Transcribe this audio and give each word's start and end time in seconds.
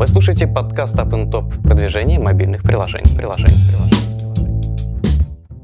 Вы 0.00 0.08
слушаете 0.08 0.46
подкаст 0.46 0.96
Up 0.96 1.10
Top 1.30 1.62
продвижение 1.62 2.18
мобильных 2.18 2.62
приложений. 2.62 3.18
приложений, 3.18 3.54
приложений. 3.68 4.70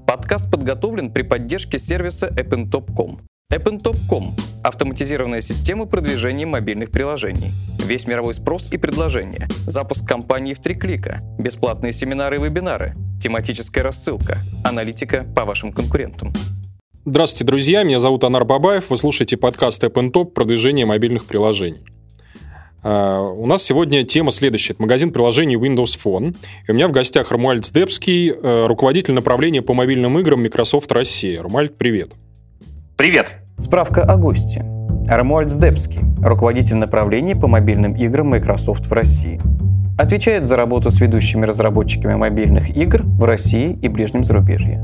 Подкаст 0.06 0.50
подготовлен 0.50 1.10
при 1.10 1.22
поддержке 1.22 1.78
сервиса 1.78 2.26
AppnTop.com. 2.26 3.20
AppnTop.com– 3.50 4.34
автоматизированная 4.62 5.40
система 5.40 5.86
продвижения 5.86 6.44
мобильных 6.44 6.90
приложений. 6.90 7.50
Весь 7.86 8.06
мировой 8.06 8.34
спрос 8.34 8.70
и 8.70 8.76
предложение. 8.76 9.48
Запуск 9.66 10.06
компании 10.06 10.52
в 10.52 10.58
три 10.58 10.74
клика. 10.74 11.22
Бесплатные 11.38 11.94
семинары 11.94 12.36
и 12.36 12.38
вебинары. 12.38 12.94
Тематическая 13.18 13.80
рассылка. 13.80 14.36
Аналитика 14.64 15.24
по 15.34 15.46
вашим 15.46 15.72
конкурентам. 15.72 16.34
Здравствуйте, 17.06 17.46
друзья. 17.46 17.84
Меня 17.84 18.00
зовут 18.00 18.22
Анар 18.22 18.44
Бабаев. 18.44 18.90
Вы 18.90 18.98
слушаете 18.98 19.38
подкаст 19.38 19.82
AppnTop 19.82 20.32
продвижение 20.32 20.84
мобильных 20.84 21.24
приложений. 21.24 21.95
А, 22.88 23.20
у 23.20 23.46
нас 23.46 23.64
сегодня 23.64 24.04
тема 24.04 24.30
следующая. 24.30 24.74
Это 24.74 24.82
магазин 24.82 25.10
приложений 25.10 25.56
Windows 25.56 25.98
Phone. 26.02 26.36
И 26.68 26.70
у 26.70 26.74
меня 26.74 26.86
в 26.86 26.92
гостях 26.92 27.32
Ромуальд 27.32 27.66
Сдебский, 27.66 28.30
э, 28.30 28.66
руководитель 28.68 29.12
направления 29.12 29.60
по 29.60 29.74
мобильным 29.74 30.16
играм 30.20 30.40
Microsoft 30.40 30.92
Россия. 30.92 31.42
Ромуальд, 31.42 31.76
привет. 31.76 32.12
Привет. 32.96 33.26
Справка 33.58 34.02
о 34.02 34.16
госте. 34.16 34.64
Ромуальд 35.08 35.50
Сдебский, 35.50 36.00
руководитель 36.22 36.76
направления 36.76 37.34
по 37.34 37.48
мобильным 37.48 37.96
играм 37.96 38.28
Microsoft 38.28 38.86
в 38.86 38.92
России. 38.92 39.40
Отвечает 39.98 40.44
за 40.44 40.56
работу 40.56 40.92
с 40.92 41.00
ведущими 41.00 41.44
разработчиками 41.44 42.14
мобильных 42.14 42.76
игр 42.76 43.02
в 43.02 43.24
России 43.24 43.76
и 43.82 43.88
ближнем 43.88 44.22
зарубежье. 44.22 44.80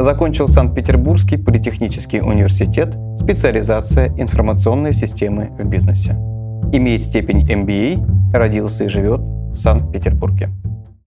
Закончил 0.00 0.48
Санкт-Петербургский 0.48 1.36
политехнический 1.36 2.20
университет, 2.20 2.96
специализация 3.20 4.08
информационные 4.18 4.92
системы 4.92 5.50
в 5.56 5.64
бизнесе 5.64 6.16
имеет 6.72 7.02
степень 7.02 7.46
MBA, 7.48 8.32
родился 8.32 8.84
и 8.84 8.88
живет 8.88 9.20
в 9.20 9.56
Санкт-Петербурге. 9.56 10.50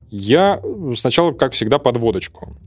Я 0.09 0.59
сначала, 0.95 1.31
как 1.31 1.53
всегда, 1.53 1.77
подводочку. 1.77 2.57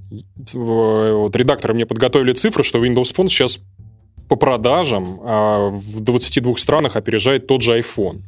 Вот 0.53 1.35
редакторы 1.35 1.75
мне 1.75 1.87
подготовили 1.87 2.33
цифры, 2.33 2.63
что 2.63 2.85
Windows 2.85 3.15
Phone 3.15 3.29
сейчас 3.29 3.59
по 4.29 4.37
продажам 4.37 5.21
а 5.23 5.69
в 5.71 6.01
22 6.01 6.57
странах 6.57 6.97
опережает 6.97 7.47
тот 7.47 7.63
же 7.63 7.79
iPhone. 7.79 8.21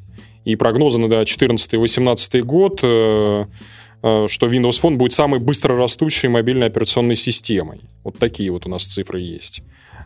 И 0.45 0.57
прогнозы 0.57 0.99
на 0.99 1.09
2014 1.09 1.75
и 1.75 1.77
2018 1.77 2.45
год, 2.45 2.81
э, 2.83 3.45
э, 4.03 4.27
что 4.29 4.47
Windows 4.47 4.83
Phone 4.83 4.97
будет 4.97 5.13
самой 5.13 5.41
быстро 5.41 5.77
растущей 5.77 6.29
мобильной 6.29 6.67
операционной 6.67 7.17
системой. 7.17 7.81
Вот 8.03 8.19
такие 8.19 8.51
вот 8.51 8.67
у 8.67 8.69
нас 8.69 8.85
цифры 8.85 9.21
есть. 9.21 9.63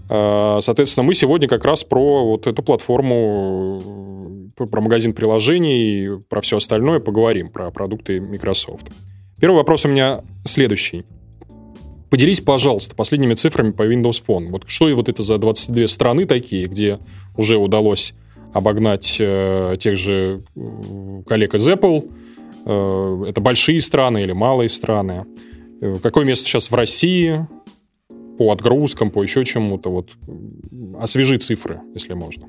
Э, 0.08 0.58
соответственно, 0.60 1.04
мы 1.04 1.14
сегодня 1.14 1.48
как 1.48 1.64
раз 1.64 1.84
про 1.84 2.24
вот 2.24 2.46
эту 2.46 2.62
платформу, 2.62 4.50
э, 4.58 4.66
про 4.66 4.80
магазин 4.80 5.12
приложений, 5.12 6.22
про 6.28 6.40
все 6.40 6.56
остальное 6.56 7.00
поговорим, 7.00 7.48
про 7.48 7.70
продукты 7.70 8.20
Microsoft. 8.20 8.86
Первый 9.40 9.56
вопрос 9.56 9.84
у 9.84 9.88
меня 9.88 10.20
следующий. 10.44 11.04
Поделись, 12.10 12.40
пожалуйста, 12.40 12.94
последними 12.96 13.34
цифрами 13.34 13.70
по 13.70 13.82
Windows 13.82 14.22
Phone. 14.26 14.48
Вот 14.48 14.64
что 14.66 14.88
и 14.88 14.94
вот 14.94 15.08
это 15.08 15.22
за 15.22 15.38
22 15.38 15.88
страны 15.88 16.26
такие, 16.26 16.66
где 16.66 16.98
уже 17.36 17.56
удалось 17.56 18.14
обогнать 18.52 19.16
э, 19.20 19.76
тех 19.78 19.96
же 19.96 20.40
э, 20.56 21.22
коллег 21.26 21.54
из 21.54 21.68
Apple. 21.68 22.10
Э, 22.64 23.24
это 23.28 23.40
большие 23.40 23.80
страны 23.80 24.22
или 24.22 24.32
малые 24.32 24.68
страны. 24.68 25.26
Какое 26.02 26.24
место 26.24 26.46
сейчас 26.46 26.70
в 26.70 26.74
России? 26.74 27.46
По 28.38 28.52
отгрузкам, 28.52 29.10
по 29.10 29.22
еще 29.22 29.44
чему-то. 29.44 29.90
Вот 29.90 30.10
освежи 31.00 31.36
цифры, 31.38 31.80
если 31.94 32.14
можно. 32.14 32.46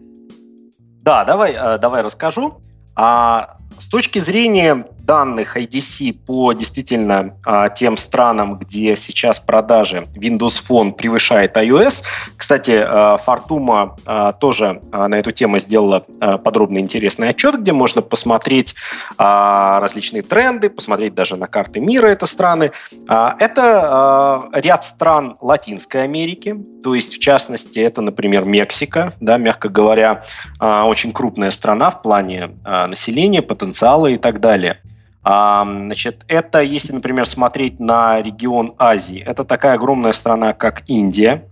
Да, 1.01 1.25
давай, 1.25 1.53
э, 1.53 1.77
давай 1.79 2.03
расскажу. 2.03 2.61
А, 2.95 3.57
с 3.77 3.87
точки 3.87 4.19
зрения 4.19 4.85
данных 5.09 5.57
IDC 5.57 6.13
по 6.27 6.53
действительно 6.53 7.33
а, 7.43 7.69
тем 7.69 7.97
странам, 7.97 8.59
где 8.59 8.95
сейчас 8.95 9.39
продажи 9.39 10.07
Windows 10.15 10.61
Phone 10.69 10.91
превышает 10.91 11.57
iOS. 11.57 12.03
Кстати, 12.37 12.79
а, 12.79 13.17
Фортума 13.17 13.95
а, 14.05 14.33
тоже 14.33 14.83
на 14.91 15.15
эту 15.15 15.31
тему 15.31 15.57
сделала 15.57 16.05
подробный 16.43 16.81
интересный 16.81 17.29
отчет, 17.29 17.59
где 17.59 17.71
можно 17.71 18.03
посмотреть 18.03 18.75
различные 19.17 20.21
тренды, 20.21 20.69
посмотреть 20.69 21.15
даже 21.15 21.35
на 21.37 21.47
карты 21.47 21.79
мира 21.79 22.07
это 22.07 22.27
страны. 22.27 22.71
Это 23.07 24.49
ряд 24.53 24.83
стран 24.83 25.37
Латинской 25.41 26.03
Америки, 26.03 26.55
то 26.83 26.93
есть 26.95 27.15
в 27.15 27.19
частности 27.19 27.79
это, 27.79 28.01
например, 28.01 28.45
Мексика, 28.45 29.13
да, 29.19 29.37
мягко 29.37 29.69
говоря, 29.69 30.23
очень 30.59 31.11
крупная 31.11 31.51
страна 31.51 31.89
в 31.89 32.01
плане 32.01 32.51
населения, 32.63 33.41
потенциала 33.41 34.07
и 34.07 34.17
так 34.17 34.39
далее. 34.39 34.81
А, 35.23 35.63
значит, 35.65 36.23
это, 36.27 36.61
если, 36.61 36.93
например, 36.93 37.25
смотреть 37.25 37.79
на 37.79 38.21
регион 38.21 38.73
Азии, 38.77 39.21
это 39.25 39.43
такая 39.43 39.73
огромная 39.73 40.13
страна, 40.13 40.53
как 40.53 40.83
Индия. 40.87 41.45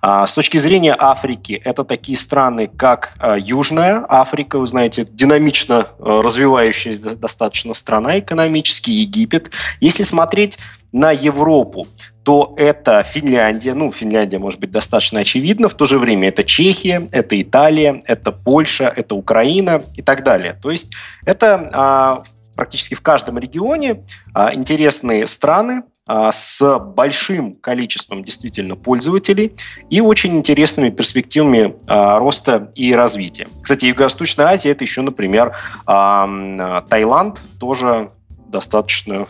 А, 0.00 0.26
с 0.26 0.34
точки 0.34 0.56
зрения 0.56 0.96
Африки, 0.98 1.60
это 1.64 1.84
такие 1.84 2.18
страны, 2.18 2.66
как 2.66 3.14
а, 3.18 3.36
Южная 3.38 4.04
Африка, 4.08 4.58
вы 4.58 4.66
знаете, 4.66 5.06
динамично 5.08 5.88
развивающаяся 5.98 7.16
достаточно 7.16 7.74
страна 7.74 8.18
экономически, 8.18 8.90
Египет. 8.90 9.52
Если 9.80 10.02
смотреть 10.02 10.58
на 10.90 11.12
Европу, 11.12 11.86
то 12.24 12.54
это 12.56 13.02
Финляндия, 13.02 13.74
ну, 13.74 13.92
Финляндия 13.92 14.38
может 14.38 14.60
быть 14.60 14.70
достаточно 14.70 15.20
очевидно, 15.20 15.68
в 15.68 15.74
то 15.74 15.86
же 15.86 15.98
время 15.98 16.28
это 16.28 16.44
Чехия, 16.44 17.08
это 17.12 17.40
Италия, 17.40 18.02
это 18.06 18.30
Польша, 18.30 18.92
это 18.94 19.14
Украина 19.14 19.82
и 19.96 20.02
так 20.02 20.22
далее. 20.22 20.56
То 20.60 20.70
есть 20.70 20.92
это 21.24 22.24
практически 22.54 22.94
в 22.94 23.00
каждом 23.00 23.38
регионе 23.38 24.04
а, 24.34 24.54
интересные 24.54 25.26
страны 25.26 25.82
а, 26.06 26.32
с 26.32 26.78
большим 26.78 27.54
количеством 27.54 28.24
действительно 28.24 28.76
пользователей 28.76 29.52
и 29.90 30.00
очень 30.00 30.36
интересными 30.36 30.90
перспективами 30.90 31.74
а, 31.86 32.18
роста 32.18 32.70
и 32.74 32.94
развития. 32.94 33.48
Кстати, 33.62 33.86
Юго-Восточная 33.86 34.46
Азия 34.46 34.70
это 34.70 34.84
еще, 34.84 35.02
например, 35.02 35.56
Таиланд, 35.86 37.40
тоже 37.58 38.10
достаточно 38.48 39.26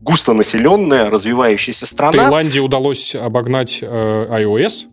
густонаселенная, 0.00 1.10
развивающаяся 1.10 1.86
страна. 1.86 2.12
Таиланде 2.12 2.60
удалось 2.60 3.14
обогнать 3.14 3.78
э, 3.82 3.86
iOS? 3.86 4.86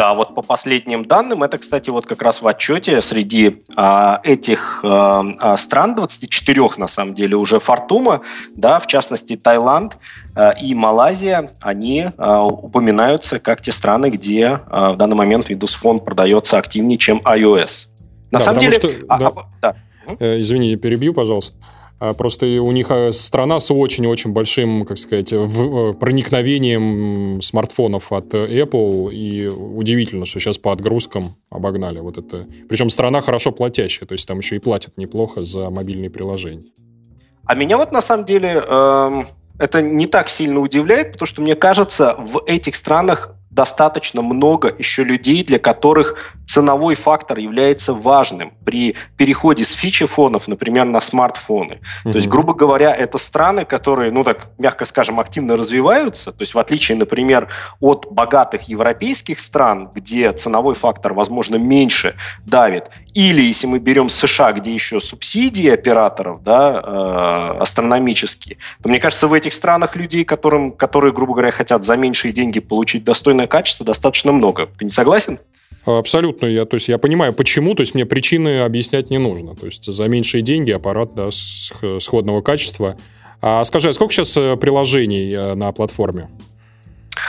Да, 0.00 0.14
вот 0.14 0.34
по 0.34 0.40
последним 0.40 1.04
данным, 1.04 1.42
это, 1.42 1.58
кстати, 1.58 1.90
вот 1.90 2.06
как 2.06 2.22
раз 2.22 2.40
в 2.40 2.48
отчете 2.48 3.02
среди 3.02 3.60
а, 3.76 4.18
этих 4.24 4.82
а, 4.82 5.58
стран, 5.58 5.94
24 5.94 6.70
на 6.78 6.86
самом 6.86 7.14
деле 7.14 7.36
уже 7.36 7.60
Фортума, 7.60 8.22
да, 8.56 8.78
в 8.78 8.86
частности 8.86 9.36
Таиланд 9.36 9.98
а, 10.34 10.52
и 10.52 10.72
Малайзия, 10.72 11.50
они 11.60 12.06
а, 12.16 12.46
упоминаются 12.46 13.40
как 13.40 13.60
те 13.60 13.72
страны, 13.72 14.08
где 14.08 14.60
а, 14.70 14.92
в 14.92 14.96
данный 14.96 15.16
момент 15.16 15.50
Windows 15.50 15.76
Phone 15.78 16.00
продается 16.02 16.56
активнее, 16.56 16.96
чем 16.96 17.18
iOS. 17.18 17.88
На 18.30 18.38
да, 18.38 18.44
самом 18.46 18.60
деле... 18.60 18.72
Что, 18.76 18.88
а, 19.06 19.18
да. 19.18 19.32
А, 19.36 19.44
да. 19.60 19.76
Э, 20.18 20.40
извини, 20.40 20.76
перебью, 20.76 21.12
пожалуйста. 21.12 21.58
А 22.00 22.14
просто 22.14 22.46
у 22.46 22.72
них 22.72 22.90
э, 22.90 23.12
страна 23.12 23.60
с 23.60 23.70
очень-очень 23.70 24.32
большим, 24.32 24.86
как 24.86 24.96
сказать, 24.96 25.34
э, 25.34 25.94
проникновением 26.00 27.42
смартфонов 27.42 28.10
от 28.10 28.32
Apple, 28.32 29.12
и 29.12 29.46
удивительно, 29.46 30.24
что 30.24 30.40
сейчас 30.40 30.56
по 30.56 30.72
отгрузкам 30.72 31.36
обогнали 31.50 32.00
вот 32.00 32.16
это. 32.16 32.46
Причем 32.70 32.88
страна 32.88 33.20
хорошо 33.20 33.52
платящая, 33.52 34.06
то 34.06 34.12
есть 34.14 34.26
там 34.26 34.38
еще 34.38 34.56
и 34.56 34.60
платят 34.60 34.96
неплохо 34.96 35.42
за 35.42 35.68
мобильные 35.68 36.08
приложения. 36.08 36.64
А 37.44 37.54
меня 37.54 37.76
вот 37.76 37.92
на 37.92 38.00
самом 38.00 38.24
деле 38.24 38.64
э, 38.66 39.22
это 39.58 39.82
не 39.82 40.06
так 40.06 40.30
сильно 40.30 40.60
удивляет, 40.60 41.12
потому 41.12 41.26
что 41.26 41.42
мне 41.42 41.54
кажется, 41.54 42.16
в 42.18 42.42
этих 42.46 42.76
странах 42.76 43.36
достаточно 43.50 44.22
много 44.22 44.74
еще 44.78 45.02
людей, 45.02 45.44
для 45.44 45.58
которых 45.58 46.16
ценовой 46.46 46.94
фактор 46.94 47.38
является 47.38 47.92
важным 47.92 48.52
при 48.64 48.96
переходе 49.16 49.64
с 49.64 49.72
фичи-фонов, 49.72 50.48
например, 50.48 50.84
на 50.86 51.00
смартфоны. 51.00 51.74
Mm-hmm. 51.74 52.10
То 52.10 52.16
есть, 52.16 52.28
грубо 52.28 52.54
говоря, 52.54 52.94
это 52.94 53.18
страны, 53.18 53.64
которые, 53.64 54.12
ну 54.12 54.24
так, 54.24 54.48
мягко 54.58 54.84
скажем, 54.84 55.20
активно 55.20 55.56
развиваются. 55.56 56.32
То 56.32 56.42
есть, 56.42 56.54
в 56.54 56.58
отличие, 56.58 56.96
например, 56.96 57.48
от 57.80 58.06
богатых 58.10 58.68
европейских 58.68 59.38
стран, 59.40 59.90
где 59.94 60.32
ценовой 60.32 60.74
фактор, 60.74 61.14
возможно, 61.14 61.56
меньше 61.56 62.14
давит, 62.44 62.90
или 63.14 63.42
если 63.42 63.66
мы 63.66 63.78
берем 63.78 64.08
США, 64.08 64.52
где 64.52 64.72
еще 64.72 65.00
субсидии 65.00 65.68
операторов, 65.68 66.42
да, 66.42 66.80
э, 66.82 67.62
астрономические, 67.62 68.58
то 68.82 68.88
мне 68.88 69.00
кажется, 69.00 69.26
в 69.26 69.32
этих 69.32 69.52
странах 69.52 69.96
людей, 69.96 70.24
которым, 70.24 70.72
которые, 70.72 71.12
грубо 71.12 71.34
говоря, 71.34 71.50
хотят 71.50 71.84
за 71.84 71.96
меньшие 71.96 72.32
деньги 72.32 72.60
получить 72.60 73.04
достойное 73.40 73.46
качество, 73.46 73.86
достаточно 73.86 74.32
много. 74.32 74.68
Ты 74.78 74.84
не 74.84 74.90
согласен? 74.90 75.38
Абсолютно. 75.84 76.46
Я, 76.46 76.66
то 76.66 76.76
есть 76.76 76.88
я 76.88 76.98
понимаю, 76.98 77.32
почему, 77.32 77.74
то 77.74 77.80
есть 77.80 77.94
мне 77.94 78.04
причины 78.04 78.60
объяснять 78.60 79.10
не 79.10 79.18
нужно. 79.18 79.54
То 79.54 79.66
есть 79.66 79.84
за 79.84 80.08
меньшие 80.08 80.42
деньги 80.42 80.70
аппарат 80.70 81.14
да, 81.14 81.28
сходного 81.30 82.42
качества. 82.42 82.96
А 83.40 83.64
скажи, 83.64 83.88
а 83.88 83.92
сколько 83.92 84.12
сейчас 84.12 84.36
э, 84.36 84.56
приложений 84.56 85.32
э, 85.32 85.54
на 85.54 85.72
платформе? 85.72 86.28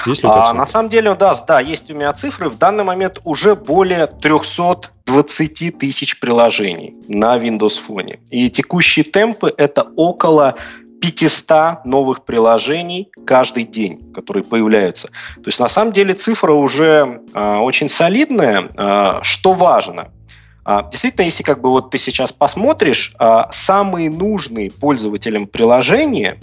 Есть 0.05 0.23
ли 0.23 0.29
у 0.29 0.31
тебя 0.31 0.43
а, 0.43 0.53
На 0.53 0.67
самом 0.67 0.89
деле, 0.89 1.15
да, 1.15 1.33
да, 1.47 1.61
есть 1.61 1.89
у 1.89 1.93
меня 1.93 2.11
цифры. 2.11 2.49
В 2.49 2.57
данный 2.57 2.83
момент 2.83 3.19
уже 3.23 3.55
более 3.55 4.07
320 4.07 5.77
тысяч 5.77 6.19
приложений 6.19 6.95
на 7.07 7.37
Windows 7.37 7.79
Phone. 7.87 8.19
И 8.29 8.49
текущие 8.49 9.05
темпы– 9.05 9.53
это 9.57 9.87
около 9.95 10.55
500 11.01 11.85
новых 11.85 12.23
приложений 12.25 13.11
каждый 13.25 13.63
день, 13.63 14.13
которые 14.13 14.43
появляются. 14.43 15.07
То 15.07 15.47
есть 15.47 15.59
на 15.59 15.67
самом 15.67 15.93
деле 15.93 16.13
цифра 16.13 16.53
уже 16.53 17.21
э, 17.33 17.55
очень 17.57 17.89
солидная. 17.89 18.69
Э, 18.77 19.19
что 19.23 19.53
важно? 19.53 20.09
Э, 20.65 20.81
действительно, 20.91 21.25
если 21.25 21.43
как 21.43 21.59
бы 21.59 21.69
вот 21.69 21.89
ты 21.89 21.97
сейчас 21.97 22.31
посмотришь, 22.31 23.13
э, 23.19 23.43
самые 23.51 24.09
нужные 24.11 24.71
пользователям 24.71 25.47
приложения 25.47 26.39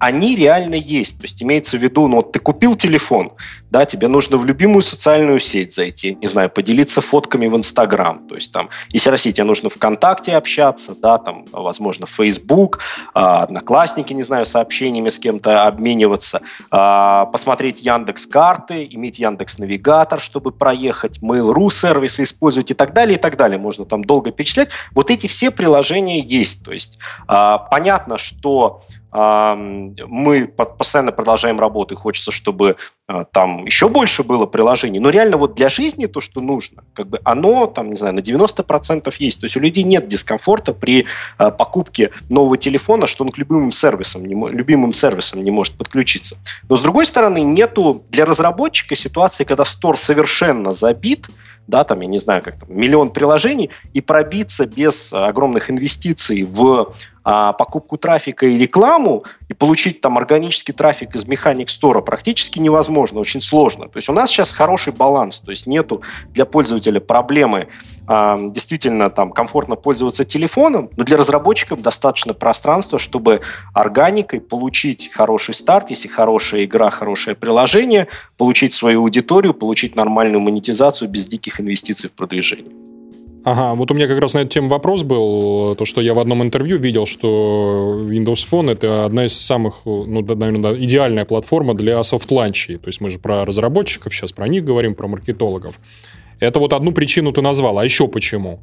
они 0.00 0.34
реально 0.34 0.74
есть. 0.74 1.18
То 1.18 1.24
есть 1.24 1.42
имеется 1.42 1.78
в 1.78 1.82
виду, 1.82 2.08
ну 2.08 2.16
вот 2.16 2.32
ты 2.32 2.38
купил 2.40 2.74
телефон, 2.74 3.32
да, 3.70 3.84
тебе 3.84 4.08
нужно 4.08 4.38
в 4.38 4.44
любимую 4.44 4.82
социальную 4.82 5.38
сеть 5.38 5.74
зайти, 5.74 6.16
не 6.20 6.26
знаю, 6.26 6.50
поделиться 6.50 7.00
фотками 7.00 7.46
в 7.46 7.56
Инстаграм, 7.56 8.26
то 8.26 8.34
есть 8.34 8.50
там, 8.50 8.70
если 8.88 9.10
России 9.10 9.30
тебе 9.30 9.44
нужно 9.44 9.68
ВКонтакте 9.68 10.36
общаться, 10.36 10.94
да, 11.00 11.18
там, 11.18 11.44
возможно, 11.52 12.06
Facebook, 12.06 12.80
а, 13.14 13.42
Одноклассники, 13.42 14.12
не 14.12 14.22
знаю, 14.22 14.46
сообщениями 14.46 15.10
с 15.10 15.18
кем-то 15.18 15.66
обмениваться, 15.66 16.40
а, 16.70 17.26
посмотреть 17.26 17.82
Яндекс 17.82 18.26
карты, 18.26 18.88
иметь 18.90 19.18
Яндекс 19.18 19.58
Навигатор, 19.58 20.18
чтобы 20.18 20.50
проехать, 20.50 21.20
Mail.ru 21.20 21.70
сервисы 21.70 22.22
использовать 22.22 22.70
и 22.70 22.74
так 22.74 22.94
далее, 22.94 23.18
и 23.18 23.20
так 23.20 23.36
далее. 23.36 23.58
Можно 23.58 23.84
там 23.84 24.02
долго 24.04 24.32
перечислять. 24.32 24.70
Вот 24.92 25.10
эти 25.10 25.26
все 25.26 25.50
приложения 25.50 26.20
есть. 26.20 26.64
То 26.64 26.72
есть 26.72 26.98
а, 27.28 27.58
понятно, 27.58 28.16
что 28.16 28.82
мы 29.12 30.46
постоянно 30.46 31.12
продолжаем 31.12 31.58
работу, 31.58 31.94
и 31.94 31.96
хочется, 31.96 32.30
чтобы 32.30 32.76
а, 33.08 33.24
там 33.24 33.66
еще 33.66 33.88
больше 33.88 34.22
было 34.22 34.46
приложений. 34.46 35.00
Но 35.00 35.10
реально 35.10 35.36
вот 35.36 35.54
для 35.54 35.68
жизни 35.68 36.06
то, 36.06 36.20
что 36.20 36.40
нужно, 36.40 36.84
как 36.94 37.08
бы 37.08 37.20
оно 37.24 37.66
там, 37.66 37.90
не 37.90 37.96
знаю, 37.96 38.14
на 38.14 38.20
90% 38.20 39.12
есть. 39.18 39.40
То 39.40 39.46
есть 39.46 39.56
у 39.56 39.60
людей 39.60 39.82
нет 39.82 40.06
дискомфорта 40.06 40.72
при 40.72 41.06
а, 41.38 41.50
покупке 41.50 42.10
нового 42.28 42.56
телефона, 42.56 43.06
что 43.08 43.24
он 43.24 43.30
к 43.30 43.38
любимым 43.38 43.72
сервисам 43.72 44.24
любимым 44.24 44.92
сервисам 44.92 45.42
не 45.42 45.50
может 45.50 45.74
подключиться. 45.74 46.36
Но 46.68 46.76
с 46.76 46.80
другой 46.80 47.06
стороны, 47.06 47.40
нету 47.40 48.04
для 48.10 48.24
разработчика 48.24 48.94
ситуации, 48.94 49.44
когда 49.44 49.64
стор 49.64 49.98
совершенно 49.98 50.70
забит, 50.70 51.28
да, 51.66 51.84
там, 51.84 52.00
я 52.00 52.06
не 52.08 52.18
знаю, 52.18 52.42
как 52.42 52.58
там, 52.58 52.68
миллион 52.76 53.10
приложений, 53.10 53.70
и 53.92 54.00
пробиться 54.00 54.66
без 54.66 55.12
огромных 55.12 55.70
инвестиций 55.70 56.42
в 56.42 56.92
а, 57.22 57.52
покупку 57.52 57.98
трафика 57.98 58.46
и 58.46 58.56
рекламу, 58.56 59.24
и 59.48 59.54
получить 59.54 60.00
там 60.00 60.16
органический 60.16 60.72
трафик 60.72 61.14
из 61.14 61.26
механик 61.26 61.68
стора 61.68 62.00
практически 62.00 62.58
невозможно, 62.58 63.20
очень 63.20 63.40
сложно. 63.42 63.88
То 63.88 63.98
есть 63.98 64.08
у 64.08 64.12
нас 64.12 64.30
сейчас 64.30 64.52
хороший 64.52 64.92
баланс, 64.92 65.40
то 65.40 65.50
есть 65.50 65.66
нету 65.66 66.02
для 66.30 66.46
пользователя 66.46 67.00
проблемы 67.00 67.68
а, 68.06 68.38
действительно 68.38 69.10
там 69.10 69.32
комфортно 69.32 69.76
пользоваться 69.76 70.24
телефоном, 70.24 70.90
но 70.96 71.04
для 71.04 71.16
разработчиков 71.16 71.82
достаточно 71.82 72.32
пространства, 72.32 72.98
чтобы 72.98 73.42
органикой 73.74 74.40
получить 74.40 75.10
хороший 75.12 75.54
старт, 75.54 75.90
если 75.90 76.08
хорошая 76.08 76.64
игра, 76.64 76.90
хорошее 76.90 77.36
приложение, 77.36 78.08
получить 78.38 78.72
свою 78.72 79.00
аудиторию, 79.00 79.52
получить 79.52 79.94
нормальную 79.94 80.40
монетизацию 80.40 81.08
без 81.08 81.26
диких 81.26 81.60
инвестиций 81.60 82.08
в 82.08 82.12
продвижение. 82.12 82.72
Ага, 83.42 83.74
вот 83.74 83.90
у 83.90 83.94
меня 83.94 84.06
как 84.06 84.20
раз 84.20 84.34
на 84.34 84.40
эту 84.40 84.48
тему 84.48 84.68
вопрос 84.68 85.02
был, 85.02 85.74
то, 85.74 85.84
что 85.86 86.02
я 86.02 86.12
в 86.12 86.18
одном 86.18 86.42
интервью 86.42 86.78
видел, 86.78 87.06
что 87.06 87.98
Windows 88.02 88.46
Phone 88.50 88.72
это 88.72 89.06
одна 89.06 89.24
из 89.24 89.40
самых, 89.40 89.80
ну, 89.86 90.20
наверное, 90.22 90.74
идеальная 90.74 91.24
платформа 91.24 91.74
для 91.74 92.02
soft 92.02 92.25
launch 92.25 92.59
ей. 92.59 92.76
То 92.76 92.88
есть 92.88 93.00
мы 93.00 93.08
же 93.08 93.18
про 93.18 93.46
разработчиков 93.46 94.14
сейчас, 94.14 94.32
про 94.32 94.46
них 94.46 94.64
говорим, 94.64 94.94
про 94.94 95.08
маркетологов. 95.08 95.74
Это 96.38 96.58
вот 96.58 96.74
одну 96.74 96.92
причину 96.92 97.32
ты 97.32 97.40
назвал, 97.40 97.78
а 97.78 97.84
еще 97.84 98.08
почему? 98.08 98.60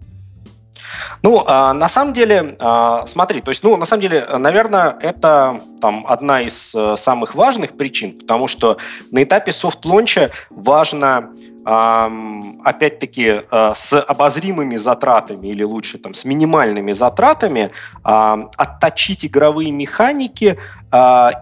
Ну, 1.23 1.43
а, 1.45 1.73
на 1.73 1.89
самом 1.89 2.13
деле, 2.13 2.55
а, 2.59 3.05
смотри, 3.07 3.41
то 3.41 3.49
есть, 3.49 3.63
ну, 3.63 3.75
на 3.77 3.85
самом 3.85 4.01
деле, 4.01 4.25
наверное, 4.37 4.95
это 5.01 5.59
там 5.81 6.05
одна 6.07 6.41
из 6.41 6.73
а, 6.75 6.95
самых 6.95 7.35
важных 7.35 7.75
причин, 7.75 8.17
потому 8.19 8.47
что 8.47 8.77
на 9.11 9.23
этапе 9.23 9.51
soft 9.51 9.80
launch 9.80 10.24
а 10.24 10.31
важно 10.49 11.29
опять-таки, 11.69 13.41
э, 13.51 13.71
с 13.75 13.99
обозримыми 13.99 14.77
затратами 14.77 15.47
или 15.47 15.63
лучше 15.63 15.97
там 15.97 16.13
с 16.13 16.23
минимальными 16.23 16.93
затратами 16.93 17.71
отточить 18.03 19.25
игровые 19.25 19.71
механики 19.71 20.57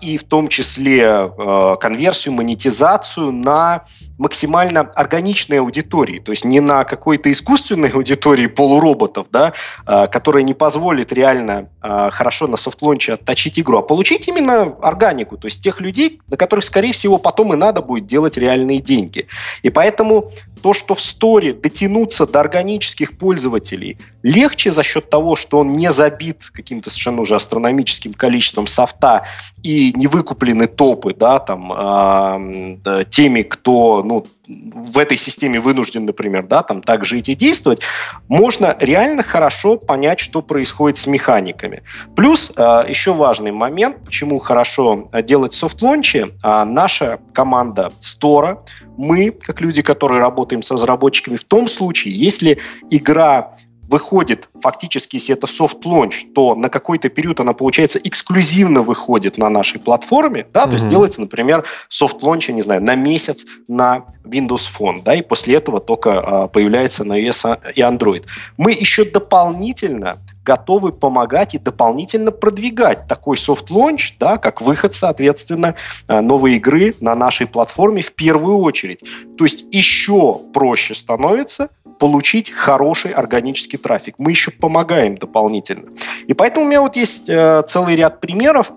и 0.01 0.18
в 0.18 0.24
том 0.24 0.47
числе 0.47 1.01
э, 1.01 1.75
конверсию, 1.80 2.33
монетизацию 2.33 3.31
на 3.31 3.83
максимально 4.18 4.81
органичной 4.81 5.59
аудитории, 5.59 6.19
то 6.19 6.31
есть 6.31 6.45
не 6.45 6.59
на 6.59 6.83
какой-то 6.83 7.31
искусственной 7.31 7.89
аудитории 7.94 8.47
полуроботов, 8.47 9.27
да, 9.31 9.53
а, 9.86 10.07
которая 10.07 10.44
не 10.44 10.53
позволит 10.53 11.12
реально 11.12 11.69
а, 11.81 12.09
хорошо 12.12 12.47
на 12.47 12.57
софтлонче 12.57 13.13
отточить 13.13 13.59
игру, 13.59 13.80
а 13.80 13.81
получить 13.81 14.27
именно 14.27 14.75
органику, 14.81 15.38
то 15.38 15.45
есть 15.45 15.62
тех 15.62 15.81
людей, 15.81 16.21
на 16.27 16.38
которых, 16.38 16.65
скорее 16.65 16.94
всего, 16.94 17.18
потом 17.18 17.53
и 17.53 17.57
надо 17.57 17.81
будет 17.81 18.07
делать 18.07 18.38
реальные 18.38 18.80
деньги. 18.80 19.27
И 19.63 19.69
поэтому 19.69 20.31
то, 20.65 20.73
что 20.73 20.95
в 20.95 21.00
сторе 21.00 21.53
дотянуться 21.53 22.25
до 22.25 22.39
органических 22.39 23.19
пользователей 23.19 24.00
легче 24.23 24.71
за 24.71 24.81
счет 24.81 25.12
того, 25.12 25.35
что 25.35 25.59
он 25.59 25.75
не 25.75 25.91
забит 25.91 26.50
каким-то 26.51 26.89
совершенно 26.89 27.21
уже 27.21 27.35
астрономическим 27.35 28.15
количеством 28.15 28.65
софта 28.65 29.27
и 29.62 29.94
не 29.95 30.07
выкуплены 30.07 30.65
топы, 30.65 31.13
да, 31.13 31.38
там, 31.38 31.71
э, 31.71 33.06
теми, 33.12 33.44
кто, 33.44 34.01
ну, 34.03 34.25
в 34.47 34.97
этой 34.97 35.18
системе 35.18 35.59
вынужден, 35.59 36.06
например, 36.06 36.45
да, 36.47 36.63
там 36.63 36.81
так 36.81 37.06
жить 37.06 37.30
и 37.30 37.36
действовать, 37.36 37.81
можно 38.27 38.75
реально 38.80 39.24
хорошо 39.24 39.77
понять, 39.77 40.19
что 40.19 40.42
происходит 40.42 40.97
с 40.97 41.07
механиками. 41.07 41.83
Плюс 42.15 42.51
э, 42.56 42.86
еще 42.88 43.13
важный 43.13 43.51
момент, 43.51 44.03
почему 44.06 44.39
хорошо 44.39 45.09
делать 45.24 45.53
софт-лончи, 45.53 46.27
э, 46.44 46.63
наша 46.63 47.19
команда 47.33 47.92
стора, 48.00 48.63
мы, 48.97 49.31
как 49.31 49.62
люди, 49.62 49.81
которые 49.81 50.21
работаем 50.21 50.62
с 50.62 50.71
разработчиками, 50.71 51.36
в 51.36 51.44
том 51.44 51.68
случае, 51.68 52.13
если 52.18 52.59
игра 52.89 53.56
выходит 53.88 54.50
фактически, 54.62 55.18
если 55.18 55.36
это 55.36 55.48
soft 55.48 55.82
launch, 55.84 56.34
то 56.34 56.56
на 56.56 56.70
какой-то 56.70 57.10
период 57.10 57.40
она, 57.40 57.54
получается, 57.54 58.00
эксклюзивно 58.04 58.82
выходит 58.82 59.38
на 59.38 59.50
нашей 59.50 59.80
платформе, 59.80 60.48
да, 60.54 60.64
mm-hmm. 60.64 60.68
то 60.68 60.74
есть 60.74 60.88
делается, 60.88 61.22
например, 61.22 61.64
soft 61.90 62.20
launch, 62.22 62.46
я 62.48 62.54
не 62.54 62.62
знаю, 62.62 62.82
на 62.82 62.96
месяц 62.96 63.46
на 63.68 64.06
Windows 64.24 64.68
Phone, 64.78 65.04
да, 65.04 65.16
и 65.16 65.22
после 65.22 65.56
этого 65.56 65.80
только 65.80 66.20
а, 66.20 66.48
появляется 66.48 67.04
на 67.04 67.20
iOS 67.20 67.74
и 67.76 67.82
Android. 67.82 68.26
Мы 68.58 68.72
еще 68.72 69.06
дополнительно 69.06 70.18
готовы 70.46 70.92
помогать 70.92 71.56
и 71.56 71.58
дополнительно 71.58 72.32
продвигать 72.32 73.08
такой 73.08 73.36
soft 73.36 73.65
launch, 73.65 74.16
да, 74.20 74.38
как 74.38 74.62
выход, 74.62 74.94
соответственно, 74.94 75.75
а, 76.08 76.22
новой 76.22 76.56
игры 76.56 76.94
на 77.01 77.15
нашей 77.15 77.48
платформе 77.48 78.01
в 78.01 78.13
первую 78.13 78.60
очередь. 78.60 79.04
То 79.38 79.46
есть 79.46 79.65
еще 79.72 80.39
проще 80.54 80.94
становится 80.94 81.70
получить 82.00 82.52
хороший 82.52 83.12
органический 83.12 83.78
трафик. 83.78 84.16
Мы 84.18 84.32
еще 84.32 84.52
помогаем 84.52 85.18
дополнительно. 85.18 85.90
И 86.28 86.34
поэтому 86.34 86.66
у 86.66 86.70
меня 86.70 86.82
вот 86.82 86.96
есть 86.96 87.30
э, 87.30 87.64
целый 87.68 87.96
ряд 87.96 88.20
примеров, 88.20 88.72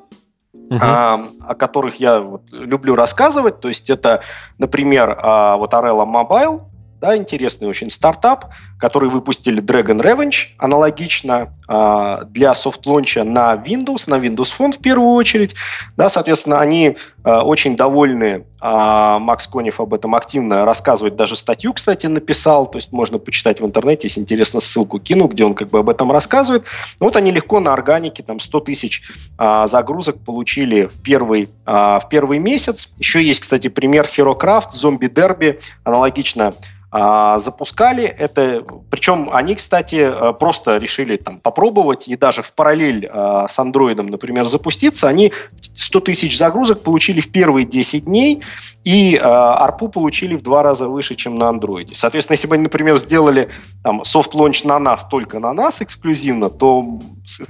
Uh-huh. 0.70 0.78
А, 0.82 1.26
о 1.46 1.54
которых 1.54 1.96
я 1.96 2.20
вот, 2.20 2.42
люблю 2.50 2.94
рассказывать. 2.94 3.60
То 3.60 3.68
есть 3.68 3.88
это, 3.88 4.22
например, 4.58 5.18
а, 5.18 5.56
вот 5.56 5.72
Arella 5.72 6.04
Mobile, 6.04 6.60
да, 7.00 7.16
интересный 7.16 7.68
очень 7.68 7.90
стартап, 7.90 8.46
который 8.78 9.08
выпустили 9.08 9.62
Dragon 9.62 10.00
Revenge, 10.00 10.48
аналогично 10.58 11.52
э, 11.68 12.24
для 12.30 12.54
soft 12.54 12.80
launch 12.80 13.18
а 13.18 13.24
на 13.24 13.54
Windows, 13.54 14.04
на 14.06 14.16
Windows 14.16 14.52
Phone 14.58 14.72
в 14.72 14.78
первую 14.78 15.12
очередь. 15.12 15.54
Да, 15.96 16.08
соответственно, 16.08 16.60
они 16.60 16.96
э, 17.24 17.30
очень 17.30 17.76
довольны. 17.76 18.46
Э, 18.60 19.18
Макс 19.20 19.46
Конев 19.46 19.80
об 19.80 19.94
этом 19.94 20.14
активно 20.14 20.64
рассказывает, 20.64 21.16
даже 21.16 21.36
статью, 21.36 21.72
кстати, 21.72 22.06
написал, 22.06 22.66
то 22.66 22.78
есть 22.78 22.90
можно 22.90 23.18
почитать 23.18 23.60
в 23.60 23.66
интернете, 23.66 24.08
если 24.08 24.20
интересно, 24.20 24.60
ссылку 24.60 24.98
кину, 24.98 25.28
где 25.28 25.44
он 25.44 25.54
как 25.54 25.68
бы 25.68 25.78
об 25.80 25.88
этом 25.88 26.10
рассказывает. 26.10 26.64
Вот 26.98 27.16
они 27.16 27.30
легко 27.30 27.60
на 27.60 27.72
органике, 27.72 28.22
там 28.22 28.40
100 28.40 28.60
тысяч 28.60 29.02
э, 29.38 29.66
загрузок 29.66 30.18
получили 30.24 30.86
в 30.86 31.02
первый, 31.02 31.48
э, 31.66 31.72
в 31.72 32.04
первый 32.10 32.38
месяц. 32.38 32.88
Еще 32.98 33.22
есть, 33.22 33.40
кстати, 33.40 33.68
пример 33.68 34.08
HeroCraft, 34.16 34.70
Zombie 34.72 35.12
Derby, 35.12 35.60
аналогично 35.84 36.54
запускали 36.90 38.04
это, 38.04 38.64
причем 38.90 39.28
они, 39.32 39.54
кстати, 39.54 40.10
просто 40.38 40.78
решили 40.78 41.16
там 41.16 41.38
попробовать 41.40 42.08
и 42.08 42.16
даже 42.16 42.42
в 42.42 42.52
параллель 42.52 43.06
а, 43.12 43.46
с 43.48 43.58
андроидом, 43.58 44.06
например, 44.06 44.46
запуститься, 44.46 45.08
они 45.08 45.32
100 45.60 46.00
тысяч 46.00 46.38
загрузок 46.38 46.82
получили 46.82 47.20
в 47.20 47.30
первые 47.30 47.66
10 47.66 48.04
дней, 48.04 48.42
и 48.84 49.16
э, 49.16 49.20
арпу 49.20 49.88
получили 49.88 50.34
в 50.34 50.42
два 50.42 50.62
раза 50.62 50.88
выше, 50.88 51.14
чем 51.14 51.34
на 51.34 51.48
андроиде. 51.48 51.94
Соответственно, 51.94 52.34
если 52.34 52.46
бы 52.46 52.54
они, 52.54 52.62
например, 52.62 52.96
сделали 52.96 53.50
там 53.82 54.00
launch 54.00 54.66
на 54.66 54.78
нас 54.78 55.06
только 55.10 55.40
на 55.40 55.52
нас 55.52 55.82
эксклюзивно, 55.82 56.48
то 56.48 56.98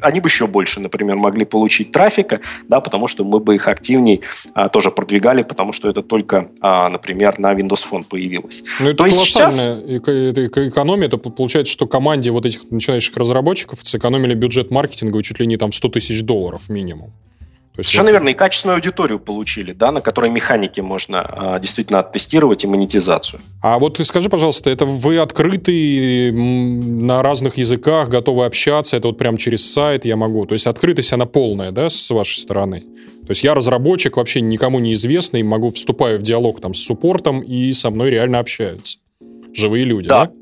они 0.00 0.20
бы 0.20 0.28
еще 0.28 0.46
больше, 0.46 0.80
например, 0.80 1.16
могли 1.16 1.44
получить 1.44 1.92
трафика, 1.92 2.40
да, 2.66 2.80
потому 2.80 3.06
что 3.06 3.24
мы 3.24 3.38
бы 3.38 3.54
их 3.54 3.68
активней 3.68 4.22
а, 4.54 4.68
тоже 4.68 4.90
продвигали, 4.90 5.42
потому 5.42 5.72
что 5.72 5.88
это 5.88 6.02
только, 6.02 6.48
а, 6.60 6.88
например, 6.88 7.38
на 7.38 7.54
Windows 7.54 7.86
Phone 7.88 8.04
появилось. 8.04 8.64
Ну, 8.80 8.94
то 8.94 9.06
колоссальная 9.32 9.76
сейчас... 9.86 10.68
экономия. 10.68 11.06
Это 11.06 11.16
получается, 11.18 11.72
что 11.72 11.86
команде 11.86 12.30
вот 12.30 12.46
этих 12.46 12.70
начинающих 12.70 13.16
разработчиков 13.16 13.80
сэкономили 13.82 14.34
бюджет 14.34 14.70
маркетинга 14.70 15.22
чуть 15.22 15.40
ли 15.40 15.46
не 15.46 15.56
там 15.56 15.72
100 15.72 15.88
тысяч 15.88 16.22
долларов 16.22 16.68
минимум. 16.68 17.12
Совершенно 17.82 18.08
верно. 18.10 18.30
И 18.30 18.34
качественную 18.34 18.76
аудиторию 18.76 19.20
получили, 19.20 19.72
да, 19.72 19.92
на 19.92 20.00
которой 20.00 20.30
механики 20.30 20.80
можно 20.80 21.20
а, 21.22 21.58
действительно 21.60 22.00
оттестировать 22.00 22.64
и 22.64 22.66
монетизацию. 22.66 23.40
А 23.62 23.78
вот 23.78 24.00
скажи, 24.02 24.28
пожалуйста, 24.28 24.68
это 24.70 24.84
вы 24.84 25.18
открыты 25.18 26.32
на 26.32 27.22
разных 27.22 27.56
языках, 27.56 28.08
готовы 28.08 28.46
общаться, 28.46 28.96
это 28.96 29.08
вот 29.08 29.18
прям 29.18 29.36
через 29.36 29.70
сайт 29.70 30.04
я 30.04 30.16
могу. 30.16 30.44
То 30.46 30.54
есть 30.54 30.66
открытость, 30.66 31.12
она 31.12 31.26
полная, 31.26 31.70
да, 31.70 31.88
с 31.88 32.10
вашей 32.10 32.38
стороны? 32.38 32.80
То 32.80 33.32
есть 33.32 33.44
я 33.44 33.54
разработчик, 33.54 34.16
вообще 34.16 34.40
никому 34.40 34.80
неизвестный, 34.80 35.42
могу 35.42 35.70
вступаю 35.70 36.18
в 36.18 36.22
диалог 36.22 36.60
там 36.60 36.74
с 36.74 36.80
суппортом, 36.80 37.42
и 37.42 37.72
со 37.72 37.90
мной 37.90 38.10
реально 38.10 38.38
общаются. 38.38 38.98
Живые 39.58 39.84
люди, 39.84 40.08
да? 40.08 40.32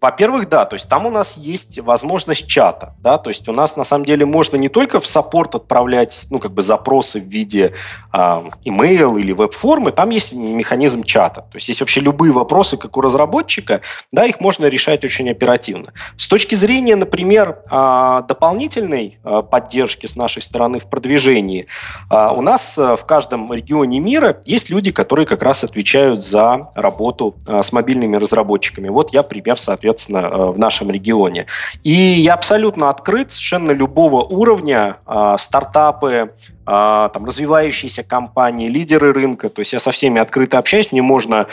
Во-первых, 0.00 0.48
да, 0.48 0.64
то 0.64 0.74
есть 0.74 0.88
там 0.88 1.04
у 1.04 1.10
нас 1.10 1.36
есть 1.36 1.78
возможность 1.78 2.46
чата, 2.46 2.94
да, 3.00 3.18
то 3.18 3.28
есть 3.28 3.46
у 3.48 3.52
нас 3.52 3.76
на 3.76 3.84
самом 3.84 4.06
деле 4.06 4.24
можно 4.24 4.56
не 4.56 4.70
только 4.70 4.98
в 4.98 5.06
саппорт 5.06 5.54
отправлять, 5.54 6.26
ну, 6.30 6.38
как 6.38 6.52
бы 6.52 6.62
запросы 6.62 7.20
в 7.20 7.24
виде 7.24 7.74
э, 8.12 8.16
email 8.16 9.20
или 9.20 9.32
веб-формы, 9.32 9.92
там 9.92 10.08
есть 10.08 10.32
механизм 10.32 11.02
чата, 11.02 11.42
то 11.42 11.56
есть 11.56 11.68
есть 11.68 11.80
вообще 11.80 12.00
любые 12.00 12.32
вопросы, 12.32 12.78
как 12.78 12.96
у 12.96 13.02
разработчика, 13.02 13.82
да, 14.10 14.24
их 14.24 14.40
можно 14.40 14.66
решать 14.66 15.04
очень 15.04 15.28
оперативно. 15.28 15.92
С 16.16 16.28
точки 16.28 16.54
зрения, 16.54 16.96
например, 16.96 17.58
э, 17.70 18.22
дополнительной 18.26 19.18
э, 19.22 19.42
поддержки 19.42 20.06
с 20.06 20.16
нашей 20.16 20.40
стороны 20.40 20.78
в 20.78 20.86
продвижении, 20.86 21.66
э, 22.10 22.28
у 22.34 22.40
нас 22.40 22.78
э, 22.78 22.96
в 22.96 23.04
каждом 23.04 23.52
регионе 23.52 24.00
мира 24.00 24.40
есть 24.46 24.70
люди, 24.70 24.92
которые 24.92 25.26
как 25.26 25.42
раз 25.42 25.62
отвечают 25.62 26.24
за 26.24 26.70
работу 26.74 27.34
э, 27.46 27.62
с 27.62 27.70
мобильными 27.70 28.16
разработчиками. 28.16 28.88
Вот 28.88 29.12
я 29.12 29.22
пример, 29.22 29.58
соответственно, 29.58 29.89
соответственно, 29.90 30.18
э, 30.18 30.50
в 30.52 30.58
нашем 30.58 30.90
регионе. 30.90 31.46
И 31.82 31.92
я 31.92 32.34
абсолютно 32.34 32.88
открыт, 32.90 33.32
совершенно 33.32 33.72
любого 33.72 34.22
уровня, 34.22 34.98
э, 35.06 35.36
стартапы, 35.38 36.30
а, 36.72 37.08
там, 37.08 37.24
развивающиеся 37.24 38.04
компании, 38.04 38.68
лидеры 38.68 39.12
рынка. 39.12 39.48
То 39.48 39.60
есть 39.60 39.72
я 39.72 39.80
со 39.80 39.90
всеми 39.90 40.20
открыто 40.20 40.56
общаюсь. 40.56 40.92
Мне 40.92 41.02
можно 41.02 41.48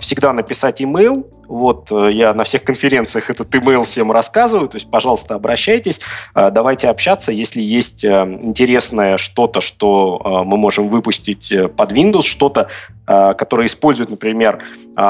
всегда 0.00 0.32
написать 0.32 0.80
имейл. 0.82 1.26
Вот 1.48 1.92
э, 1.92 2.12
я 2.12 2.32
на 2.32 2.44
всех 2.44 2.64
конференциях 2.64 3.28
этот 3.28 3.54
имейл 3.54 3.82
всем 3.84 4.10
рассказываю. 4.10 4.68
То 4.68 4.76
есть, 4.76 4.90
пожалуйста, 4.90 5.34
обращайтесь. 5.34 6.00
Э, 6.34 6.50
давайте 6.50 6.88
общаться. 6.88 7.32
Если 7.32 7.60
есть 7.60 8.04
э, 8.04 8.08
интересное 8.40 9.18
что-то, 9.18 9.60
что 9.60 10.20
э, 10.24 10.48
мы 10.48 10.56
можем 10.56 10.88
выпустить 10.88 11.52
под 11.76 11.92
Windows, 11.92 12.22
что-то, 12.22 12.68
которое 13.04 13.66
использует, 13.66 14.10
например, 14.10 14.62
э, 14.96 15.00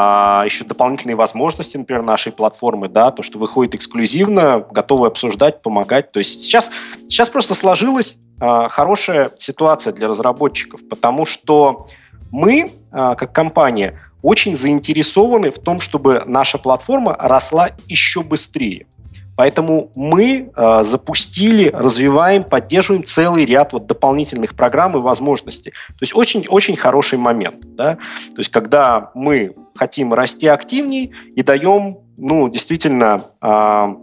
еще 0.44 0.64
дополнительные 0.64 1.14
возможности, 1.16 1.76
например, 1.76 2.02
нашей 2.02 2.32
платформы, 2.32 2.88
да, 2.88 3.10
то, 3.10 3.22
что 3.22 3.38
выходит 3.38 3.74
эксклюзивно, 3.74 4.64
готовы 4.70 5.06
обсуждать, 5.06 5.62
помогать. 5.62 6.10
То 6.10 6.18
есть 6.18 6.42
сейчас, 6.42 6.72
сейчас 7.06 7.28
просто 7.28 7.54
сложилось 7.54 8.16
а, 8.42 8.68
хорошая 8.68 9.30
ситуация 9.36 9.92
для 9.92 10.08
разработчиков, 10.08 10.80
потому 10.88 11.26
что 11.26 11.86
мы, 12.32 12.72
а, 12.90 13.14
как 13.14 13.32
компания, 13.32 14.00
очень 14.22 14.56
заинтересованы 14.56 15.50
в 15.50 15.58
том, 15.58 15.80
чтобы 15.80 16.22
наша 16.26 16.58
платформа 16.58 17.16
росла 17.18 17.70
еще 17.88 18.22
быстрее. 18.22 18.86
Поэтому 19.34 19.90
мы 19.94 20.50
э, 20.54 20.82
запустили, 20.84 21.70
развиваем, 21.72 22.44
поддерживаем 22.44 23.02
целый 23.04 23.44
ряд 23.44 23.72
вот 23.72 23.86
дополнительных 23.86 24.54
программ 24.54 24.96
и 24.96 25.00
возможностей. 25.00 25.70
То 25.70 26.02
есть 26.02 26.14
очень, 26.14 26.46
очень 26.48 26.76
хороший 26.76 27.18
момент. 27.18 27.56
Да? 27.76 27.96
То 27.96 28.38
есть 28.38 28.50
когда 28.50 29.10
мы 29.14 29.54
хотим 29.74 30.12
расти 30.12 30.46
активнее 30.46 31.12
и 31.34 31.42
даем 31.42 31.98
ну, 32.18 32.48
действительно 32.50 33.24
э, 33.40 33.94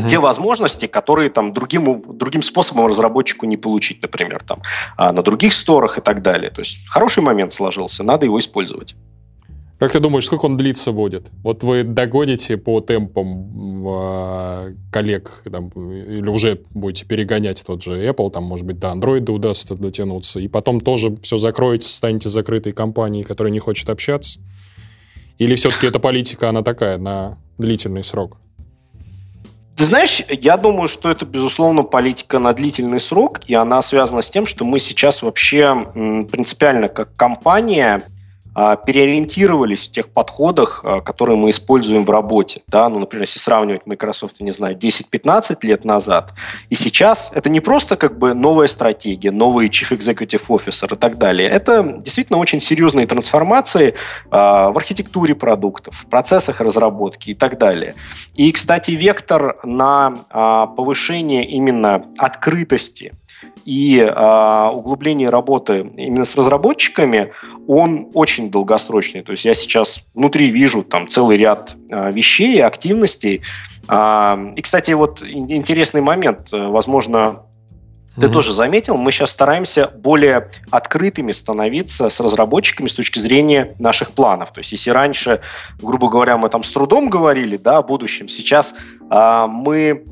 угу. 0.00 0.08
те 0.08 0.18
возможности, 0.18 0.86
которые 0.86 1.30
там 1.30 1.52
другим, 1.52 2.02
другим 2.16 2.42
способом 2.42 2.86
разработчику 2.86 3.46
не 3.46 3.56
получить, 3.56 4.02
например, 4.02 4.42
там, 4.42 4.62
а 4.96 5.12
на 5.12 5.22
других 5.22 5.52
сторах 5.52 5.98
и 5.98 6.00
так 6.00 6.22
далее. 6.22 6.50
То 6.50 6.60
есть 6.60 6.86
хороший 6.88 7.22
момент 7.22 7.52
сложился, 7.52 8.02
надо 8.02 8.26
его 8.26 8.38
использовать. 8.38 8.94
Как 9.82 9.90
ты 9.90 9.98
думаешь, 9.98 10.26
сколько 10.26 10.44
он 10.44 10.56
длиться 10.56 10.92
будет? 10.92 11.32
Вот 11.42 11.64
вы 11.64 11.82
догоните 11.82 12.56
по 12.56 12.80
темпам 12.80 13.84
э, 13.84 14.74
коллег, 14.92 15.42
там, 15.50 15.70
или 15.70 16.28
уже 16.28 16.60
будете 16.70 17.04
перегонять 17.04 17.64
тот 17.66 17.82
же 17.82 18.00
Apple, 18.00 18.30
там, 18.30 18.44
может 18.44 18.64
быть, 18.64 18.78
до 18.78 18.92
Android 18.92 19.28
удастся 19.28 19.74
дотянуться, 19.74 20.38
и 20.38 20.46
потом 20.46 20.80
тоже 20.80 21.16
все 21.22 21.36
закроете, 21.36 21.88
станете 21.88 22.28
закрытой 22.28 22.72
компанией, 22.72 23.24
которая 23.24 23.52
не 23.52 23.58
хочет 23.58 23.90
общаться? 23.90 24.38
Или 25.38 25.56
все-таки 25.56 25.88
эта 25.88 25.98
политика, 25.98 26.48
она 26.48 26.62
такая, 26.62 26.96
на 26.98 27.38
длительный 27.58 28.04
срок? 28.04 28.36
Ты 29.76 29.84
знаешь, 29.84 30.22
я 30.28 30.56
думаю, 30.56 30.86
что 30.86 31.10
это, 31.10 31.24
безусловно, 31.24 31.82
политика 31.82 32.38
на 32.38 32.52
длительный 32.52 33.00
срок, 33.00 33.40
и 33.46 33.54
она 33.54 33.80
связана 33.80 34.20
с 34.20 34.28
тем, 34.28 34.46
что 34.46 34.64
мы 34.64 34.78
сейчас 34.78 35.22
вообще 35.22 35.86
принципиально 36.30 36.88
как 36.88 37.14
компания 37.16 38.02
переориентировались 38.54 39.88
в 39.88 39.92
тех 39.92 40.08
подходах, 40.08 40.82
а, 40.84 41.00
которые 41.00 41.38
мы 41.38 41.50
используем 41.50 42.04
в 42.04 42.10
работе. 42.10 42.62
Да? 42.66 42.88
Ну, 42.88 42.98
например, 42.98 43.22
если 43.22 43.38
сравнивать 43.38 43.86
Microsoft, 43.86 44.40
не 44.40 44.50
знаю, 44.50 44.76
10-15 44.76 45.58
лет 45.62 45.84
назад, 45.84 46.34
и 46.68 46.74
сейчас 46.74 47.30
это 47.34 47.48
не 47.48 47.60
просто 47.60 47.96
как 47.96 48.18
бы 48.18 48.34
новая 48.34 48.66
стратегия, 48.66 49.30
новый 49.30 49.68
Chief 49.68 49.90
Executive 49.90 50.46
Officer 50.48 50.94
и 50.94 50.98
так 50.98 51.18
далее. 51.18 51.48
Это 51.48 52.00
действительно 52.00 52.38
очень 52.38 52.60
серьезные 52.60 53.06
трансформации 53.06 53.94
а, 54.30 54.70
в 54.70 54.76
архитектуре 54.76 55.34
продуктов, 55.34 55.94
в 55.96 56.06
процессах 56.06 56.60
разработки 56.60 57.30
и 57.30 57.34
так 57.34 57.58
далее. 57.58 57.94
И, 58.34 58.52
кстати, 58.52 58.90
вектор 58.92 59.56
на 59.62 60.66
повышение 60.76 61.44
именно 61.44 62.04
открытости 62.18 63.12
и 63.64 63.98
э, 63.98 64.68
углубление 64.72 65.28
работы 65.28 65.90
именно 65.96 66.24
с 66.24 66.36
разработчиками, 66.36 67.32
он 67.66 68.08
очень 68.14 68.50
долгосрочный. 68.50 69.22
То 69.22 69.32
есть 69.32 69.44
я 69.44 69.54
сейчас 69.54 70.04
внутри 70.14 70.50
вижу 70.50 70.82
там 70.82 71.08
целый 71.08 71.36
ряд 71.36 71.76
э, 71.90 72.12
вещей, 72.12 72.62
активностей. 72.62 73.42
Э, 73.88 74.52
и, 74.56 74.62
кстати, 74.62 74.92
вот 74.92 75.22
интересный 75.22 76.00
момент, 76.00 76.48
возможно, 76.52 77.42
ты 78.14 78.26
mm 78.26 78.32
тоже 78.32 78.52
заметил, 78.52 78.98
мы 78.98 79.10
сейчас 79.10 79.30
стараемся 79.30 79.88
более 79.88 80.50
открытыми 80.70 81.32
становиться 81.32 82.10
с 82.10 82.20
разработчиками 82.20 82.88
с 82.88 82.94
точки 82.94 83.18
зрения 83.18 83.74
наших 83.78 84.12
планов. 84.12 84.52
То 84.52 84.58
есть, 84.58 84.72
если 84.72 84.90
раньше, 84.90 85.40
грубо 85.80 86.10
говоря, 86.10 86.36
мы 86.36 86.50
там 86.50 86.62
с 86.62 86.70
трудом 86.70 87.08
говорили 87.08 87.56
да, 87.56 87.78
о 87.78 87.82
будущем, 87.82 88.28
сейчас 88.28 88.74
э, 89.10 89.46
мы 89.48 90.04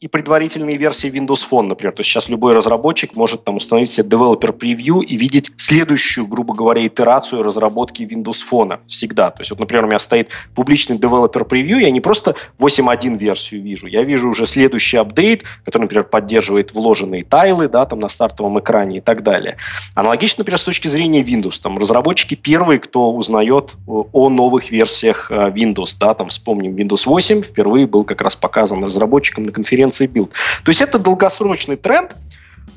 и 0.00 0.08
предварительные 0.08 0.78
версии 0.78 1.10
Windows 1.10 1.40
Phone, 1.48 1.68
например. 1.68 1.92
То 1.92 2.00
есть 2.00 2.10
сейчас 2.10 2.28
любой 2.28 2.54
разработчик 2.54 3.14
может 3.14 3.44
там 3.44 3.56
установить 3.56 3.90
себе 3.90 4.08
Developer 4.08 4.56
Preview 4.56 5.04
и 5.04 5.16
видеть 5.16 5.52
следующую, 5.58 6.26
грубо 6.26 6.54
говоря, 6.54 6.86
итерацию 6.86 7.42
разработки 7.42 8.02
Windows 8.02 8.38
Phone 8.50 8.78
всегда. 8.86 9.30
То 9.30 9.42
есть 9.42 9.50
вот, 9.50 9.60
например, 9.60 9.84
у 9.84 9.88
меня 9.88 9.98
стоит 9.98 10.30
публичный 10.54 10.96
Developer 10.96 11.46
Preview, 11.46 11.80
я 11.80 11.90
не 11.90 12.00
просто 12.00 12.34
8.1 12.58 13.18
версию 13.18 13.62
вижу, 13.62 13.86
я 13.86 14.02
вижу 14.02 14.30
уже 14.30 14.46
следующий 14.46 14.96
апдейт, 14.96 15.44
который, 15.64 15.82
например, 15.82 16.04
поддерживает 16.04 16.74
вложенные 16.74 17.24
тайлы, 17.24 17.68
да, 17.68 17.84
там 17.84 18.00
на 18.00 18.08
стартовом 18.08 18.58
экране 18.58 18.98
и 18.98 19.00
так 19.02 19.22
далее. 19.22 19.58
Аналогично, 19.94 20.40
например, 20.40 20.58
с 20.58 20.64
точки 20.64 20.88
зрения 20.88 21.22
Windows. 21.22 21.60
Там 21.62 21.76
разработчики 21.76 22.34
первые, 22.34 22.80
кто 22.80 23.12
узнает 23.12 23.74
о 23.86 24.30
новых 24.30 24.70
версиях 24.70 25.30
э, 25.30 25.50
Windows, 25.50 25.96
да, 26.00 26.14
там 26.14 26.28
вспомним 26.28 26.74
Windows 26.74 27.02
8 27.04 27.42
впервые 27.42 27.86
был 27.86 28.04
как 28.04 28.22
раз 28.22 28.34
показан 28.34 28.82
разработчикам 28.82 29.10
разработчикам 29.10 29.44
на 29.44 29.52
конференции 29.52 29.89
Build. 29.90 30.30
То 30.64 30.70
есть 30.70 30.80
это 30.80 30.98
долгосрочный 30.98 31.76
тренд. 31.76 32.16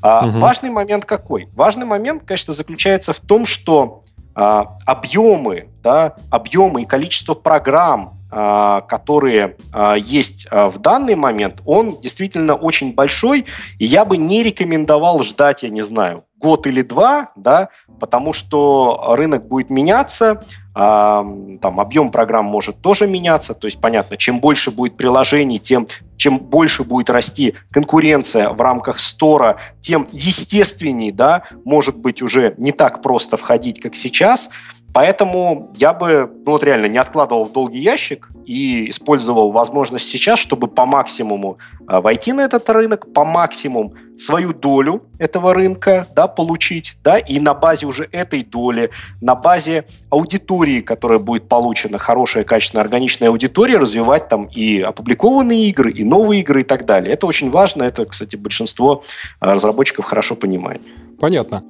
А, 0.01 0.27
угу. 0.27 0.39
Важный 0.39 0.70
момент 0.70 1.05
какой? 1.05 1.48
Важный 1.53 1.86
момент, 1.86 2.24
конечно, 2.25 2.53
заключается 2.53 3.13
в 3.13 3.20
том, 3.20 3.46
что 3.46 4.03
а, 4.36 4.77
объемы, 4.86 5.67
да, 5.84 6.15
объемы 6.32 6.82
и 6.82 6.86
количество 6.86 7.36
программ, 7.36 8.13
а, 8.32 8.82
которые 8.82 9.58
а, 9.72 9.93
есть 9.93 10.48
в 10.50 10.79
данный 10.79 11.13
момент, 11.15 11.62
он 11.65 12.01
действительно 12.01 12.55
очень 12.55 12.96
большой, 12.96 13.46
и 13.77 13.86
я 13.86 14.05
бы 14.05 14.17
не 14.17 14.41
рекомендовал 14.41 15.22
ждать, 15.22 15.62
я 15.62 15.70
не 15.70 15.84
знаю, 15.84 16.24
год 16.38 16.65
или 16.65 16.82
два, 16.82 17.29
да, 17.36 17.70
потому 18.00 18.34
что 18.34 19.15
рынок 19.15 19.48
будет 19.48 19.70
меняться, 19.70 20.43
там 20.74 21.60
объем 21.62 22.12
программ 22.12 22.46
может 22.46 22.82
тоже 22.82 23.08
меняться, 23.08 23.53
то 23.53 23.67
есть 23.67 23.79
понятно, 23.79 24.17
чем 24.17 24.41
больше 24.41 24.72
будет 24.72 24.98
приложений, 24.98 25.60
тем 25.60 25.88
чем 26.24 26.39
больше 26.39 26.86
будет 26.86 27.10
расти 27.10 27.56
конкуренция 27.70 28.50
в 28.50 28.62
рамках 28.62 29.00
стора, 29.00 29.58
тем 29.82 30.08
естественней, 30.13 31.12
да, 31.12 31.44
может 31.65 31.98
быть 31.98 32.22
уже 32.22 32.53
не 32.58 32.72
так 32.72 33.01
просто 33.01 33.36
входить, 33.36 33.82
как 33.82 33.94
сейчас. 33.94 34.50
Поэтому 34.94 35.74
я 35.75 35.92
бы, 35.92 36.32
ну 36.46 36.53
вот 36.53 36.63
реально, 36.63 36.86
не 36.86 36.98
откладывал 36.98 37.44
в 37.44 37.51
долгий 37.51 37.82
ящик 37.82 38.30
и 38.46 38.89
использовал 38.89 39.51
возможность 39.51 40.08
сейчас, 40.08 40.39
чтобы 40.39 40.68
по 40.68 40.86
максимуму 40.86 41.58
э, 41.89 42.00
войти 42.00 42.32
на 42.32 42.46
этот 42.46 42.70
рынок, 42.70 43.12
по 43.12 43.25
максимуму 43.25 43.96
свою 44.17 44.53
долю 44.53 45.03
этого 45.17 45.53
рынка 45.53 46.08
да, 46.15 46.27
получить, 46.27 46.96
да, 47.03 47.17
и 47.17 47.39
на 47.39 47.53
базе 47.53 47.86
уже 47.86 48.08
этой 48.12 48.43
доли, 48.43 48.91
на 49.22 49.36
базе 49.36 49.86
аудитории, 50.10 50.82
которая 50.82 51.20
будет 51.20 51.48
получена, 51.48 51.98
хорошая, 51.98 52.43
качественная, 52.43 52.84
органичная 52.84 53.29
аудитория, 53.29 53.77
развивать 53.77 54.29
там 54.29 54.46
и 54.46 54.82
опубликованные 54.82 55.67
игры, 55.70 55.91
и 55.91 56.03
новые 56.03 56.41
игры 56.41 56.62
и 56.62 56.63
так 56.63 56.86
далее. 56.86 57.13
Это 57.13 57.25
очень 57.25 57.50
важно, 57.50 57.84
это, 57.84 58.05
кстати, 58.05 58.36
большинство 58.36 59.03
э, 59.41 59.46
разработчиков 59.46 60.05
хорошо 60.05 60.36
понимает. 60.36 60.82
Понятно. 61.20 61.63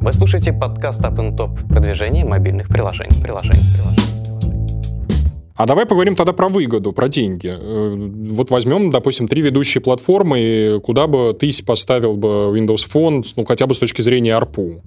Вы 0.00 0.12
слушаете 0.12 0.52
подкаст 0.52 1.02
Up 1.02 1.16
and 1.16 1.36
Top 1.36 1.66
продвижение 1.68 2.24
мобильных 2.24 2.68
приложений. 2.68 3.22
приложений, 3.22 3.62
приложений. 3.74 4.13
А 5.56 5.66
давай 5.66 5.86
поговорим 5.86 6.16
тогда 6.16 6.32
про 6.32 6.48
выгоду, 6.48 6.92
про 6.92 7.08
деньги. 7.08 7.48
Э, 7.48 7.94
вот 8.30 8.50
возьмем, 8.50 8.90
допустим, 8.90 9.28
три 9.28 9.40
ведущие 9.42 9.80
платформы, 9.80 10.80
куда 10.82 11.06
бы 11.06 11.36
ты 11.38 11.50
поставил 11.64 12.16
бы 12.16 12.50
Windows 12.52 12.88
Phone, 12.92 13.24
ну, 13.36 13.44
хотя 13.44 13.66
бы 13.66 13.74
с 13.74 13.78
точки 13.78 14.02
зрения 14.02 14.36
ARPU. 14.36 14.82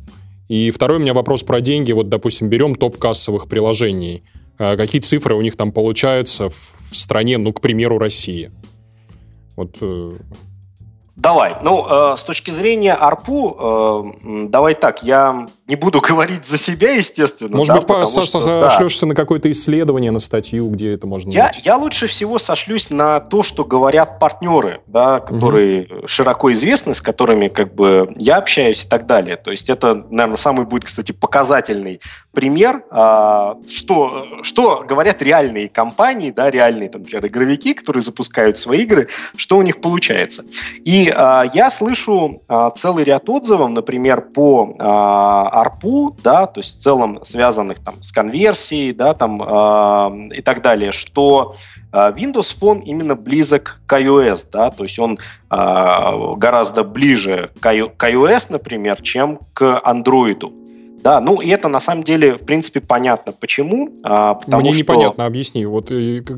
И 0.49 0.69
второй 0.71 0.97
у 0.97 1.01
меня 1.01 1.13
вопрос 1.13 1.43
про 1.43 1.61
деньги. 1.61 1.93
Вот, 1.93 2.09
допустим, 2.09 2.49
берем 2.49 2.75
топ 2.75 2.97
кассовых 2.97 3.47
приложений. 3.47 4.23
Э, 4.59 4.75
какие 4.75 5.01
цифры 5.01 5.35
у 5.35 5.41
них 5.41 5.55
там 5.55 5.71
получаются 5.71 6.49
в 6.49 6.95
стране, 6.95 7.37
ну, 7.37 7.53
к 7.53 7.61
примеру, 7.61 7.97
России? 7.97 8.51
Вот 9.55 9.77
э, 9.79 10.17
Давай. 11.17 11.55
Ну, 11.63 11.85
э, 11.89 12.15
с 12.15 12.23
точки 12.23 12.51
зрения 12.51 12.93
АРПУ, 12.93 13.57
э, 13.59 14.47
давай 14.49 14.75
так, 14.75 15.01
я 15.01 15.47
не 15.67 15.75
буду 15.75 15.99
говорить 15.99 16.45
за 16.45 16.57
себя, 16.57 16.93
естественно. 16.93 17.57
Может 17.57 17.73
да, 17.73 17.81
быть, 17.81 17.87
потому, 17.87 18.07
что, 18.07 18.41
сошлешься 18.41 19.01
да. 19.01 19.07
на 19.07 19.15
какое-то 19.15 19.51
исследование, 19.51 20.11
на 20.11 20.21
статью, 20.21 20.69
где 20.69 20.93
это 20.93 21.07
можно 21.07 21.29
я, 21.29 21.43
найти? 21.45 21.61
Я 21.65 21.75
лучше 21.75 22.07
всего 22.07 22.39
сошлюсь 22.39 22.89
на 22.89 23.19
то, 23.19 23.43
что 23.43 23.65
говорят 23.65 24.17
партнеры, 24.19 24.81
да, 24.87 25.19
которые 25.19 25.83
угу. 25.83 26.07
широко 26.07 26.51
известны, 26.53 26.93
с 26.93 27.01
которыми 27.01 27.49
как 27.49 27.75
бы 27.75 28.09
я 28.15 28.37
общаюсь 28.37 28.85
и 28.85 28.87
так 28.87 29.05
далее. 29.07 29.35
То 29.35 29.51
есть 29.51 29.69
это, 29.69 29.93
наверное, 30.09 30.37
самый 30.37 30.65
будет, 30.65 30.85
кстати, 30.85 31.11
показательный 31.11 31.99
пример, 32.33 32.83
э, 32.89 33.55
что, 33.69 34.25
что 34.43 34.85
говорят 34.87 35.21
реальные 35.21 35.67
компании, 35.67 36.31
да, 36.31 36.49
реальные, 36.49 36.89
там, 36.89 37.01
например, 37.01 37.25
игровики, 37.25 37.73
которые 37.73 38.01
запускают 38.01 38.57
свои 38.57 38.83
игры, 38.83 39.09
что 39.35 39.57
у 39.57 39.61
них 39.63 39.81
получается. 39.81 40.45
И 40.85 41.11
э, 41.13 41.41
я 41.53 41.69
слышу 41.69 42.41
э, 42.47 42.69
целый 42.77 43.03
ряд 43.03 43.29
отзывов, 43.29 43.69
например, 43.71 44.21
по 44.21 44.75
ARPU, 45.63 46.15
да, 46.23 46.45
то 46.45 46.59
есть 46.59 46.79
в 46.79 46.81
целом 46.81 47.19
связанных 47.23 47.79
там 47.79 48.01
с 48.01 48.11
конверсией, 48.11 48.93
да, 48.93 49.13
там 49.13 49.41
э, 49.41 50.35
и 50.35 50.41
так 50.41 50.61
далее, 50.61 50.91
что 50.91 51.55
Windows 51.91 52.55
Phone 52.59 52.83
именно 52.83 53.15
близок 53.15 53.79
к 53.85 53.99
iOS, 53.99 54.47
да, 54.51 54.71
то 54.71 54.83
есть 54.83 54.99
он 54.99 55.17
э, 55.49 55.55
гораздо 56.37 56.83
ближе 56.83 57.51
к 57.59 57.65
iOS, 57.65 58.47
например, 58.49 59.01
чем 59.01 59.39
к 59.53 59.81
Android. 59.85 60.51
Да, 61.03 61.21
ну 61.21 61.39
и 61.39 61.49
это 61.49 61.67
на 61.69 61.79
самом 61.79 62.03
деле, 62.03 62.35
в 62.35 62.45
принципе, 62.45 62.81
понятно. 62.81 63.31
Почему? 63.31 63.89
А, 64.03 64.33
потому 64.33 64.61
Мне 64.61 64.73
что... 64.73 64.81
непонятно, 64.81 65.25
объясни. 65.25 65.65
Вот 65.65 65.91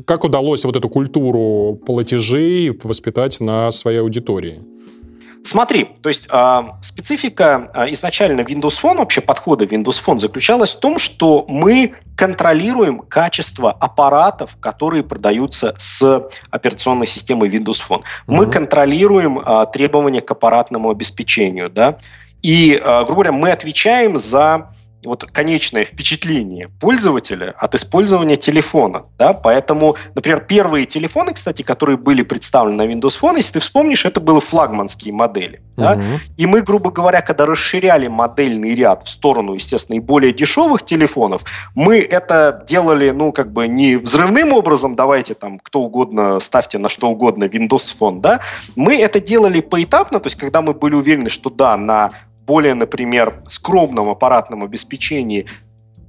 как 0.06 0.24
удалось 0.24 0.64
вот 0.64 0.76
эту 0.76 0.88
культуру 0.88 1.78
платежей 1.84 2.70
воспитать 2.84 3.40
на 3.40 3.70
своей 3.70 4.00
аудитории? 4.00 4.60
Смотри, 5.42 5.84
то 6.02 6.08
есть 6.08 6.26
э, 6.30 6.62
специфика 6.82 7.70
э, 7.74 7.92
изначально 7.92 8.42
Windows 8.42 8.80
Phone, 8.82 8.98
вообще 8.98 9.20
подхода 9.20 9.64
Windows 9.64 10.00
Phone 10.04 10.18
заключалась 10.18 10.74
в 10.74 10.80
том, 10.80 10.98
что 10.98 11.46
мы 11.48 11.94
контролируем 12.14 12.98
качество 12.98 13.72
аппаратов, 13.72 14.56
которые 14.60 15.02
продаются 15.02 15.74
с 15.78 16.28
операционной 16.50 17.06
системой 17.06 17.48
Windows 17.48 17.80
Phone. 17.88 18.02
Мы 18.26 18.44
mm-hmm. 18.44 18.52
контролируем 18.52 19.38
э, 19.38 19.66
требования 19.72 20.20
к 20.20 20.30
аппаратному 20.30 20.90
обеспечению, 20.90 21.70
да, 21.70 21.98
и, 22.42 22.74
э, 22.74 23.04
грубо 23.04 23.14
говоря, 23.22 23.32
мы 23.32 23.50
отвечаем 23.50 24.18
за 24.18 24.68
вот 25.04 25.24
конечное 25.24 25.84
впечатление 25.84 26.68
пользователя 26.80 27.54
от 27.58 27.74
использования 27.74 28.36
телефона. 28.36 29.04
Да? 29.18 29.32
Поэтому, 29.32 29.96
например, 30.14 30.40
первые 30.40 30.86
телефоны, 30.86 31.32
кстати, 31.32 31.62
которые 31.62 31.96
были 31.96 32.22
представлены 32.22 32.84
на 32.84 32.92
Windows 32.92 33.18
Phone, 33.20 33.36
если 33.36 33.54
ты 33.54 33.60
вспомнишь, 33.60 34.04
это 34.04 34.20
были 34.20 34.40
флагманские 34.40 35.14
модели. 35.14 35.62
Да? 35.76 35.92
Угу. 35.92 36.02
И 36.36 36.46
мы, 36.46 36.60
грубо 36.62 36.90
говоря, 36.90 37.22
когда 37.22 37.46
расширяли 37.46 38.08
модельный 38.08 38.74
ряд 38.74 39.04
в 39.04 39.08
сторону, 39.08 39.54
естественно, 39.54 39.96
и 39.96 40.00
более 40.00 40.32
дешевых 40.32 40.84
телефонов, 40.84 41.44
мы 41.74 41.98
это 41.98 42.64
делали, 42.68 43.10
ну, 43.10 43.32
как 43.32 43.52
бы 43.52 43.68
не 43.68 43.96
взрывным 43.96 44.52
образом, 44.52 44.96
давайте 44.96 45.34
там 45.34 45.58
кто 45.58 45.80
угодно, 45.80 46.40
ставьте 46.40 46.78
на 46.78 46.88
что 46.88 47.08
угодно 47.08 47.44
Windows 47.44 47.94
Phone, 47.98 48.20
да, 48.20 48.40
мы 48.76 49.00
это 49.00 49.20
делали 49.20 49.60
поэтапно, 49.60 50.20
то 50.20 50.26
есть 50.26 50.36
когда 50.36 50.62
мы 50.62 50.74
были 50.74 50.94
уверены, 50.94 51.30
что 51.30 51.50
да, 51.50 51.76
на 51.76 52.10
более, 52.46 52.74
например, 52.74 53.42
скромном 53.48 54.08
аппаратном 54.08 54.64
обеспечении 54.64 55.46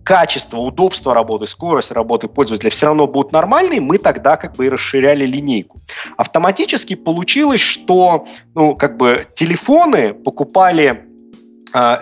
качество, 0.04 0.58
удобство 0.58 1.13
работы, 1.13 1.48
скорость 1.48 1.91
работы 1.91 2.28
пользователя 2.28 2.70
все 2.70 2.88
равно 2.88 3.08
будут 3.08 3.32
нормальные, 3.32 3.82
мы 3.82 3.98
тогда 3.98 4.36
как 4.38 4.56
бы 4.56 4.65
и 4.65 4.70
расширяли 4.70 5.26
линейку. 5.26 5.80
Автоматически 6.17 6.96
получилось, 6.96 7.62
что 7.62 8.26
ну, 8.56 8.76
как 8.76 8.98
бы 8.98 9.28
телефоны 9.36 10.13
покупали 10.13 11.06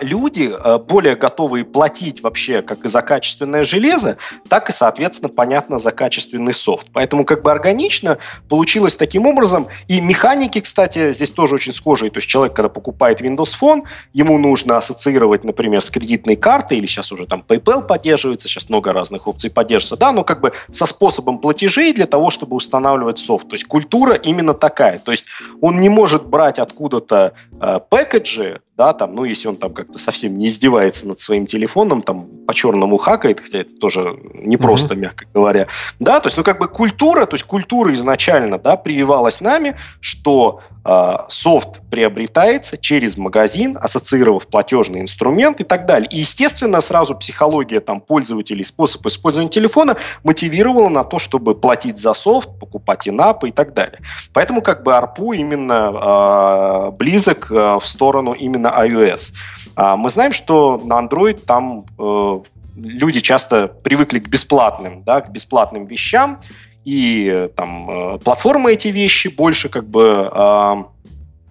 люди 0.00 0.52
а, 0.52 0.78
более 0.78 1.16
готовы 1.16 1.64
платить 1.64 2.22
вообще 2.22 2.62
как 2.62 2.84
и 2.84 2.88
за 2.88 3.02
качественное 3.02 3.64
железо, 3.64 4.16
так 4.48 4.68
и, 4.68 4.72
соответственно, 4.72 5.28
понятно, 5.28 5.78
за 5.78 5.90
качественный 5.90 6.52
софт. 6.52 6.88
Поэтому 6.92 7.24
как 7.24 7.42
бы 7.42 7.50
органично 7.50 8.18
получилось 8.48 8.96
таким 8.96 9.26
образом. 9.26 9.68
И 9.88 10.00
механики, 10.00 10.60
кстати, 10.60 11.12
здесь 11.12 11.30
тоже 11.30 11.54
очень 11.54 11.72
схожие. 11.72 12.10
То 12.10 12.18
есть 12.18 12.28
человек, 12.28 12.54
когда 12.54 12.68
покупает 12.68 13.20
Windows 13.20 13.50
Phone, 13.60 13.82
ему 14.12 14.38
нужно 14.38 14.76
ассоциировать, 14.76 15.44
например, 15.44 15.82
с 15.82 15.90
кредитной 15.90 16.36
картой, 16.36 16.78
или 16.78 16.86
сейчас 16.86 17.12
уже 17.12 17.26
там 17.26 17.44
PayPal 17.46 17.86
поддерживается, 17.86 18.48
сейчас 18.48 18.68
много 18.68 18.92
разных 18.92 19.26
опций 19.26 19.50
поддерживается, 19.50 19.96
да, 19.96 20.12
но 20.12 20.24
как 20.24 20.40
бы 20.40 20.52
со 20.72 20.86
способом 20.86 21.38
платежей 21.38 21.92
для 21.92 22.06
того, 22.06 22.30
чтобы 22.30 22.56
устанавливать 22.56 23.18
софт. 23.18 23.48
То 23.48 23.54
есть 23.54 23.64
культура 23.64 24.14
именно 24.14 24.54
такая. 24.54 24.98
То 24.98 25.10
есть 25.10 25.24
он 25.60 25.80
не 25.80 25.88
может 25.88 26.26
брать 26.26 26.58
откуда-то 26.58 27.34
э, 27.60 27.80
пэкэджи, 27.88 28.60
да, 28.80 28.94
там, 28.94 29.14
ну, 29.14 29.24
если 29.24 29.46
он 29.46 29.56
там 29.60 29.72
как-то 29.72 29.98
совсем 29.98 30.38
не 30.38 30.48
издевается 30.48 31.06
над 31.06 31.20
своим 31.20 31.46
телефоном, 31.46 32.02
там, 32.02 32.26
по-черному 32.46 32.96
хакает, 32.96 33.40
хотя 33.40 33.58
это 33.58 33.76
тоже 33.76 34.18
непросто, 34.34 34.94
mm-hmm. 34.94 34.98
мягко 34.98 35.26
говоря, 35.32 35.68
да, 36.00 36.20
то 36.20 36.28
есть, 36.28 36.36
ну, 36.36 36.42
как 36.42 36.58
бы 36.58 36.66
культура, 36.68 37.26
то 37.26 37.34
есть 37.34 37.44
культура 37.44 37.92
изначально, 37.94 38.58
да, 38.58 38.76
прививалась 38.76 39.40
нами, 39.40 39.76
что 40.00 40.60
э, 40.84 41.16
софт 41.28 41.80
приобретается 41.90 42.78
через 42.78 43.16
магазин, 43.16 43.78
ассоциировав 43.80 44.46
платежный 44.46 45.00
инструмент 45.00 45.60
и 45.60 45.64
так 45.64 45.86
далее. 45.86 46.08
И, 46.10 46.18
естественно, 46.18 46.80
сразу 46.80 47.14
психология 47.14 47.80
там 47.80 48.00
пользователей, 48.00 48.64
способ 48.64 49.06
использования 49.06 49.50
телефона 49.50 49.96
мотивировала 50.24 50.88
на 50.88 51.04
то, 51.04 51.18
чтобы 51.18 51.54
платить 51.54 51.98
за 51.98 52.14
софт, 52.14 52.48
покупать 52.58 53.06
инапы 53.08 53.50
и 53.50 53.52
так 53.52 53.74
далее. 53.74 54.00
Поэтому, 54.32 54.62
как 54.62 54.82
бы, 54.82 54.92
ARPU 54.92 55.36
именно 55.36 55.92
э, 55.92 56.90
близок 56.96 57.50
э, 57.50 57.78
в 57.78 57.84
сторону 57.84 58.32
именно 58.32 58.68
iOS. 58.68 59.32
А, 59.74 59.96
мы 59.96 60.10
знаем, 60.10 60.32
что 60.32 60.80
на 60.84 61.00
Android 61.00 61.44
там 61.44 61.84
э, 61.98 62.40
люди 62.76 63.20
часто 63.20 63.68
привыкли 63.68 64.18
к 64.18 64.28
бесплатным, 64.28 65.02
да, 65.04 65.20
к 65.20 65.30
бесплатным 65.30 65.86
вещам, 65.86 66.40
и 66.84 67.30
э, 67.32 67.48
там 67.54 67.90
э, 67.90 68.18
платформы 68.18 68.72
эти 68.72 68.88
вещи 68.88 69.28
больше 69.28 69.68
как 69.68 69.88
бы 69.88 70.28
а, 70.32 70.86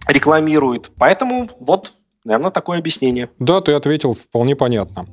рекламируют. 0.08 0.92
Поэтому 0.98 1.50
вот, 1.60 1.94
наверное, 2.24 2.52
такое 2.52 2.80
объяснение. 2.80 3.30
Да, 3.40 3.62
ты 3.62 3.74
ответил, 3.74 4.14
вполне 4.14 4.56
понятно. 4.56 5.06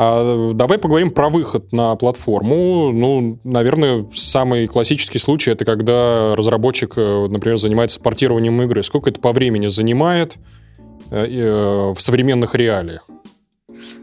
А 0.00 0.52
давай 0.54 0.78
поговорим 0.78 1.10
про 1.10 1.28
выход 1.28 1.72
на 1.72 1.96
платформу. 1.96 2.92
Ну, 2.92 3.40
наверное, 3.42 4.06
самый 4.12 4.68
классический 4.68 5.18
случай 5.18 5.50
это 5.50 5.64
когда 5.64 6.36
разработчик, 6.36 6.96
например, 6.96 7.58
занимается 7.58 7.98
портированием 7.98 8.62
игры. 8.62 8.84
Сколько 8.84 9.10
это 9.10 9.20
по 9.20 9.32
времени 9.32 9.66
занимает? 9.66 10.36
Э, 11.10 11.26
э, 11.26 11.92
в 11.92 12.00
современных 12.00 12.54
реалиях? 12.54 13.06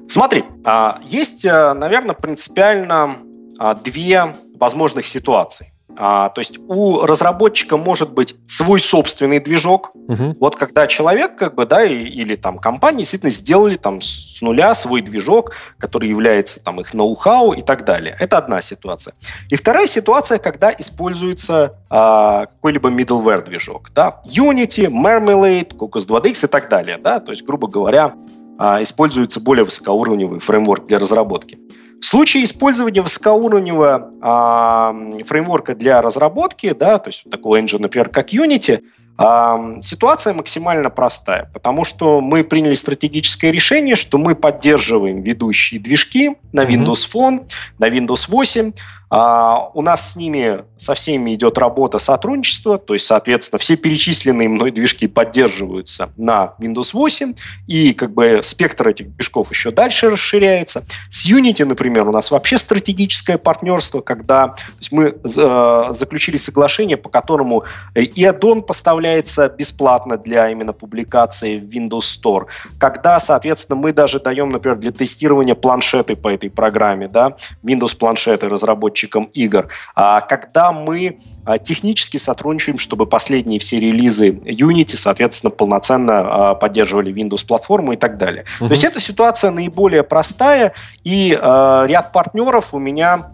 Смотри, 0.08 0.44
а, 0.64 1.00
есть, 1.04 1.46
э, 1.46 1.74
наверное, 1.74 2.16
принципиально 2.16 3.18
а, 3.58 3.76
две 3.76 4.36
возможных 4.58 5.06
ситуаций. 5.06 5.68
А, 5.98 6.30
то 6.30 6.42
есть 6.42 6.60
у 6.68 7.02
разработчика 7.02 7.78
может 7.78 8.14
быть 8.14 8.36
свой 8.48 8.80
собственный 8.80 9.40
движок. 9.40 9.92
Угу. 9.94 10.36
Вот 10.40 10.56
когда 10.56 10.88
человек, 10.88 11.36
как 11.36 11.56
бы, 11.56 11.66
да, 11.66 11.86
или 11.86 12.36
там 12.36 12.58
компания 12.58 13.00
действительно 13.00 13.32
сделали 13.32 13.76
там 13.76 14.02
с 14.02 14.42
нуля 14.42 14.76
свой 14.76 15.02
движок, 15.02 15.52
который 15.78 16.10
является 16.10 16.64
там 16.64 16.82
их 16.82 16.94
ноу-хау 16.94 17.54
и 17.54 17.62
так 17.62 17.86
далее. 17.86 18.16
Это 18.20 18.38
одна 18.38 18.62
ситуация. 18.62 19.14
И 19.50 19.56
вторая 19.56 19.88
ситуация, 19.88 20.38
когда 20.38 20.72
используется 20.78 21.76
а, 21.90 22.48
какой-либо 22.48 22.90
middleware 22.90 23.46
движок, 23.46 23.92
да, 23.94 24.22
Unity, 24.26 24.90
Marmalade, 24.90 25.76
Cocos 25.76 26.08
2DX 26.08 26.46
и 26.46 26.48
так 26.48 26.70
далее, 26.70 26.98
да, 26.98 27.20
то 27.20 27.32
есть, 27.32 27.44
грубо 27.44 27.68
говоря, 27.68 28.16
а, 28.58 28.82
используется 28.82 29.40
более 29.40 29.66
высокоуровневый 29.66 30.40
фреймворк 30.40 30.88
для 30.88 31.00
разработки. 31.00 31.60
В 32.06 32.08
случае 32.08 32.44
использования 32.44 33.02
высокоуровневого 33.02 34.12
э, 34.22 35.24
фреймворка 35.24 35.74
для 35.74 36.04
разработки, 36.04 36.72
да, 36.72 37.00
то 37.00 37.08
есть 37.08 37.28
такого 37.32 37.60
engine, 37.60 37.80
например, 37.80 38.10
как 38.10 38.32
Unity, 38.32 38.84
э, 39.18 39.82
ситуация 39.82 40.36
максимально 40.36 40.92
простая, 40.92 41.50
потому 41.52 41.84
что 41.84 42.22
мы 42.22 42.44
приняли 42.44 42.76
стратегическое 42.76 43.50
решение, 43.50 43.96
что 43.96 44.20
мы 44.20 44.36
поддерживаем 44.36 45.24
ведущие 45.24 45.82
движки 45.82 46.36
на 46.54 46.64
Windows 46.64 47.12
Phone, 47.12 47.50
на 47.80 47.90
Windows 47.90 48.26
8, 48.28 48.74
а, 49.18 49.72
у 49.74 49.82
нас 49.82 50.12
с 50.12 50.16
ними 50.18 50.66
со 50.76 50.94
всеми 50.94 51.36
идет 51.36 51.58
работа 51.58 52.00
сотрудничества, 52.00 52.78
то 52.78 52.94
есть, 52.94 53.06
соответственно, 53.06 53.60
все 53.60 53.78
перечисленные 53.78 54.50
мной 54.50 54.72
движки 54.72 55.08
поддерживаются 55.08 56.10
на 56.18 56.54
Windows 56.60 56.90
8, 56.92 57.34
и 57.66 57.94
как 57.94 58.14
бы 58.14 58.42
спектр 58.44 58.90
этих 58.90 59.16
движков 59.16 59.52
еще 59.52 59.72
дальше 59.72 60.10
расширяется. 60.10 60.84
С 61.10 61.32
Unity, 61.32 61.64
например, 61.64 62.10
у 62.10 62.12
нас 62.12 62.30
вообще 62.30 62.58
стратегическое 62.58 63.38
партнерство, 63.38 64.02
когда 64.02 64.56
мы 64.92 65.16
э, 65.24 65.84
заключили 65.92 66.36
соглашение, 66.36 66.98
по 66.98 67.08
которому 67.08 67.64
и 67.94 68.26
аддон 68.26 68.64
поставляется 68.64 69.48
бесплатно 69.48 70.18
для 70.18 70.50
именно 70.50 70.74
публикации 70.74 71.58
в 71.58 71.70
Windows 71.70 72.22
Store, 72.22 72.48
когда, 72.78 73.22
соответственно, 73.22 73.80
мы 73.80 73.94
даже 73.94 74.20
даем, 74.20 74.50
например, 74.50 74.78
для 74.78 74.92
тестирования 74.92 75.56
планшеты 75.56 76.18
по 76.18 76.28
этой 76.28 76.50
программе, 76.50 77.08
да, 77.08 77.38
Windows 77.64 77.96
планшеты 77.96 78.50
разработчикам 78.50 79.05
разработчикам 79.06 79.26
игр, 79.34 79.68
а 79.96 80.22
когда 80.22 80.72
мы 80.72 81.20
а, 81.46 81.58
технически 81.58 82.18
сотрудничаем, 82.18 82.78
чтобы 82.78 83.06
последние 83.06 83.60
все 83.60 83.80
релизы 83.80 84.30
Unity, 84.30 84.96
соответственно, 84.96 85.52
полноценно 85.52 86.52
а, 86.52 86.56
поддерживали 86.56 87.14
Windows-платформу 87.14 87.94
и 87.94 87.98
так 87.98 88.18
далее. 88.18 88.46
Uh-huh. 88.60 88.68
То 88.68 88.72
есть 88.72 88.84
эта 88.84 89.00
ситуация 89.00 89.52
наиболее 89.52 90.04
простая, 90.04 90.74
и 91.04 91.38
э, 91.40 91.86
ряд 91.88 92.12
партнеров 92.12 92.74
у 92.74 92.80
меня 92.80 93.32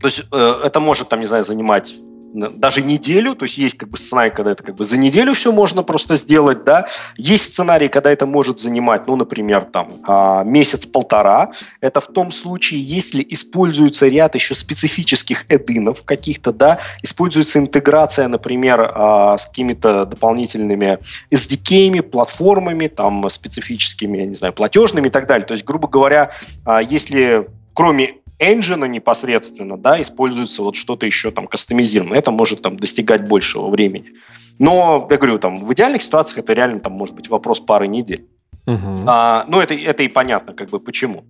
то 0.00 0.08
есть 0.08 0.24
э, 0.32 0.60
это 0.64 0.80
может, 0.80 1.08
там, 1.08 1.20
не 1.20 1.26
знаю, 1.26 1.44
занимать 1.44 1.94
даже 2.32 2.82
неделю, 2.82 3.34
то 3.34 3.44
есть 3.44 3.58
есть 3.58 3.76
как 3.76 3.88
бы 3.88 3.96
сценарий, 3.96 4.30
когда 4.30 4.52
это 4.52 4.62
как 4.62 4.74
бы 4.74 4.84
за 4.84 4.96
неделю 4.96 5.34
все 5.34 5.52
можно 5.52 5.82
просто 5.82 6.16
сделать, 6.16 6.64
да, 6.64 6.86
есть 7.16 7.52
сценарий, 7.52 7.88
когда 7.88 8.10
это 8.10 8.26
может 8.26 8.58
занимать, 8.58 9.06
ну, 9.06 9.16
например, 9.16 9.64
там 9.64 9.90
а, 10.06 10.42
месяц-полтора, 10.42 11.52
это 11.80 12.00
в 12.00 12.06
том 12.06 12.32
случае, 12.32 12.80
если 12.80 13.24
используется 13.28 14.08
ряд 14.08 14.34
еще 14.34 14.54
специфических 14.54 15.44
эдинов 15.48 16.02
каких-то, 16.04 16.52
да, 16.52 16.78
используется 17.02 17.58
интеграция, 17.58 18.28
например, 18.28 18.92
а, 18.94 19.36
с 19.36 19.46
какими-то 19.46 20.06
дополнительными 20.06 20.98
SDK-ми, 21.30 22.00
платформами, 22.00 22.88
там, 22.88 23.28
специфическими, 23.28 24.18
я 24.18 24.26
не 24.26 24.34
знаю, 24.34 24.52
платежными 24.52 25.08
и 25.08 25.10
так 25.10 25.26
далее, 25.26 25.46
то 25.46 25.52
есть, 25.52 25.64
грубо 25.64 25.88
говоря, 25.88 26.30
а, 26.64 26.80
если 26.80 27.46
кроме 27.74 28.14
engine 28.38 28.86
непосредственно, 28.88 29.76
да, 29.76 30.00
используется 30.00 30.62
вот 30.62 30.76
что-то 30.76 31.06
еще 31.06 31.30
там 31.30 31.46
кастомизированное. 31.46 32.18
Это 32.18 32.30
может 32.30 32.62
там 32.62 32.76
достигать 32.76 33.28
большего 33.28 33.68
времени. 33.68 34.12
Но, 34.58 35.06
я 35.10 35.16
говорю, 35.16 35.38
там 35.38 35.64
в 35.64 35.72
идеальных 35.72 36.02
ситуациях 36.02 36.38
это 36.38 36.52
реально 36.52 36.80
там 36.80 36.92
может 36.92 37.14
быть 37.14 37.28
вопрос 37.28 37.60
пары 37.60 37.88
недель. 37.88 38.26
Uh-huh. 38.66 39.04
А, 39.06 39.44
ну, 39.48 39.60
это, 39.60 39.74
это 39.74 40.02
и 40.02 40.08
понятно, 40.08 40.52
как 40.52 40.70
бы 40.70 40.78
почему. 40.78 41.24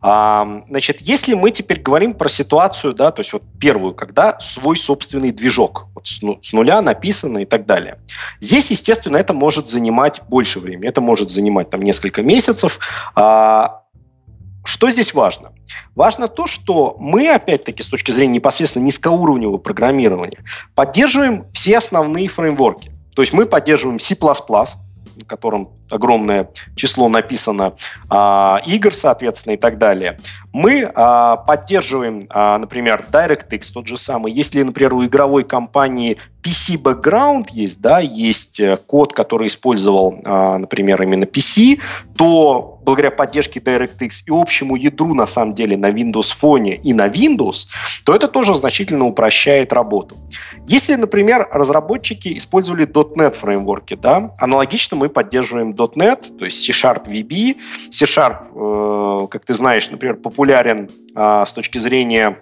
А, 0.00 0.62
значит, 0.68 1.00
если 1.00 1.34
мы 1.34 1.50
теперь 1.50 1.80
говорим 1.80 2.14
про 2.14 2.28
ситуацию, 2.28 2.94
да, 2.94 3.10
то 3.10 3.20
есть 3.20 3.32
вот 3.32 3.42
первую, 3.58 3.94
когда 3.94 4.38
свой 4.40 4.76
собственный 4.76 5.32
движок, 5.32 5.86
вот 5.94 6.06
с, 6.06 6.22
ну, 6.22 6.38
с 6.42 6.52
нуля 6.52 6.82
написано 6.82 7.38
и 7.38 7.44
так 7.44 7.66
далее. 7.66 7.98
Здесь, 8.40 8.70
естественно, 8.70 9.16
это 9.16 9.32
может 9.32 9.68
занимать 9.68 10.22
больше 10.28 10.60
времени, 10.60 10.88
это 10.88 11.00
может 11.00 11.30
занимать 11.30 11.70
там 11.70 11.82
несколько 11.82 12.22
месяцев. 12.22 12.78
А, 13.14 13.82
что 14.66 14.90
здесь 14.90 15.14
важно? 15.14 15.52
Важно 15.94 16.28
то, 16.28 16.46
что 16.46 16.96
мы, 16.98 17.28
опять-таки, 17.28 17.82
с 17.82 17.88
точки 17.88 18.10
зрения 18.10 18.34
непосредственно 18.34 18.84
низкоуровневого 18.84 19.58
программирования, 19.58 20.38
поддерживаем 20.74 21.44
все 21.52 21.78
основные 21.78 22.28
фреймворки. 22.28 22.92
То 23.14 23.22
есть 23.22 23.32
мы 23.32 23.46
поддерживаем 23.46 23.98
C++, 23.98 24.14
в 24.14 25.26
котором 25.26 25.70
огромное 25.88 26.50
число 26.74 27.08
написано 27.08 27.74
а, 28.10 28.60
игр, 28.66 28.92
соответственно, 28.92 29.54
и 29.54 29.56
так 29.56 29.78
далее. 29.78 30.18
Мы 30.56 30.90
а, 30.94 31.36
поддерживаем, 31.36 32.28
а, 32.30 32.56
например, 32.56 33.04
DirectX, 33.12 33.72
тот 33.74 33.86
же 33.86 33.98
самый. 33.98 34.32
Если, 34.32 34.62
например, 34.62 34.94
у 34.94 35.04
игровой 35.04 35.44
компании 35.44 36.16
PC 36.42 36.80
background 36.80 37.48
есть, 37.52 37.82
да, 37.82 37.98
есть 37.98 38.60
э, 38.60 38.78
код, 38.86 39.12
который 39.12 39.48
использовал, 39.48 40.18
а, 40.24 40.56
например, 40.56 41.02
именно 41.02 41.24
PC, 41.24 41.80
то 42.16 42.78
благодаря 42.86 43.10
поддержке 43.10 43.58
DirectX 43.58 44.10
и 44.26 44.30
общему 44.30 44.76
ядру, 44.76 45.12
на 45.12 45.26
самом 45.26 45.54
деле, 45.54 45.76
на 45.76 45.90
Windows 45.90 46.32
Phone 46.40 46.68
и 46.76 46.94
на 46.94 47.08
Windows, 47.08 47.66
то 48.04 48.14
это 48.14 48.28
тоже 48.28 48.54
значительно 48.54 49.06
упрощает 49.06 49.72
работу. 49.72 50.16
Если, 50.68 50.94
например, 50.94 51.48
разработчики 51.50 52.38
использовали 52.38 52.86
.NET 52.86 53.34
фреймворки, 53.34 53.94
да, 53.94 54.34
аналогично 54.38 54.96
мы 54.96 55.08
поддерживаем 55.08 55.72
.NET, 55.72 56.38
то 56.38 56.44
есть 56.44 56.64
C-Sharp 56.64 57.08
VB. 57.08 57.56
C-Sharp, 57.90 59.24
э, 59.24 59.26
как 59.28 59.44
ты 59.44 59.54
знаешь, 59.54 59.90
например, 59.90 60.16
популярен 60.46 60.88
э, 61.16 61.44
с 61.44 61.52
точки 61.52 61.78
зрения 61.78 62.28
а, 62.28 62.36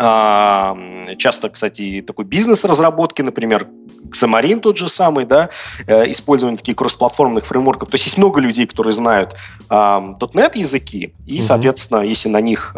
часто, 0.00 1.50
кстати, 1.50 2.02
такой 2.06 2.24
бизнес 2.24 2.64
разработки, 2.64 3.22
например, 3.22 3.66
Xamarin 4.10 4.60
тот 4.60 4.78
же 4.78 4.88
самый, 4.88 5.26
да, 5.26 5.50
э, 5.86 6.10
использование 6.10 6.56
таких 6.56 6.76
кроссплатформенных 6.76 7.46
фреймворков. 7.46 7.90
То 7.90 7.96
есть 7.96 8.06
есть 8.06 8.18
много 8.18 8.40
людей, 8.40 8.66
которые 8.66 8.92
знают 8.92 9.36
.NET 9.68 10.56
языки, 10.56 11.12
и, 11.26 11.36
mm-hmm. 11.36 11.40
соответственно, 11.40 12.00
если 12.00 12.28
на 12.28 12.40
них 12.40 12.74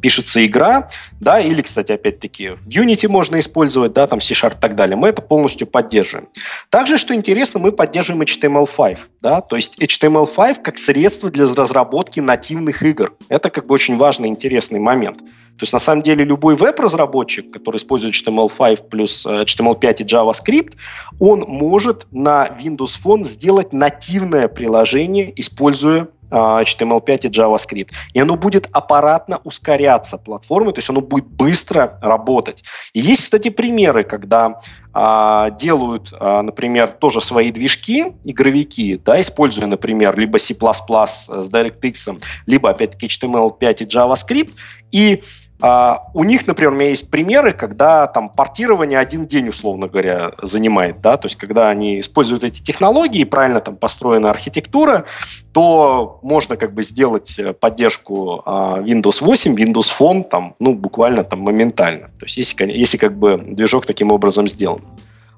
пишется 0.00 0.44
игра, 0.44 0.90
да, 1.20 1.40
или, 1.40 1.62
кстати, 1.62 1.92
опять-таки, 1.92 2.50
в 2.50 2.66
Unity 2.66 3.08
можно 3.08 3.38
использовать, 3.38 3.92
да, 3.92 4.06
там 4.06 4.20
C-Sharp 4.20 4.56
и 4.56 4.60
так 4.60 4.74
далее, 4.74 4.96
мы 4.96 5.08
это 5.08 5.22
полностью 5.22 5.66
поддерживаем. 5.66 6.28
Также, 6.68 6.98
что 6.98 7.14
интересно, 7.14 7.60
мы 7.60 7.72
поддерживаем 7.72 8.22
HTML5, 8.22 8.98
да, 9.22 9.40
то 9.40 9.56
есть 9.56 9.80
HTML5 9.80 10.62
как 10.62 10.78
средство 10.78 11.30
для 11.30 11.44
разработки 11.44 12.20
нативных 12.20 12.82
игр. 12.82 13.14
Это 13.28 13.50
как 13.50 13.66
бы 13.66 13.74
очень 13.74 13.96
важный, 13.96 14.28
интересный 14.28 14.80
момент. 14.80 15.20
То 15.60 15.64
есть, 15.64 15.74
на 15.74 15.78
самом 15.78 16.02
деле, 16.02 16.24
любой 16.24 16.56
веб-разработчик, 16.56 17.52
который 17.52 17.76
использует 17.76 18.14
HTML5 18.14 18.88
плюс 18.88 19.26
э, 19.26 19.42
HTML5 19.42 19.96
и 19.98 20.04
JavaScript, 20.04 20.72
он 21.18 21.40
может 21.40 22.06
на 22.10 22.46
Windows 22.46 22.92
Phone 23.04 23.24
сделать 23.24 23.74
нативное 23.74 24.48
приложение, 24.48 25.38
используя 25.38 26.08
HTML5 26.30 27.08
а, 27.10 27.26
и 27.26 27.28
JavaScript. 27.28 27.90
И 28.14 28.20
оно 28.20 28.36
будет 28.36 28.68
аппаратно 28.72 29.40
ускоряться 29.44 30.16
платформой, 30.16 30.72
то 30.72 30.78
есть 30.78 30.88
оно 30.88 31.02
будет 31.02 31.26
быстро 31.26 31.98
работать. 32.00 32.64
И 32.94 33.00
есть, 33.00 33.24
кстати, 33.24 33.50
примеры, 33.50 34.04
когда 34.04 34.60
а, 34.94 35.50
делают, 35.50 36.10
а, 36.18 36.40
например, 36.40 36.88
тоже 36.88 37.20
свои 37.20 37.52
движки, 37.52 38.14
игровики, 38.24 38.98
да, 39.04 39.20
используя, 39.20 39.66
например, 39.66 40.18
либо 40.18 40.38
C++ 40.38 40.54
с 40.54 41.28
DirectX, 41.28 42.22
либо, 42.46 42.70
опять-таки, 42.70 43.08
HTML5 43.08 43.76
и 43.80 43.84
JavaScript, 43.84 44.52
и 44.92 45.22
а, 45.60 46.08
у 46.14 46.24
них, 46.24 46.46
например, 46.46 46.72
у 46.72 46.76
меня 46.76 46.88
есть 46.88 47.10
примеры, 47.10 47.52
когда 47.52 48.06
там 48.06 48.28
портирование 48.28 48.98
один 48.98 49.26
день, 49.26 49.48
условно 49.48 49.88
говоря, 49.88 50.32
занимает, 50.40 51.00
да, 51.00 51.16
то 51.16 51.26
есть 51.26 51.36
когда 51.36 51.68
они 51.68 52.00
используют 52.00 52.44
эти 52.44 52.62
технологии, 52.62 53.24
правильно 53.24 53.60
там 53.60 53.76
построена 53.76 54.30
архитектура, 54.30 55.04
то 55.52 56.18
можно 56.22 56.56
как 56.56 56.72
бы 56.72 56.82
сделать 56.82 57.38
э, 57.38 57.52
поддержку 57.52 58.42
а, 58.46 58.80
Windows 58.80 59.18
8, 59.20 59.54
Windows 59.54 59.90
Phone 59.98 60.24
там, 60.24 60.54
ну, 60.58 60.74
буквально 60.74 61.24
там 61.24 61.40
моментально. 61.40 62.06
То 62.18 62.26
есть 62.26 62.36
если, 62.36 62.70
если 62.70 62.96
как 62.96 63.16
бы 63.18 63.36
движок 63.36 63.86
таким 63.86 64.12
образом 64.12 64.48
сделан. 64.48 64.80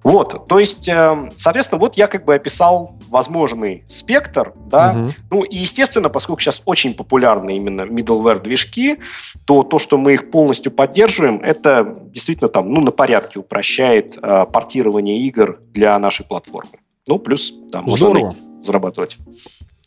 Вот, 0.02 0.48
то 0.48 0.58
есть, 0.58 0.88
э, 0.88 1.30
соответственно, 1.36 1.80
вот 1.80 1.96
я 1.96 2.08
как 2.08 2.24
бы 2.24 2.34
описал 2.34 2.96
возможный 3.08 3.84
спектр, 3.88 4.52
да, 4.66 4.92
угу. 4.92 5.12
ну 5.30 5.42
и, 5.44 5.58
естественно, 5.58 6.08
поскольку 6.08 6.40
сейчас 6.40 6.60
очень 6.64 6.94
популярны 6.94 7.56
именно 7.56 7.82
middleware 7.82 8.42
движки, 8.42 8.98
то 9.44 9.62
то, 9.62 9.78
что 9.78 9.98
мы 9.98 10.14
их 10.14 10.30
полностью 10.30 10.72
поддерживаем, 10.72 11.40
это 11.40 12.00
действительно 12.12 12.48
там, 12.48 12.72
ну, 12.72 12.80
на 12.80 12.90
порядке 12.90 13.38
упрощает 13.38 14.18
э, 14.20 14.46
портирование 14.52 15.18
игр 15.18 15.60
для 15.72 15.96
нашей 16.00 16.26
платформы. 16.26 16.72
Ну, 17.06 17.18
плюс, 17.18 17.54
да, 17.70 17.82
можно 17.82 18.34
зарабатывать. 18.60 19.16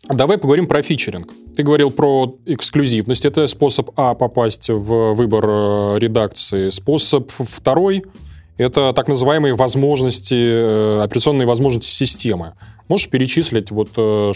Давай 0.07 0.37
поговорим 0.37 0.67
про 0.67 0.81
фичеринг. 0.81 1.33
Ты 1.57 1.63
говорил 1.63 1.89
про 1.89 2.31
эксклюзивность. 2.45 3.25
Это 3.25 3.47
способ, 3.47 3.89
а, 3.97 4.13
попасть 4.13 4.69
в 4.69 5.13
выбор 5.13 5.45
э, 5.47 5.99
редакции. 5.99 6.69
Способ 6.69 7.31
второй— 7.31 8.03
это 8.57 8.93
так 8.93 9.07
называемые 9.07 9.55
возможности, 9.55 10.35
э, 10.35 11.01
операционные 11.01 11.47
возможности 11.47 11.89
системы. 11.89 12.53
Можешь 12.87 13.09
перечислить 13.09 13.71
вот 13.71 13.89
э, 13.97 14.33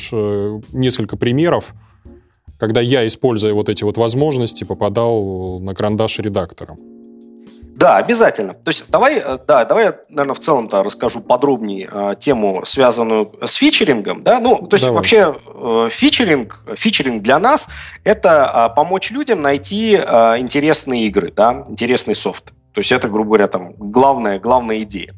несколько 0.74 1.18
примеров, 1.18 1.74
когда 2.58 2.82
я, 2.82 3.08
используя 3.08 3.54
вот 3.54 3.70
эти 3.70 3.84
вот 3.84 3.98
возможности, 3.98 4.64
попадал 4.64 5.60
на 5.60 5.74
карандаш 5.74 6.20
редактора? 6.20 6.78
Да, 7.80 7.96
обязательно. 7.96 8.56
То 8.56 8.72
есть 8.72 8.84
давай, 8.90 9.20
э, 9.20 9.38
да, 9.48 9.64
давай 9.64 9.86
я, 9.86 9.96
наверное, 10.10 10.36
в 10.36 10.40
целом-то 10.40 10.84
расскажу 10.84 11.22
подробнее 11.22 11.88
э, 11.90 12.16
тему, 12.20 12.66
связанную 12.66 13.32
с 13.42 13.54
фичерингом. 13.54 14.22
Да? 14.22 14.42
Ну, 14.42 14.68
то 14.68 14.74
есть 14.74 14.84
давай. 14.84 14.98
вообще 14.98 15.34
э, 15.46 15.90
фичеринг, 15.90 16.62
фичеринг 16.76 17.24
для 17.24 17.40
нас– 17.40 17.70
это 18.04 18.70
э, 18.72 18.76
помочь 18.76 19.12
людям 19.12 19.42
найти 19.42 19.96
э, 19.96 20.40
интересные 20.40 21.06
игры, 21.06 21.32
да, 21.34 21.64
интересный 21.70 22.16
софт. 22.16 22.52
То 22.74 22.80
есть 22.80 22.92
это, 22.92 23.10
грубо 23.10 23.30
говоря, 23.30 23.48
там 23.48 23.74
главная, 23.78 24.40
главная 24.40 24.84
идея. 24.84 25.14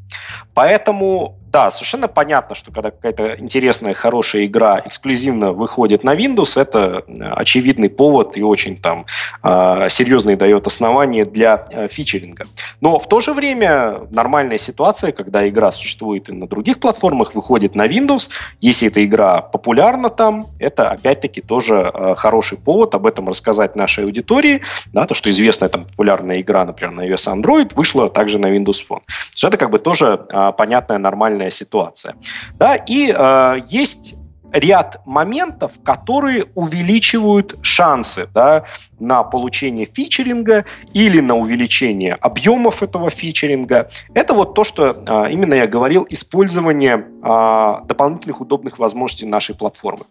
Поэтому 0.53 1.40
да, 1.51 1.69
совершенно 1.69 2.07
понятно, 2.07 2.55
что 2.55 2.71
когда 2.71 2.91
какая-то 2.91 3.35
интересная, 3.37 3.93
хорошая 3.93 4.45
игра 4.45 4.81
эксклюзивно 4.85 5.51
выходит 5.51 6.03
на 6.03 6.15
Windows, 6.15 6.59
это 6.59 7.03
э, 7.07 7.23
очевидный 7.23 7.89
повод 7.89 8.37
и 8.37 8.43
очень 8.43 8.77
там 8.77 9.05
э, 9.43 9.89
серьезный 9.89 10.37
дает 10.37 10.67
основание 10.67 11.25
для 11.25 11.65
э, 11.69 11.87
фичеринга. 11.89 12.45
Но 12.79 12.99
в 12.99 13.07
то 13.07 13.19
же 13.19 13.33
время 13.33 14.07
нормальная 14.11 14.57
ситуация, 14.57 15.11
когда 15.11 15.47
игра 15.47 15.71
существует 15.71 16.29
и 16.29 16.31
на 16.31 16.47
других 16.47 16.79
платформах, 16.79 17.35
выходит 17.35 17.75
на 17.75 17.85
Windows, 17.85 18.29
если 18.61 18.87
эта 18.87 19.03
игра 19.03 19.41
популярна 19.41 20.09
там, 20.09 20.47
это 20.59 20.89
опять-таки 20.89 21.41
тоже 21.41 21.91
э, 21.93 22.15
хороший 22.15 22.57
повод 22.57 22.95
об 22.95 23.05
этом 23.05 23.27
рассказать 23.27 23.75
нашей 23.75 24.05
аудитории, 24.05 24.61
да, 24.93 25.05
то, 25.05 25.13
что 25.13 25.29
известная 25.29 25.67
там 25.67 25.83
популярная 25.83 26.39
игра, 26.39 26.63
например, 26.63 26.93
на 26.93 27.07
iOS 27.09 27.27
Android, 27.35 27.75
вышла 27.75 28.09
также 28.09 28.39
на 28.39 28.47
Windows 28.55 28.81
Phone. 28.87 29.01
Все 29.33 29.49
это 29.49 29.57
как 29.57 29.69
бы 29.69 29.79
тоже 29.79 30.17
понятная, 30.57 30.97
нормальная 30.97 31.40
нормальная 31.41 31.51
ситуация. 31.51 32.15
Да, 32.59 32.75
и 32.75 33.13
э, 33.15 33.55
есть 33.69 34.15
ряд 34.53 35.01
моментов, 35.05 35.71
которые 35.83 36.45
увеличивают 36.55 37.55
шансы 37.61 38.27
да, 38.33 38.65
на 38.99 39.23
получение 39.23 39.85
фичеринга 39.85 40.65
или 40.93 41.21
на 41.21 41.35
увеличение 41.35 42.15
объемов 42.15 42.83
этого 42.83 43.09
фичеринга. 43.09 43.89
Это 44.13 44.33
вот 44.33 44.53
то, 44.53 44.65
что 44.65 44.91
э, 44.91 45.31
именно 45.31 45.53
я 45.53 45.67
говорил, 45.67 46.05
использование 46.09 46.97
э, 46.97 47.85
дополнительных 47.87 48.41
удобных 48.41 48.77
возможностей 48.79 49.25
нашей 49.25 49.55
платформы. 49.55 50.03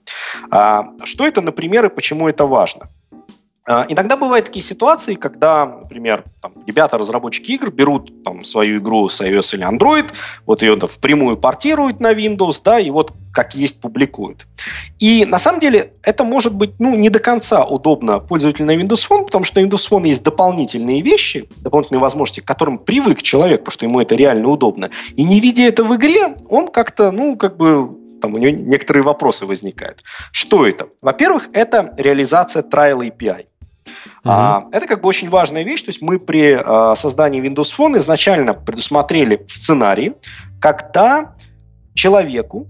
Э, 0.50 0.84
что 1.04 1.26
это, 1.26 1.42
например, 1.42 1.86
и 1.86 1.88
почему 1.90 2.26
это 2.28 2.46
важно? 2.46 2.86
А, 3.66 3.84
иногда 3.88 4.16
бывают 4.16 4.46
такие 4.46 4.64
ситуации, 4.64 5.14
когда, 5.14 5.66
например, 5.66 6.24
там, 6.40 6.52
ребята, 6.66 6.96
разработчики 6.96 7.52
игр, 7.52 7.70
берут 7.70 8.24
там, 8.24 8.44
свою 8.44 8.78
игру 8.78 9.08
с 9.08 9.20
iOS 9.20 9.54
или 9.54 9.68
Android, 9.68 10.06
вот 10.46 10.62
ее 10.62 10.76
там, 10.76 10.88
впрямую 10.88 11.36
портируют 11.36 12.00
на 12.00 12.12
Windows, 12.12 12.60
да, 12.64 12.80
и 12.80 12.90
вот 12.90 13.12
как 13.32 13.54
есть 13.54 13.80
публикуют. 13.80 14.46
И 14.98 15.24
на 15.24 15.38
самом 15.38 15.60
деле 15.60 15.92
это 16.02 16.24
может 16.24 16.54
быть 16.54 16.72
ну, 16.78 16.96
не 16.96 17.10
до 17.10 17.20
конца 17.20 17.64
удобно 17.64 18.18
пользователю 18.18 18.66
на 18.66 18.74
Windows 18.74 19.08
Phone, 19.08 19.26
потому 19.26 19.44
что 19.44 19.60
на 19.60 19.66
Windows 19.66 19.88
Phone 19.88 20.06
есть 20.06 20.22
дополнительные 20.22 21.00
вещи, 21.02 21.48
дополнительные 21.58 22.00
возможности, 22.00 22.40
к 22.40 22.44
которым 22.44 22.78
привык 22.78 23.22
человек, 23.22 23.60
потому 23.60 23.72
что 23.72 23.86
ему 23.86 24.00
это 24.00 24.14
реально 24.14 24.48
удобно. 24.48 24.90
И 25.14 25.22
не 25.22 25.40
видя 25.40 25.62
это 25.64 25.84
в 25.84 25.94
игре, 25.94 26.34
он 26.48 26.68
как-то, 26.68 27.12
ну, 27.12 27.36
как 27.36 27.56
бы 27.56 27.99
там 28.20 28.34
у 28.34 28.38
него 28.38 28.56
некоторые 28.56 29.02
вопросы 29.02 29.46
возникают. 29.46 30.02
Что 30.32 30.66
это? 30.66 30.88
Во-первых, 31.02 31.48
это 31.52 31.94
реализация 31.96 32.62
Trial 32.62 33.00
API. 33.08 33.46
Uh-huh. 34.24 34.30
А, 34.30 34.64
это 34.72 34.86
как 34.86 35.02
бы 35.02 35.08
очень 35.08 35.28
важная 35.28 35.62
вещь. 35.62 35.82
То 35.82 35.90
есть 35.90 36.02
мы 36.02 36.18
при 36.18 36.52
а, 36.52 36.94
создании 36.94 37.42
Windows 37.42 37.72
Phone 37.76 37.98
изначально 37.98 38.54
предусмотрели 38.54 39.44
сценарий, 39.46 40.14
когда 40.60 41.34
человеку 41.94 42.68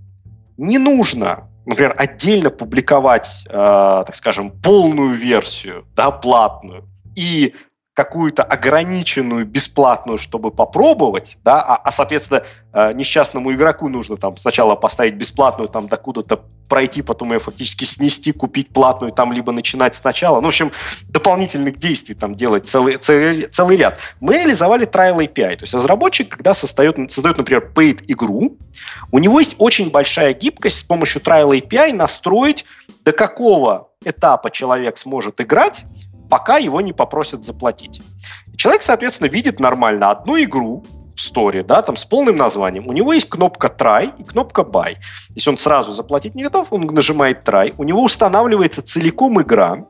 не 0.57 0.79
нужно, 0.79 1.49
например, 1.67 1.95
отдельно 1.99 2.51
публиковать, 2.51 3.45
а, 3.49 4.05
так 4.05 4.15
скажем, 4.15 4.51
полную 4.51 5.11
версию, 5.11 5.87
да, 5.97 6.11
платную, 6.11 6.85
и 7.17 7.55
какую-то 7.94 8.44
ограниченную 8.44 9.44
бесплатную, 9.44 10.16
чтобы 10.16 10.50
попробовать, 10.50 11.37
да, 11.44 11.61
а, 11.61 11.76
а 11.76 11.90
соответственно 11.90 12.44
э, 12.72 12.92
несчастному 12.92 13.53
игроку 13.53 13.88
нужно 13.88 14.16
там 14.16 14.37
сначала 14.37 14.76
поставить 14.76 15.14
бесплатную, 15.14 15.68
там 15.68 15.88
докуда-то 15.88 16.40
пройти, 16.68 17.03
потом 17.03 17.33
ее 17.33 17.40
фактически 17.40 17.85
снести, 17.85 18.31
купить 18.33 18.68
платную, 18.68 19.12
там 19.12 19.33
либо 19.33 19.50
начинать 19.50 19.96
сначала. 19.96 20.37
Ну, 20.37 20.46
в 20.46 20.48
общем, 20.48 20.70
дополнительных 21.09 21.79
действий 21.79 22.14
там 22.14 22.37
делать 22.37 22.68
целый, 22.68 22.96
целый, 22.96 23.46
целый 23.46 23.76
ряд. 23.76 23.98
Мы 24.20 24.38
реализовали 24.38 24.87
Trial 24.87 25.18
API, 25.18 25.57
то 25.57 25.62
есть 25.62 25.74
разработчик, 25.74 26.29
когда 26.29 26.55
создает, 26.55 26.96
создает, 27.12 27.38
например, 27.38 27.72
paid 27.74 28.05
игру, 28.07 28.57
у 29.11 29.18
него 29.18 29.40
есть 29.40 29.57
очень 29.59 29.90
большая 29.90 30.33
гибкость 30.33 30.79
с 30.79 30.83
помощью 30.85 31.20
Trial 31.20 31.61
API 31.61 31.92
настроить, 31.92 32.64
до 33.05 33.12
какого 33.12 33.90
этапа 34.05 34.50
человек 34.50 34.96
сможет 34.96 35.40
играть, 35.40 35.85
пока 36.31 36.57
его 36.57 36.81
не 36.81 36.95
попросят 36.95 37.45
заплатить. 37.45 38.01
человек, 38.57 38.83
соответственно, 38.83 39.29
видит 39.29 39.61
нормально 39.61 40.11
одну 40.11 40.40
игру 40.43 40.85
в 41.14 41.21
сторе, 41.21 41.62
да, 41.62 41.83
там 41.83 41.97
с 41.97 42.05
полным 42.05 42.37
названием. 42.37 42.87
У 42.87 42.93
него 42.93 43.12
есть 43.12 43.29
кнопка 43.29 43.66
try 43.66 44.12
и 44.16 44.25
кнопка 44.25 44.62
buy. 44.62 44.97
Если 45.35 45.51
он 45.51 45.59
сразу 45.59 45.93
заплатить 45.93 46.35
не 46.35 46.45
готов, 46.45 46.73
он 46.73 46.87
нажимает 46.87 47.47
try. 47.47 47.75
У 47.77 47.85
него 47.85 48.03
устанавливается 48.03 48.83
целиком 48.83 49.43
игра, 49.43 49.85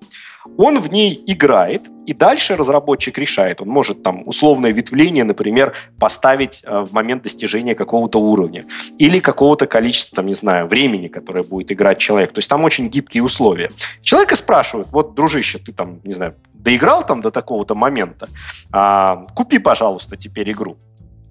он 0.57 0.81
в 0.81 0.91
ней 0.91 1.23
играет, 1.27 1.83
и 2.07 2.15
дальше 2.15 2.57
разработчик 2.57 3.19
решает. 3.19 3.61
Он 3.61 3.69
может 3.69 4.03
там 4.03 4.27
условное 4.27 4.73
ветвление, 4.73 5.25
например, 5.25 5.75
поставить 5.99 6.63
э, 6.65 6.81
в 6.81 6.93
момент 6.93 7.23
достижения 7.23 7.75
какого-то 7.75 8.19
уровня 8.19 8.65
или 8.99 9.21
какого-то 9.21 9.67
количества, 9.67 10.17
там, 10.17 10.27
не 10.27 10.35
знаю, 10.35 10.67
времени, 10.67 11.09
которое 11.09 11.45
будет 11.45 11.71
играть 11.73 11.99
человек. 11.99 12.33
То 12.33 12.39
есть 12.39 12.49
там 12.49 12.65
очень 12.65 12.89
гибкие 12.89 13.23
условия. 13.23 13.71
Человека 14.03 14.35
спрашивают, 14.35 14.89
вот, 14.91 15.15
дружище, 15.15 15.59
ты 15.59 15.73
там, 15.73 16.01
не 16.05 16.13
знаю, 16.13 16.35
доиграл 16.55 17.05
там 17.05 17.21
до 17.21 17.31
такого-то 17.31 17.75
момента, 17.75 18.29
а, 18.73 19.25
купи, 19.35 19.59
пожалуйста, 19.59 20.17
теперь 20.17 20.51
игру. 20.51 20.77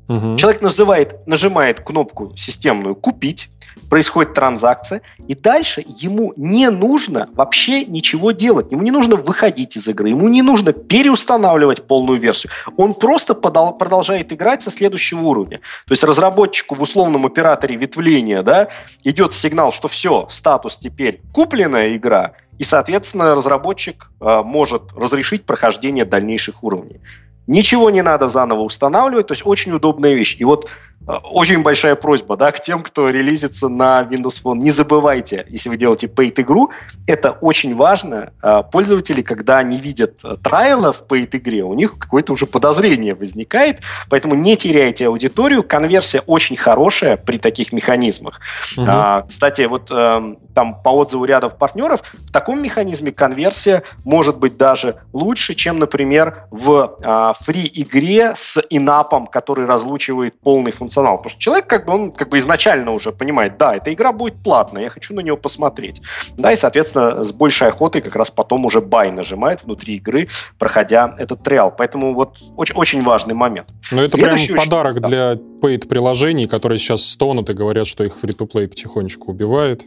Угу. 0.08 0.38
Человек 0.38 0.62
называет, 0.62 1.28
нажимает 1.28 1.82
кнопку 1.82 2.36
системную 2.36 2.96
«Купить», 2.96 3.50
происходит 3.90 4.34
транзакция, 4.34 5.02
и 5.28 5.36
дальше 5.36 5.84
ему 5.86 6.34
не 6.36 6.70
нужно 6.70 7.30
вообще 7.34 7.86
ничего 7.86 8.32
делать. 8.32 8.72
Ему 8.72 8.84
не 8.84 8.92
нужно 8.92 9.16
выходить 9.16 9.78
из 9.78 9.88
игры, 9.88 10.10
ему 10.10 10.28
не 10.28 10.42
нужно 10.42 10.74
переустанавливать 10.74 11.88
полную 11.88 12.20
версию. 12.20 12.52
Он 12.78 12.94
просто 12.94 13.36
подал, 13.36 13.78
продолжает 13.78 14.34
играть 14.34 14.64
со 14.64 14.72
следующего 14.72 15.22
уровня. 15.22 15.60
То 15.86 15.94
есть 15.94 16.04
разработчику 16.04 16.76
в 16.76 16.82
условном 16.82 17.26
операторе 17.26 17.76
ветвления 17.76 18.42
да, 18.42 18.70
идет 19.04 19.34
сигнал, 19.34 19.72
что 19.72 19.88
все, 19.88 20.28
статус 20.30 20.78
теперь 20.78 21.22
купленная 21.34 21.96
игра, 21.96 22.34
и, 22.58 22.64
соответственно, 22.64 23.34
разработчик 23.36 24.12
э, 24.20 24.42
может 24.44 24.92
разрешить 24.96 25.46
прохождение 25.46 26.04
дальнейших 26.04 26.64
уровней. 26.64 27.00
Ничего 27.48 27.90
не 27.90 28.04
надо 28.04 28.28
заново 28.28 28.60
устанавливать, 28.60 29.28
то 29.28 29.32
есть 29.32 29.44
очень 29.46 29.72
удобная 29.72 30.14
вещь. 30.14 30.36
И 30.38 30.44
вот 30.44 30.70
очень 31.18 31.64
большая 31.64 31.96
просьба 31.96 32.38
да, 32.38 32.52
к 32.52 32.62
тем, 32.62 32.82
кто 32.84 33.10
релизится 33.10 33.68
на 33.68 34.02
Windows 34.02 34.42
Phone. 34.44 34.58
Не 34.58 34.72
забывайте, 34.72 35.46
если 35.50 35.70
вы 35.70 35.78
делаете 35.78 36.08
paid 36.08 36.40
игру, 36.42 36.70
это 37.08 37.32
очень 37.32 37.76
важно. 37.76 38.32
Э, 38.44 38.62
пользователи, 38.72 39.22
когда 39.22 39.58
они 39.58 39.78
видят 39.78 40.20
э, 40.24 40.36
трайла 40.44 40.92
в 40.92 41.04
paid 41.08 41.30
игре, 41.32 41.64
у 41.64 41.74
них 41.74 41.98
какое-то 41.98 42.34
уже 42.34 42.46
подозрение 42.46 43.16
возникает, 43.16 43.80
поэтому 44.10 44.36
не 44.36 44.56
теряйте 44.56 45.08
аудиторию. 45.08 45.64
Конверсия 45.64 46.22
очень 46.28 46.56
хорошая 46.56 47.18
при 47.18 47.40
таких 47.40 47.74
механизмах. 47.74 48.40
Угу. 48.78 48.86
А, 48.88 49.22
кстати, 49.24 49.64
вот 49.64 49.88
там 49.90 50.82
по 50.84 50.90
отзыву 50.90 51.26
рядов 51.26 51.58
партнеров, 51.58 52.02
в 52.14 52.32
таком 52.32 52.62
механизме 52.62 53.12
конверсия 53.12 53.84
может 54.06 54.38
быть 54.38 54.58
даже 54.58 54.98
лучше, 55.14 55.56
чем, 55.56 55.80
например, 55.80 56.44
в 56.52 56.98
а, 57.02 57.34
фри-игре 57.34 58.34
с 58.36 58.62
инапом, 58.70 59.26
который 59.28 59.66
разлучивает 59.66 60.40
полный 60.40 60.72
функционал. 60.72 60.99
Потому 61.18 61.30
что 61.30 61.40
человек 61.40 61.68
как 61.68 61.86
бы, 61.86 61.94
он 61.94 62.12
как 62.12 62.30
бы 62.30 62.38
изначально 62.38 62.92
уже 62.92 63.12
понимает, 63.12 63.58
да, 63.58 63.76
эта 63.76 63.94
игра 63.94 64.12
будет 64.12 64.36
платная, 64.44 64.84
я 64.84 64.90
хочу 64.90 65.14
на 65.14 65.22
нее 65.22 65.38
посмотреть. 65.38 66.02
Да, 66.38 66.52
и, 66.52 66.56
соответственно, 66.56 67.24
с 67.24 67.32
большей 67.32 67.68
охотой 67.68 68.02
как 68.02 68.16
раз 68.16 68.32
потом 68.32 68.66
уже 68.66 68.82
бай 68.82 69.12
нажимает 69.12 69.64
внутри 69.64 69.96
игры, 69.96 70.28
проходя 70.58 71.16
этот 71.18 71.44
триал. 71.44 71.74
Поэтому 71.76 72.14
вот 72.14 72.38
очень, 72.56 72.76
очень 72.76 73.02
важный 73.04 73.36
момент. 73.36 73.68
Ну, 73.92 74.02
это 74.02 74.18
Следующий 74.18 74.54
прям 74.54 74.66
подарок 74.66 74.98
очень... 74.98 75.08
для 75.08 75.34
paid-приложений, 75.34 76.48
которые 76.48 76.80
сейчас 76.80 77.06
стонут 77.06 77.50
и 77.50 77.54
говорят, 77.54 77.88
что 77.88 78.04
их 78.04 78.18
фри-то-плей 78.18 78.68
потихонечку 78.68 79.32
убивает. 79.32 79.84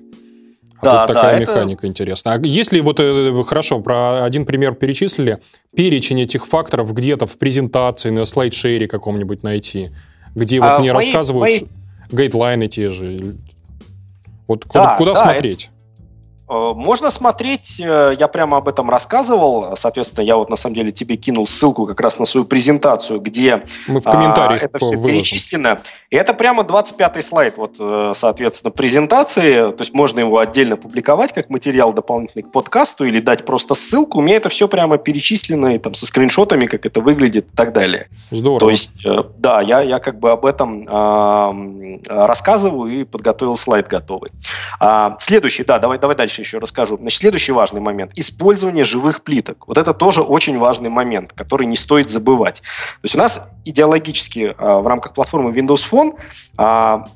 А 0.83 0.85
да, 0.85 1.07
тут 1.07 1.14
такая 1.14 1.35
да, 1.35 1.40
механика 1.40 1.81
это... 1.81 1.87
интересная. 1.87 2.35
А 2.35 2.40
если 2.42 2.81
вот, 2.81 2.98
э, 2.98 3.42
хорошо, 3.46 3.79
про 3.81 4.25
один 4.25 4.44
пример 4.44 4.75
перечислили, 4.75 5.38
перечень 5.77 6.20
этих 6.20 6.46
факторов 6.46 6.92
где-то 6.92 7.27
в 7.27 7.38
презентации, 7.38 8.11
на 8.11 8.25
слайдшере 8.25 8.88
каком-нибудь 8.88 9.44
найти, 9.44 9.90
где 10.34 10.60
а 10.60 10.72
вот 10.72 10.80
мне 10.80 10.92
мои, 10.92 11.06
рассказывают 11.06 11.40
мои... 11.40 11.60
гайдлайны 12.10 12.68
те 12.68 12.88
же. 12.88 13.36
Вот 14.46 14.66
да, 14.66 14.68
куда, 14.68 14.96
куда 14.96 15.14
да, 15.14 15.20
смотреть? 15.20 15.64
Это 15.64 15.81
можно 16.52 17.10
смотреть, 17.10 17.80
э, 17.80 18.14
я 18.18 18.28
прямо 18.28 18.58
об 18.58 18.68
этом 18.68 18.90
рассказывал, 18.90 19.74
соответственно, 19.76 20.24
я 20.24 20.36
вот 20.36 20.50
на 20.50 20.56
самом 20.56 20.74
деле 20.74 20.92
тебе 20.92 21.16
кинул 21.16 21.46
ссылку 21.46 21.86
как 21.86 21.98
раз 22.00 22.18
на 22.18 22.26
свою 22.26 22.44
презентацию, 22.44 23.20
где 23.20 23.62
Мы 23.86 24.00
в 24.00 24.04
комментариях 24.04 24.62
а, 24.62 24.66
это 24.66 24.78
все 24.78 24.96
выложим. 24.96 25.08
перечислено. 25.08 25.80
И 26.10 26.16
это 26.16 26.34
прямо 26.34 26.62
25-й 26.62 27.22
слайд, 27.22 27.56
вот, 27.56 27.76
э, 27.80 28.12
соответственно, 28.14 28.70
презентации, 28.70 29.70
то 29.70 29.80
есть 29.80 29.94
можно 29.94 30.20
его 30.20 30.38
отдельно 30.38 30.76
публиковать 30.76 31.32
как 31.32 31.48
материал 31.48 31.94
дополнительный 31.94 32.42
к 32.42 32.52
подкасту 32.52 33.06
или 33.06 33.20
дать 33.20 33.46
просто 33.46 33.74
ссылку. 33.74 34.18
У 34.18 34.22
меня 34.22 34.36
это 34.36 34.50
все 34.50 34.68
прямо 34.68 34.98
перечислено 34.98 35.74
и 35.74 35.78
там 35.78 35.94
со 35.94 36.04
скриншотами, 36.04 36.66
как 36.66 36.84
это 36.84 37.00
выглядит 37.00 37.46
и 37.50 37.56
так 37.56 37.72
далее. 37.72 38.08
Здорово. 38.30 38.60
То 38.60 38.70
есть, 38.70 39.06
да, 39.38 39.62
я, 39.62 39.80
я 39.80 39.98
как 40.00 40.18
бы 40.18 40.30
об 40.30 40.44
этом 40.44 40.86
э, 40.86 41.98
рассказываю 42.08 43.00
и 43.00 43.04
подготовил 43.04 43.56
слайд 43.56 43.88
готовый. 43.88 44.30
А, 44.80 45.16
следующий, 45.18 45.64
да, 45.64 45.78
давай, 45.78 45.98
давай 45.98 46.14
дальше 46.14 46.41
еще 46.42 46.59
расскажу. 46.59 46.96
Значит, 46.96 47.20
следующий 47.20 47.52
важный 47.52 47.81
момент. 47.81 48.12
Использование 48.14 48.85
живых 48.85 49.22
плиток. 49.22 49.66
Вот 49.66 49.78
это 49.78 49.94
тоже 49.94 50.22
очень 50.22 50.59
важный 50.59 50.90
момент, 50.90 51.33
который 51.33 51.66
не 51.66 51.76
стоит 51.76 52.11
забывать. 52.11 52.61
То 52.61 53.05
есть 53.05 53.14
у 53.14 53.18
нас 53.18 53.48
идеологически 53.64 54.55
а, 54.59 54.81
в 54.81 54.87
рамках 54.87 55.14
платформы 55.14 55.50
Windows 55.52 55.85
Phone 55.90 56.18
а, 56.59 57.07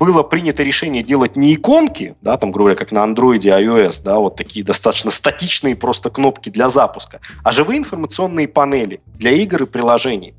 было 0.00 0.22
принято 0.22 0.62
решение 0.62 1.02
делать 1.02 1.36
не 1.36 1.54
иконки, 1.54 2.16
да, 2.22 2.38
там, 2.38 2.52
грубо 2.52 2.70
говоря, 2.70 2.78
как 2.78 2.90
на 2.90 3.04
Android, 3.04 3.40
iOS, 3.40 4.00
да, 4.02 4.18
вот 4.18 4.34
такие 4.34 4.64
достаточно 4.64 5.10
статичные 5.10 5.76
просто 5.76 6.08
кнопки 6.08 6.48
для 6.48 6.70
запуска, 6.70 7.20
а 7.44 7.52
живые 7.52 7.80
информационные 7.80 8.48
панели 8.48 9.02
для 9.06 9.32
игр 9.32 9.64
и 9.64 9.66
приложений. 9.66 10.34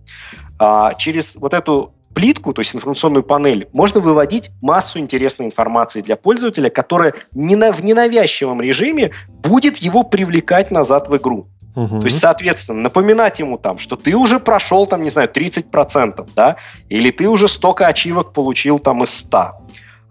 А, 0.57 0.95
через 0.95 1.35
вот 1.35 1.53
эту 1.53 1.93
плитку, 2.13 2.53
то 2.53 2.61
есть 2.61 2.75
информационную 2.75 3.23
панель, 3.23 3.67
можно 3.73 3.99
выводить 3.99 4.51
массу 4.61 4.99
интересной 4.99 5.45
информации 5.45 6.01
для 6.01 6.15
пользователя, 6.15 6.69
которая 6.69 7.13
не 7.33 7.55
на, 7.55 7.71
в 7.71 7.83
ненавязчивом 7.83 8.61
режиме 8.61 9.11
будет 9.27 9.77
его 9.77 10.03
привлекать 10.03 10.71
назад 10.71 11.07
в 11.09 11.17
игру. 11.17 11.47
Угу. 11.75 11.99
То 11.99 12.05
есть, 12.05 12.19
соответственно, 12.19 12.81
напоминать 12.81 13.39
ему 13.39 13.57
там, 13.57 13.79
что 13.79 13.95
ты 13.95 14.15
уже 14.15 14.39
прошел, 14.39 14.85
там, 14.85 15.03
не 15.03 15.09
знаю, 15.09 15.29
30%, 15.33 16.29
да, 16.35 16.57
или 16.89 17.11
ты 17.11 17.29
уже 17.29 17.47
столько 17.47 17.87
ачивок 17.87 18.33
получил 18.33 18.77
там 18.77 19.03
из 19.03 19.11
100 19.11 19.51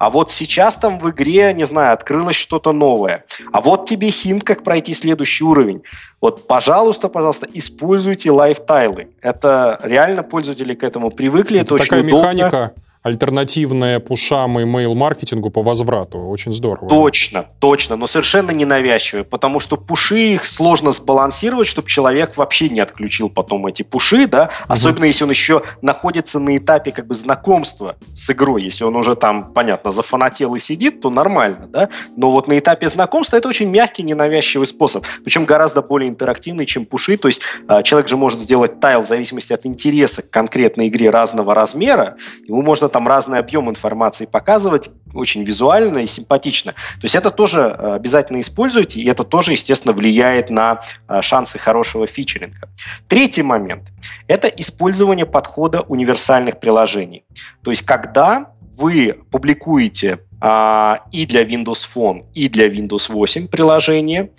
а 0.01 0.09
вот 0.09 0.31
сейчас 0.31 0.77
там 0.77 0.99
в 0.99 1.11
игре, 1.11 1.53
не 1.53 1.65
знаю, 1.65 1.93
открылось 1.93 2.35
что-то 2.35 2.73
новое, 2.73 3.23
а 3.53 3.61
вот 3.61 3.87
тебе 3.87 4.11
хинт, 4.11 4.45
как 4.45 4.65
пройти 4.65 4.95
следующий 4.95 5.45
уровень. 5.45 5.83
Вот, 6.23 6.47
пожалуйста, 6.47 7.11
пожалуйста, 7.11 7.47
используйте 7.53 8.31
лайфтайлы. 8.31 9.09
Это 9.21 9.79
реально 9.83 10.23
пользователи 10.23 10.75
к 10.75 10.85
этому 10.85 11.11
привыкли, 11.11 11.61
это, 11.61 11.75
это 11.75 11.85
такая 11.85 12.01
очень 12.01 12.09
удобно. 12.09 12.33
механика 12.33 12.75
альтернативная 13.03 13.99
пушам 13.99 14.61
и 14.61 14.65
мейл-маркетингу 14.65 15.51
по 15.51 15.63
возврату. 15.63 16.19
Очень 16.19 16.53
здорово. 16.53 16.89
Точно, 16.89 17.47
точно, 17.59 17.97
но 17.97 18.07
совершенно 18.07 18.51
ненавязчивые, 18.51 19.25
потому 19.25 19.59
что 19.59 19.79
пуши 19.79 20.35
их 20.35 20.45
сложно 20.45 20.93
сбалансировать, 20.93 21.67
чтобы 21.67 21.89
человек 21.89 22.37
вообще 22.37 22.69
не 22.69 22.81
отключил 22.81 23.31
потом 23.31 23.67
эти 23.67 23.83
пуши, 23.83 24.27
да, 24.27 24.45
угу. 24.65 24.73
особенно 24.75 25.05
если 25.05 25.25
он 25.25 25.31
еще 25.31 25.63
находится 25.81 26.39
на 26.39 26.59
этапе 26.59 26.93
как 26.93 27.07
бы 27.07 27.15
знакомства 27.15 27.97
с 28.15 28.29
игрой, 28.31 28.63
если 28.63 28.85
он 28.85 28.95
уже 28.97 29.17
там, 29.17 29.53
понятно, 29.55 29.91
зафанател 29.91 30.55
и 30.55 30.61
сидит, 30.61 31.01
то 31.01 31.09
нормально, 31.09 31.69
да, 31.69 31.89
но 32.17 32.31
вот 32.31 32.49
на 32.49 32.59
этапе 32.59 32.89
знакомства 32.91 33.37
это 33.37 33.49
очень 33.49 33.71
мягкий, 33.71 34.03
ненавязчивый 34.03 34.67
способ, 34.67 35.07
причем 35.25 35.47
гораздо 35.47 35.81
более 35.81 36.11
интерактивный, 36.11 36.67
чем 36.67 36.85
пуши, 36.85 37.17
то 37.17 37.29
есть 37.29 37.41
э, 37.67 37.83
человек 37.83 38.09
же 38.09 38.19
может 38.19 38.41
сделать 38.41 38.79
тайл 38.79 39.01
в 39.01 39.07
зависимости 39.07 39.55
от 39.55 39.65
интереса 39.65 40.21
к 40.21 40.29
конкретной 40.29 40.89
игре 40.89 41.09
разного 41.09 41.55
размера, 41.55 42.17
ему 42.47 42.61
можно 42.61 42.90
там 42.91 43.09
разный 43.09 43.39
объем 43.39 43.71
информации 43.71 44.27
показывать, 44.27 44.91
очень 45.15 45.45
визуально 45.45 45.99
и 45.99 46.07
симпатично. 46.07 46.73
То 46.73 47.05
есть 47.05 47.15
это 47.15 47.31
тоже 47.31 47.61
э, 47.61 47.95
обязательно 47.95 48.41
используйте, 48.41 49.01
и 49.01 49.09
это 49.09 49.25
тоже, 49.25 49.53
естественно, 49.53 49.95
влияет 49.95 50.51
на 50.51 50.81
э, 51.09 51.23
шансы 51.23 51.59
хорошего 51.59 52.07
фичеринга. 52.07 52.69
Третий 53.09 53.43
момент– 53.43 53.85
это 54.29 54.49
использование 54.49 55.27
подхода 55.27 55.81
универсальных 55.83 56.61
приложений. 56.61 57.25
То 57.63 57.71
есть 57.71 57.83
когда 57.83 58.53
вы 58.77 59.21
публикуете 59.31 60.21
а, 60.41 61.01
и 61.13 61.27
для 61.27 61.43
Windows 61.43 61.87
Phone, 61.95 62.25
и 62.35 62.49
для 62.49 62.69
Windows 62.69 63.13
8 63.13 63.49
приложение, 63.49 64.31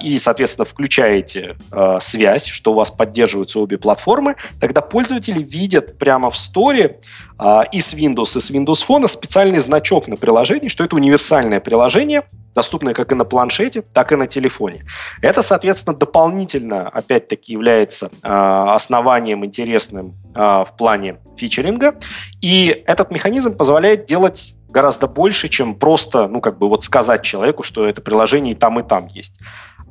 и, 0.00 0.18
соответственно, 0.18 0.64
включаете 0.64 1.56
а, 1.70 2.00
связь, 2.00 2.46
что 2.46 2.72
у 2.72 2.74
вас 2.74 2.90
поддерживаются 2.90 3.60
обе 3.60 3.78
платформы, 3.78 4.34
тогда 4.58 4.80
пользователи 4.80 5.42
видят 5.42 5.96
прямо 5.96 6.30
в 6.30 6.36
сторе 6.36 6.98
а, 7.38 7.62
и 7.62 7.80
с 7.80 7.94
Windows, 7.94 8.36
и 8.36 8.40
с 8.40 8.50
Windows 8.50 8.84
Phone 8.86 9.06
специальный 9.06 9.58
значок 9.58 10.08
на 10.08 10.16
приложении, 10.16 10.66
что 10.66 10.82
это 10.82 10.96
универсальное 10.96 11.60
приложение, 11.60 12.24
доступное 12.52 12.94
как 12.94 13.12
и 13.12 13.14
на 13.14 13.24
планшете, 13.24 13.82
так 13.82 14.10
и 14.10 14.16
на 14.16 14.26
телефоне. 14.26 14.84
Это, 15.22 15.42
соответственно, 15.42 15.96
дополнительно, 15.96 16.88
опять-таки, 16.88 17.52
является 17.52 18.10
основанием 18.22 19.44
интересным 19.44 20.14
в 20.34 20.68
плане 20.76 21.18
фичеринга, 21.36 21.94
и 22.40 22.82
этот 22.86 23.12
механизм 23.12 23.56
позволяет 23.56 24.06
делать 24.06 24.54
гораздо 24.70 25.06
больше, 25.06 25.48
чем 25.48 25.74
просто, 25.74 26.28
ну, 26.28 26.40
как 26.40 26.58
бы 26.58 26.68
вот 26.68 26.84
сказать 26.84 27.22
человеку, 27.22 27.62
что 27.62 27.88
это 27.88 28.00
приложение 28.00 28.54
и 28.54 28.56
там, 28.56 28.80
и 28.80 28.82
там 28.82 29.06
есть. 29.08 29.38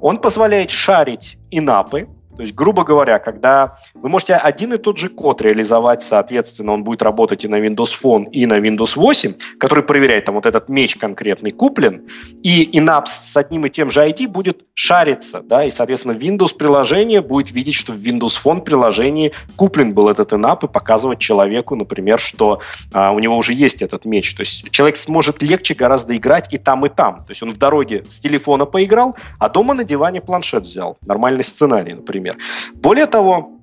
Он 0.02 0.18
позволяет 0.18 0.72
шарить 0.72 1.38
инапы, 1.52 2.08
то 2.40 2.44
есть, 2.44 2.56
грубо 2.56 2.86
говоря, 2.86 3.20
когда 3.20 3.78
вы 3.94 4.08
можете 4.08 4.36
один 4.36 4.72
и 4.72 4.78
тот 4.78 4.98
же 4.98 5.10
код 5.10 5.42
реализовать, 5.42 6.04
соответственно, 6.04 6.72
он 6.72 6.86
будет 6.86 7.02
работать 7.02 7.44
и 7.44 7.50
на 7.50 7.60
Windows 7.60 7.90
Phone, 8.02 8.30
и 8.32 8.46
на 8.46 8.60
Windows 8.60 8.94
8, 8.96 9.34
который 9.60 9.84
проверяет, 9.84 10.24
там 10.24 10.36
вот 10.36 10.46
этот 10.46 10.70
меч 10.70 10.96
конкретный 10.96 11.52
куплен, 11.52 12.08
и 12.42 12.64
Inaps 12.80 13.08
с 13.08 13.36
одним 13.36 13.66
и 13.66 13.70
тем 13.70 13.92
же 13.92 14.08
ID 14.08 14.30
будет 14.30 14.64
шариться, 14.74 15.42
да, 15.42 15.66
и, 15.66 15.70
соответственно, 15.70 16.14
Windows 16.14 16.56
приложение 16.56 17.20
будет 17.20 17.52
видеть, 17.52 17.76
что 17.76 17.92
в 17.92 17.98
Windows 17.98 18.42
Phone 18.42 18.62
приложении 18.62 19.34
куплен 19.58 19.94
был 19.94 20.08
этот 20.08 20.32
Inap 20.32 20.64
и 20.64 20.72
показывать 20.72 21.20
человеку, 21.20 21.76
например, 21.76 22.22
что 22.22 22.62
а, 22.94 23.12
у 23.12 23.20
него 23.20 23.36
уже 23.36 23.52
есть 23.52 23.82
этот 23.82 24.06
меч. 24.06 24.34
То 24.34 24.44
есть 24.44 24.72
человек 24.72 24.96
сможет 24.96 25.42
легче 25.42 25.74
гораздо 25.74 26.16
играть 26.16 26.54
и 26.54 26.58
там, 26.58 26.86
и 26.86 26.90
там. 26.90 27.26
То 27.26 27.32
есть 27.32 27.44
он 27.44 27.52
в 27.52 27.58
дороге 27.58 28.06
с 28.10 28.18
телефона 28.22 28.64
поиграл, 28.64 29.18
а 29.40 29.50
дома 29.50 29.74
на 29.74 29.84
диване 29.84 30.22
планшет 30.22 30.64
взял. 30.64 30.98
Нормальный 31.06 31.44
сценарий, 31.44 31.96
например 31.96 32.29
например. 32.30 32.38
Более 32.76 33.06
того, 33.06 33.60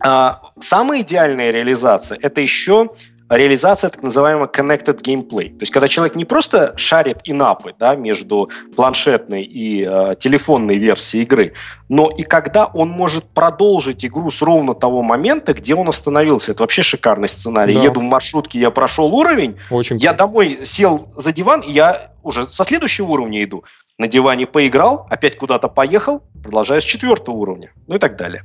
а, 0.00 0.40
самая 0.60 1.00
идеальная 1.02 1.50
реализация– 1.50 2.18
это 2.22 2.40
еще 2.40 2.90
реализация 3.28 3.90
так 3.90 4.02
называемого 4.02 4.46
connected 4.46 5.02
gameplay. 5.02 5.48
То 5.50 5.60
есть, 5.60 5.72
когда 5.72 5.88
человек 5.88 6.16
не 6.16 6.24
просто 6.24 6.74
шарит 6.76 7.18
инапы 7.24 7.74
да, 7.78 7.94
между 7.94 8.50
планшетной 8.74 9.42
и 9.42 9.84
э, 9.84 10.14
телефонной 10.18 10.76
версией 10.76 11.24
игры, 11.24 11.54
но 11.88 12.08
и 12.08 12.22
когда 12.22 12.66
он 12.66 12.88
может 12.88 13.24
продолжить 13.24 14.04
игру 14.04 14.30
с 14.30 14.42
ровно 14.42 14.74
того 14.74 15.02
момента, 15.02 15.54
где 15.54 15.74
он 15.74 15.88
остановился. 15.88 16.52
Это 16.52 16.62
вообще 16.62 16.82
шикарный 16.82 17.28
сценарий. 17.28 17.74
Да. 17.74 17.82
Еду 17.82 18.00
в 18.00 18.04
маршрутке, 18.04 18.58
я 18.58 18.70
прошел 18.70 19.14
уровень, 19.14 19.56
Очень 19.70 19.96
я 19.98 20.10
круто. 20.10 20.26
домой 20.26 20.60
сел 20.64 21.08
за 21.16 21.32
диван, 21.32 21.60
и 21.60 21.72
я 21.72 22.12
уже 22.22 22.46
со 22.48 22.64
следующего 22.64 23.06
уровня 23.06 23.42
иду. 23.42 23.64
На 23.98 24.08
диване 24.08 24.46
поиграл, 24.46 25.06
опять 25.08 25.36
куда-то 25.36 25.68
поехал, 25.68 26.22
продолжаю 26.42 26.80
с 26.80 26.84
четвертого 26.84 27.34
уровня, 27.36 27.72
ну 27.86 27.96
и 27.96 27.98
так 27.98 28.16
далее. 28.16 28.42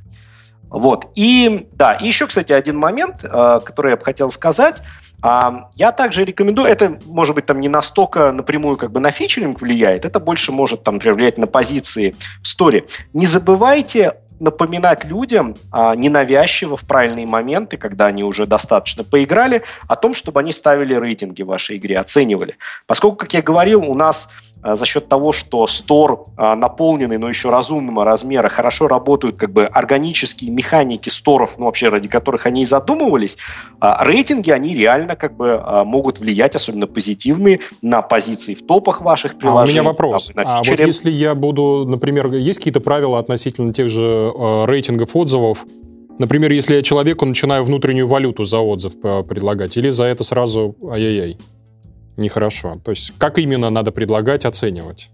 Вот. 0.72 1.08
И 1.14 1.68
да, 1.72 1.92
и 1.92 2.06
еще, 2.06 2.26
кстати, 2.26 2.50
один 2.50 2.78
момент, 2.78 3.22
э, 3.22 3.60
который 3.64 3.90
я 3.90 3.96
бы 3.96 4.04
хотел 4.04 4.30
сказать. 4.30 4.82
А, 5.20 5.68
я 5.76 5.92
также 5.92 6.24
рекомендую, 6.24 6.68
это 6.68 6.98
может 7.06 7.36
быть 7.36 7.46
там 7.46 7.60
не 7.60 7.68
настолько 7.68 8.32
напрямую 8.32 8.76
как 8.76 8.90
бы 8.90 8.98
на 8.98 9.12
фичеринг 9.12 9.60
влияет, 9.60 10.04
это 10.04 10.18
больше 10.18 10.50
может 10.50 10.82
там 10.82 10.98
влиять 10.98 11.38
на 11.38 11.46
позиции 11.46 12.16
в 12.42 12.48
сторе. 12.48 12.86
Не 13.12 13.26
забывайте 13.26 14.14
напоминать 14.40 15.04
людям 15.04 15.54
а, 15.70 15.94
ненавязчиво 15.94 16.76
в 16.76 16.82
правильные 16.84 17.26
моменты, 17.26 17.76
когда 17.76 18.06
они 18.06 18.24
уже 18.24 18.46
достаточно 18.46 19.04
поиграли, 19.04 19.62
о 19.86 19.94
том, 19.94 20.14
чтобы 20.14 20.40
они 20.40 20.50
ставили 20.50 20.94
рейтинги 20.94 21.42
в 21.42 21.46
вашей 21.46 21.76
игре, 21.76 21.98
оценивали. 21.98 22.56
Поскольку, 22.88 23.16
как 23.16 23.34
я 23.34 23.42
говорил, 23.42 23.88
у 23.88 23.94
нас 23.94 24.28
за 24.62 24.86
счет 24.86 25.08
того, 25.08 25.32
что 25.32 25.66
стор 25.66 26.26
а, 26.36 26.54
наполненный, 26.54 27.18
но 27.18 27.28
еще 27.28 27.50
разумного 27.50 28.04
размера, 28.04 28.48
хорошо 28.48 28.88
работают 28.88 29.36
как 29.36 29.52
бы 29.52 29.64
органические 29.64 30.50
механики 30.50 31.08
сторов, 31.08 31.54
ну 31.58 31.66
вообще 31.66 31.88
ради 31.88 32.08
которых 32.08 32.46
они 32.46 32.62
и 32.62 32.64
задумывались, 32.64 33.38
а, 33.80 34.04
рейтинги, 34.04 34.50
они 34.50 34.74
реально 34.74 35.16
как 35.16 35.36
бы 35.36 35.60
могут 35.84 36.20
влиять, 36.20 36.54
особенно 36.54 36.86
позитивные, 36.86 37.60
на 37.82 38.02
позиции 38.02 38.54
в 38.54 38.64
топах 38.66 39.00
ваших 39.00 39.38
приложений. 39.38 39.78
А 39.78 39.80
у 39.80 39.84
меня 39.84 39.90
вопрос. 39.90 40.30
Там, 40.34 40.44
а 40.46 40.62
вот 40.62 40.78
если 40.78 41.10
я 41.10 41.34
буду, 41.34 41.84
например, 41.86 42.32
есть 42.32 42.58
какие-то 42.58 42.80
правила 42.80 43.18
относительно 43.18 43.72
тех 43.72 43.88
же 43.88 44.32
э, 44.34 44.64
рейтингов 44.66 45.14
отзывов, 45.14 45.64
Например, 46.18 46.52
если 46.52 46.74
я 46.76 46.82
человеку 46.82 47.24
начинаю 47.24 47.64
внутреннюю 47.64 48.06
валюту 48.06 48.44
за 48.44 48.58
отзыв 48.58 48.92
предлагать, 49.00 49.76
или 49.78 49.88
за 49.88 50.04
это 50.04 50.22
сразу 50.24 50.76
ай-яй-яй? 50.90 51.38
Нехорошо. 52.16 52.80
То 52.84 52.90
есть 52.90 53.12
как 53.18 53.38
именно 53.38 53.70
надо 53.70 53.92
предлагать, 53.92 54.44
оценивать? 54.44 55.10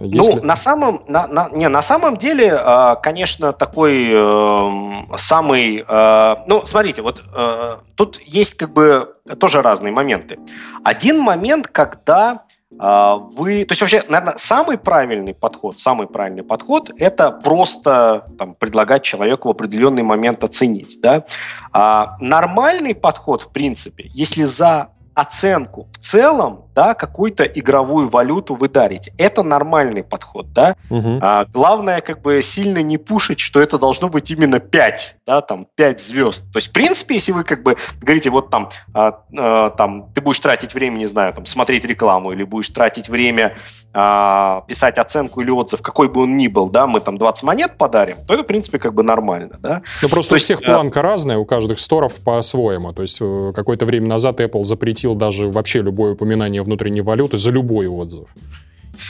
Если... 0.00 0.32
Ну, 0.32 0.42
на 0.42 0.56
самом, 0.56 1.02
на, 1.06 1.26
на, 1.28 1.50
не, 1.52 1.68
на 1.68 1.82
самом 1.82 2.16
деле, 2.16 2.48
э, 2.48 2.96
конечно, 3.02 3.52
такой 3.52 4.08
э, 4.10 5.16
самый... 5.18 5.84
Э, 5.86 6.36
ну, 6.46 6.62
смотрите, 6.64 7.02
вот 7.02 7.22
э, 7.34 7.76
тут 7.94 8.20
есть 8.22 8.54
как 8.54 8.72
бы 8.72 9.14
тоже 9.38 9.60
разные 9.60 9.92
моменты. 9.92 10.38
Один 10.82 11.20
момент, 11.20 11.68
когда 11.68 12.44
а, 12.78 13.16
вы, 13.16 13.64
то 13.64 13.72
есть 13.72 13.80
вообще, 13.80 14.02
наверное, 14.08 14.36
самый 14.36 14.78
правильный 14.78 15.34
подход, 15.34 15.78
самый 15.78 16.06
правильный 16.06 16.42
подход– 16.42 16.90
это 16.96 17.30
просто 17.30 18.26
там, 18.38 18.54
предлагать 18.54 19.02
человеку 19.02 19.48
в 19.48 19.50
определенный 19.50 20.02
момент 20.02 20.42
оценить, 20.42 20.98
да. 21.00 21.24
А 21.72 22.16
нормальный 22.20 22.94
подход, 22.94 23.42
в 23.42 23.52
принципе, 23.52 24.10
если 24.14 24.44
за 24.44 24.88
оценку 25.14 25.88
в 25.92 25.98
целом, 25.98 26.66
да, 26.74 26.94
какую-то 26.94 27.44
игровую 27.44 28.08
валюту 28.08 28.54
вы 28.54 28.68
дарите. 28.68 29.12
Это 29.18 29.42
нормальный 29.42 30.02
подход, 30.02 30.52
да. 30.52 30.76
Угу. 30.90 31.18
А, 31.20 31.44
главное, 31.46 32.00
как 32.00 32.22
бы 32.22 32.40
сильно 32.42 32.82
не 32.82 32.98
пушить, 32.98 33.40
что 33.40 33.60
это 33.60 33.78
должно 33.78 34.08
быть 34.08 34.30
именно 34.30 34.58
5, 34.58 35.16
да, 35.26 35.40
там, 35.40 35.66
5 35.74 36.00
звезд. 36.00 36.50
То 36.52 36.58
есть, 36.58 36.68
в 36.68 36.72
принципе, 36.72 37.14
если 37.14 37.32
вы 37.32 37.44
как 37.44 37.62
бы 37.62 37.76
говорите, 38.00 38.30
вот 38.30 38.50
там, 38.50 38.70
а, 38.94 39.20
а, 39.36 39.70
там, 39.70 40.10
ты 40.14 40.20
будешь 40.20 40.38
тратить 40.38 40.74
время, 40.74 40.96
не 40.96 41.06
знаю, 41.06 41.34
там, 41.34 41.44
смотреть 41.46 41.84
рекламу, 41.84 42.32
или 42.32 42.44
будешь 42.44 42.68
тратить 42.68 43.08
время 43.08 43.56
писать 43.92 44.96
оценку 44.96 45.42
или 45.42 45.50
отзыв, 45.50 45.82
какой 45.82 46.08
бы 46.08 46.22
он 46.22 46.38
ни 46.38 46.48
был, 46.48 46.70
да, 46.70 46.86
мы 46.86 47.00
там 47.00 47.18
20 47.18 47.42
монет 47.44 47.76
подарим, 47.76 48.16
то 48.26 48.32
это, 48.34 48.42
в 48.42 48.46
принципе, 48.46 48.78
как 48.78 48.94
бы 48.94 49.02
нормально, 49.02 49.58
да. 49.60 49.82
Ну, 50.00 50.08
просто 50.08 50.30
то 50.30 50.34
у 50.34 50.36
есть, 50.36 50.46
всех 50.46 50.62
планка 50.62 51.00
а... 51.00 51.02
разная, 51.02 51.36
у 51.36 51.44
каждых 51.44 51.78
сторов 51.78 52.14
по-своему. 52.24 52.92
То 52.94 53.02
есть, 53.02 53.18
э, 53.20 53.52
какое-то 53.54 53.84
время 53.84 54.08
назад 54.08 54.40
Apple 54.40 54.64
запретил 54.64 55.14
даже 55.14 55.48
вообще 55.48 55.82
любое 55.82 56.14
упоминание 56.14 56.62
внутренней 56.62 57.02
валюты 57.02 57.36
за 57.36 57.50
любой 57.50 57.86
отзыв. 57.86 58.28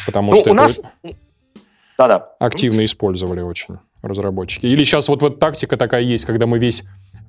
Потому 0.04 0.32
ну, 0.32 0.38
что 0.38 0.50
у 0.50 0.54
нас... 0.54 0.80
Да-да. 1.96 2.26
активно 2.40 2.84
использовали 2.84 3.42
очень 3.42 3.76
разработчики. 4.02 4.66
Или 4.66 4.82
сейчас 4.82 5.08
вот, 5.08 5.22
вот 5.22 5.38
тактика 5.38 5.76
такая 5.76 6.02
есть, 6.02 6.24
когда 6.24 6.46
мы 6.46 6.58
весь 6.58 6.82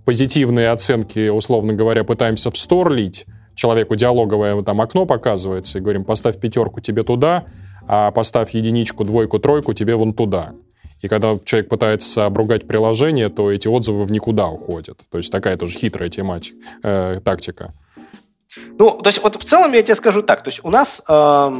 позитивные 0.05 0.71
оценки, 0.71 1.29
условно 1.29 1.73
говоря, 1.73 2.03
пытаемся 2.03 2.49
в 2.49 2.57
стор 2.57 2.91
лить, 2.91 3.25
человеку 3.55 3.95
диалоговое 3.95 4.61
там 4.63 4.81
окно 4.81 5.05
показывается, 5.05 5.79
и 5.79 5.81
говорим, 5.81 6.03
поставь 6.03 6.39
пятерку 6.39 6.79
тебе 6.79 7.03
туда, 7.03 7.45
а 7.87 8.11
поставь 8.11 8.51
единичку, 8.51 9.03
двойку, 9.03 9.39
тройку 9.39 9.73
тебе 9.73 9.95
вон 9.95 10.13
туда. 10.13 10.53
И 11.01 11.09
когда 11.09 11.37
человек 11.43 11.69
пытается 11.69 12.25
обругать 12.25 12.65
приложение, 12.65 13.29
то 13.29 13.51
эти 13.51 13.67
отзывы 13.67 14.05
в 14.05 14.11
никуда 14.11 14.47
уходят. 14.47 14.99
То 15.11 15.17
есть 15.17 15.31
такая 15.31 15.57
тоже 15.57 15.77
хитрая 15.77 16.09
тематика, 16.09 16.57
э, 16.81 17.19
тактика. 17.23 17.71
Ну, 18.79 18.91
то 18.91 19.09
есть 19.09 19.21
вот 19.21 19.35
в 19.35 19.43
целом 19.43 19.73
я 19.73 19.83
тебе 19.83 19.95
скажу 19.95 20.21
так. 20.21 20.43
То 20.43 20.49
есть 20.49 20.61
у 20.63 20.69
нас 20.69 21.03
э, 21.05 21.51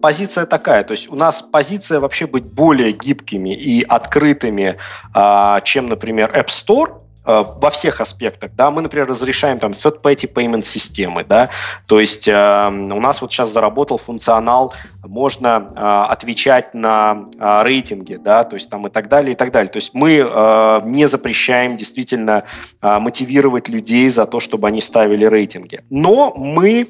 позиция 0.00 0.46
такая. 0.46 0.84
То 0.84 0.92
есть 0.92 1.10
у 1.10 1.16
нас 1.16 1.42
позиция 1.42 1.98
вообще 1.98 2.28
быть 2.28 2.44
более 2.44 2.92
гибкими 2.92 3.52
и 3.52 3.82
открытыми, 3.82 4.76
э, 5.12 5.60
чем, 5.64 5.88
например, 5.88 6.30
App 6.32 6.46
Store 6.46 7.00
во 7.24 7.70
всех 7.70 8.00
аспектах, 8.00 8.52
да, 8.54 8.70
мы, 8.70 8.82
например, 8.82 9.08
разрешаем 9.08 9.58
там 9.58 9.72
third-party 9.72 10.32
payment 10.32 10.64
системы, 10.64 11.24
да, 11.24 11.50
то 11.86 12.00
есть 12.00 12.28
э, 12.28 12.68
у 12.68 13.00
нас 13.00 13.20
вот 13.20 13.32
сейчас 13.32 13.52
заработал 13.52 13.98
функционал, 13.98 14.74
можно 15.02 15.72
э, 15.74 16.12
отвечать 16.12 16.74
на 16.74 17.26
э, 17.38 17.62
рейтинги, 17.62 18.16
да, 18.16 18.44
то 18.44 18.54
есть 18.54 18.68
там 18.70 18.86
и 18.86 18.90
так 18.90 19.08
далее, 19.08 19.32
и 19.32 19.36
так 19.36 19.52
далее. 19.52 19.70
То 19.70 19.78
есть 19.78 19.94
мы 19.94 20.16
э, 20.16 20.80
не 20.84 21.06
запрещаем 21.06 21.76
действительно 21.76 22.44
э, 22.82 22.98
мотивировать 22.98 23.68
людей 23.68 24.08
за 24.08 24.26
то, 24.26 24.40
чтобы 24.40 24.68
они 24.68 24.80
ставили 24.80 25.24
рейтинги, 25.24 25.82
но 25.90 26.32
мы 26.36 26.88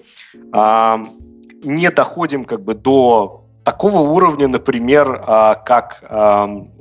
э, 0.53 0.97
не 1.63 1.91
доходим 1.91 2.45
как 2.45 2.63
бы 2.63 2.75
до 2.75 3.44
такого 3.65 3.99
уровня, 3.99 4.47
например, 4.47 5.23
а, 5.27 5.55
как 5.55 6.03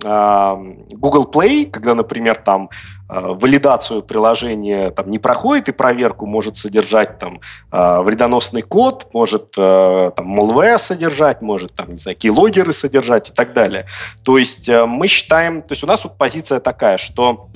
Google 0.02 1.32
Play, 1.32 1.70
когда, 1.70 1.96
например, 1.96 2.36
там 2.36 2.70
а, 3.08 3.34
валидацию 3.34 4.02
приложения 4.02 4.90
там, 4.92 5.10
не 5.10 5.20
проходит 5.20 5.70
и 5.70 5.72
проверку 5.72 6.26
может 6.26 6.58
содержать 6.58 7.20
там 7.20 7.40
а, 7.72 8.02
вредоносный 8.02 8.62
код, 8.64 9.08
может 9.14 9.52
там 9.52 10.40
malware 10.40 10.78
содержать, 10.78 11.42
может 11.42 11.74
там, 11.74 11.92
не 11.94 12.00
знаю, 12.00 12.18
кейлогеры 12.18 12.74
содержать 12.74 13.30
и 13.30 13.34
так 13.34 13.54
далее. 13.54 13.86
То 14.24 14.38
есть 14.38 14.70
мы 14.70 15.08
считаем, 15.08 15.62
то 15.62 15.72
есть 15.72 15.84
у 15.84 15.88
нас 15.88 16.04
вот 16.04 16.18
позиция 16.18 16.60
такая, 16.60 16.98
что 16.98 17.50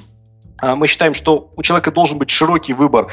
мы 0.61 0.87
считаем, 0.87 1.13
что 1.13 1.51
у 1.55 1.61
человека 1.61 1.91
должен 1.91 2.17
быть 2.17 2.29
широкий 2.29 2.73
выбор 2.73 3.07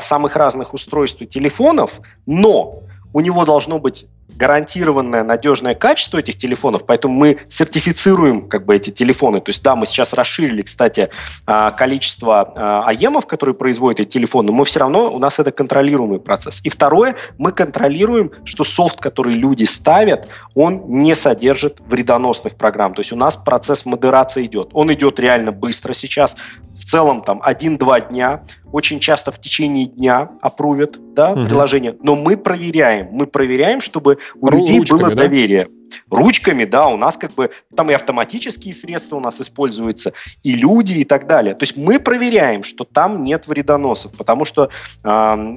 самых 0.00 0.36
разных 0.36 0.74
устройств 0.74 1.22
и 1.22 1.26
телефонов, 1.26 2.00
но 2.26 2.80
у 3.14 3.20
него 3.20 3.44
должно 3.44 3.78
быть 3.78 4.06
гарантированное 4.36 5.24
надежное 5.24 5.74
качество 5.74 6.18
этих 6.18 6.36
телефонов, 6.36 6.84
поэтому 6.86 7.14
мы 7.14 7.38
сертифицируем 7.48 8.48
как 8.48 8.64
бы 8.66 8.76
эти 8.76 8.90
телефоны. 8.90 9.40
То 9.40 9.50
есть 9.50 9.62
да, 9.62 9.76
мы 9.76 9.86
сейчас 9.86 10.12
расширили, 10.12 10.62
кстати, 10.62 11.10
а, 11.46 11.70
количество 11.70 12.52
а, 12.54 12.84
АЕМов, 12.86 13.26
которые 13.26 13.54
производят 13.54 14.00
эти 14.00 14.08
телефоны, 14.10 14.48
но 14.50 14.52
мы 14.52 14.64
все 14.64 14.80
равно, 14.80 15.12
у 15.12 15.18
нас 15.18 15.38
это 15.38 15.50
контролируемый 15.52 16.20
процесс. 16.20 16.60
И 16.64 16.70
второе, 16.70 17.16
мы 17.38 17.52
контролируем, 17.52 18.32
что 18.44 18.64
софт, 18.64 19.00
который 19.00 19.34
люди 19.34 19.64
ставят, 19.64 20.28
он 20.54 20.84
не 20.88 21.14
содержит 21.14 21.80
вредоносных 21.86 22.56
программ. 22.56 22.94
То 22.94 23.00
есть 23.00 23.12
у 23.12 23.16
нас 23.16 23.36
процесс 23.36 23.84
модерации 23.84 24.46
идет. 24.46 24.70
Он 24.72 24.92
идет 24.92 25.20
реально 25.20 25.52
быстро 25.52 25.92
сейчас. 25.92 26.36
В 26.74 26.84
целом 26.84 27.22
там 27.22 27.42
1-2 27.42 28.08
дня 28.08 28.42
очень 28.72 28.98
часто 29.00 29.30
в 29.30 29.40
течение 29.40 29.86
дня 29.86 30.30
опрувят 30.40 30.98
да, 31.14 31.32
угу. 31.32 31.44
приложение, 31.44 31.94
но 32.02 32.16
мы 32.16 32.36
проверяем, 32.36 33.08
мы 33.12 33.26
проверяем, 33.26 33.80
чтобы 33.80 34.11
у 34.40 34.48
Ру- 34.48 34.58
людей 34.58 34.80
было 34.88 35.08
да? 35.10 35.14
доверие 35.14 35.68
ручками, 36.10 36.64
да, 36.64 36.86
у 36.88 36.96
нас 36.96 37.16
как 37.16 37.32
бы 37.34 37.50
там 37.74 37.90
и 37.90 37.94
автоматические 37.94 38.74
средства 38.74 39.16
у 39.16 39.20
нас 39.20 39.40
используются, 39.40 40.12
и 40.42 40.54
люди 40.54 40.94
и 40.94 41.04
так 41.04 41.26
далее. 41.26 41.54
То 41.54 41.64
есть 41.64 41.76
мы 41.76 42.00
проверяем, 42.00 42.64
что 42.64 42.84
там 42.84 43.22
нет 43.22 43.46
вредоносов, 43.46 44.12
потому 44.12 44.44
что 44.44 44.70
э, 45.04 45.08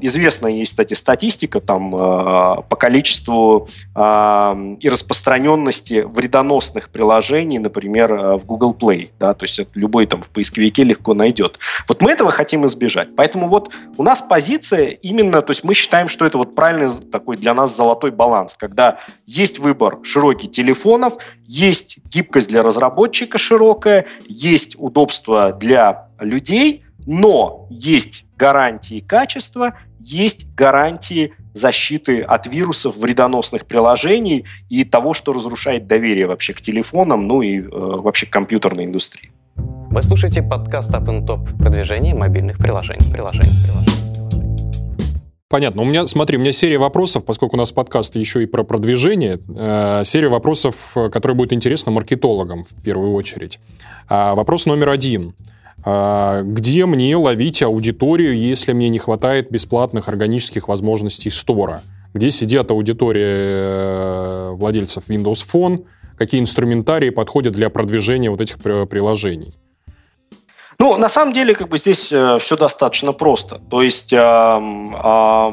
известна 0.02 0.48
есть, 0.48 0.72
кстати, 0.72 0.94
статистика 0.94 1.60
там 1.60 1.96
э, 1.96 1.98
по 2.70 2.76
количеству 2.76 3.70
э, 3.96 4.76
и 4.80 4.90
распространенности 4.90 6.02
вредоносных 6.02 6.90
приложений, 6.90 7.60
например, 7.60 8.14
э, 8.14 8.38
в 8.38 8.46
Google 8.46 8.76
Play, 8.80 9.10
да, 9.20 9.34
то 9.34 9.46
есть 9.46 9.60
это 9.60 9.72
любой 9.76 10.06
там 10.06 10.22
в 10.22 10.30
поисковике 10.30 10.84
легко 10.84 11.14
найдет. 11.14 11.60
Вот 11.88 12.02
мы 12.02 12.12
этого 12.12 12.32
хотим 12.32 12.66
избежать. 12.66 13.16
Поэтому 13.16 13.48
вот 13.48 13.72
у 13.98 14.04
нас 14.04 14.22
позиция 14.22 14.88
именно, 14.88 15.42
то 15.42 15.52
есть 15.52 15.64
мы 15.64 15.74
считаем, 15.74 16.08
что 16.08 16.26
это 16.26 16.38
вот 16.38 16.56
правильный 16.56 16.92
такой 17.12 17.38
для 17.38 17.54
нас 17.54 17.76
золотой 17.76 18.12
баланс, 18.12 18.56
когда 18.58 19.00
есть 19.26 19.60
выбор 19.60 20.00
широкий 20.04 20.25
широкий 20.26 20.48
телефонов, 20.48 21.14
есть 21.46 21.98
гибкость 22.12 22.50
для 22.50 22.64
разработчика 22.64 23.38
широкая, 23.38 24.06
есть 24.28 24.76
удобство 24.78 25.54
для 25.54 26.08
людей, 26.20 26.84
но 27.06 27.68
есть 27.70 28.26
гарантии 28.38 29.00
качества, 29.00 29.76
есть 30.00 30.48
гарантии 30.56 31.34
защиты 31.54 32.22
от 32.22 32.48
вирусов, 32.48 32.98
вредоносных 32.98 33.66
приложений 33.66 34.46
и 34.70 34.84
того, 34.84 35.14
что 35.14 35.32
разрушает 35.34 35.88
доверие 35.88 36.28
вообще 36.28 36.54
к 36.54 36.62
телефонам, 36.62 37.28
ну 37.28 37.42
и 37.42 37.60
э, 37.60 37.68
вообще 37.70 38.26
к 38.26 38.30
компьютерной 38.32 38.86
индустрии. 38.86 39.32
Вы 39.56 40.04
слушаете 40.04 40.42
подкаст 40.42 40.92
Up 40.92 41.06
Top 41.26 41.58
продвижение 41.58 42.16
мобильных 42.16 42.58
приложений. 42.58 43.12
приложений, 43.12 43.52
приложений. 43.64 43.95
Понятно. 45.56 45.84
У 45.84 45.86
меня, 45.86 46.06
смотри, 46.06 46.38
у 46.38 46.42
меня 46.42 46.52
серия 46.52 46.78
вопросов, 46.78 47.24
поскольку 47.24 47.56
у 47.56 47.58
нас 47.58 47.72
подкаст 47.72 48.18
еще 48.18 48.44
и 48.44 48.46
про 48.46 48.64
продвижение, 48.66 49.40
э, 49.48 50.02
серия 50.04 50.28
вопросов, 50.28 50.76
э, 50.96 51.10
которые 51.10 51.38
будут 51.38 51.54
интересны 51.54 51.94
маркетологам 51.94 52.66
в 52.66 52.84
первую 52.84 53.14
очередь. 53.14 53.62
А, 54.10 54.36
вопрос 54.36 54.66
номер 54.66 54.90
один. 54.90 55.34
А, 55.86 56.42
где 56.42 56.86
мне 56.86 57.16
ловить 57.16 57.64
аудиторию, 57.64 58.36
если 58.36 58.74
мне 58.74 58.90
не 58.90 59.00
хватает 59.00 59.50
бесплатных 59.50 60.10
органических 60.10 60.68
возможностей 60.68 61.30
стора? 61.30 61.82
Где 62.14 62.32
сидят 62.32 62.70
аудитория 62.72 63.24
э, 63.26 64.50
владельцев 64.56 65.06
Windows 65.08 65.46
Phone? 65.50 65.86
Какие 66.18 66.42
инструментарии 66.42 67.12
подходят 67.12 67.54
для 67.54 67.70
продвижения 67.70 68.30
вот 68.30 68.42
этих 68.42 68.58
приложений? 68.58 69.54
Ну, 70.80 70.98
на 70.98 71.10
самом 71.10 71.34
деле, 71.34 71.56
как 71.56 71.70
бы 71.70 71.78
здесь 71.78 72.12
э, 72.12 72.38
все 72.40 72.58
достаточно 72.58 73.14
просто. 73.14 73.60
То 73.70 73.82
есть 73.82 74.14
э, 74.14 74.18
э, 74.18 75.52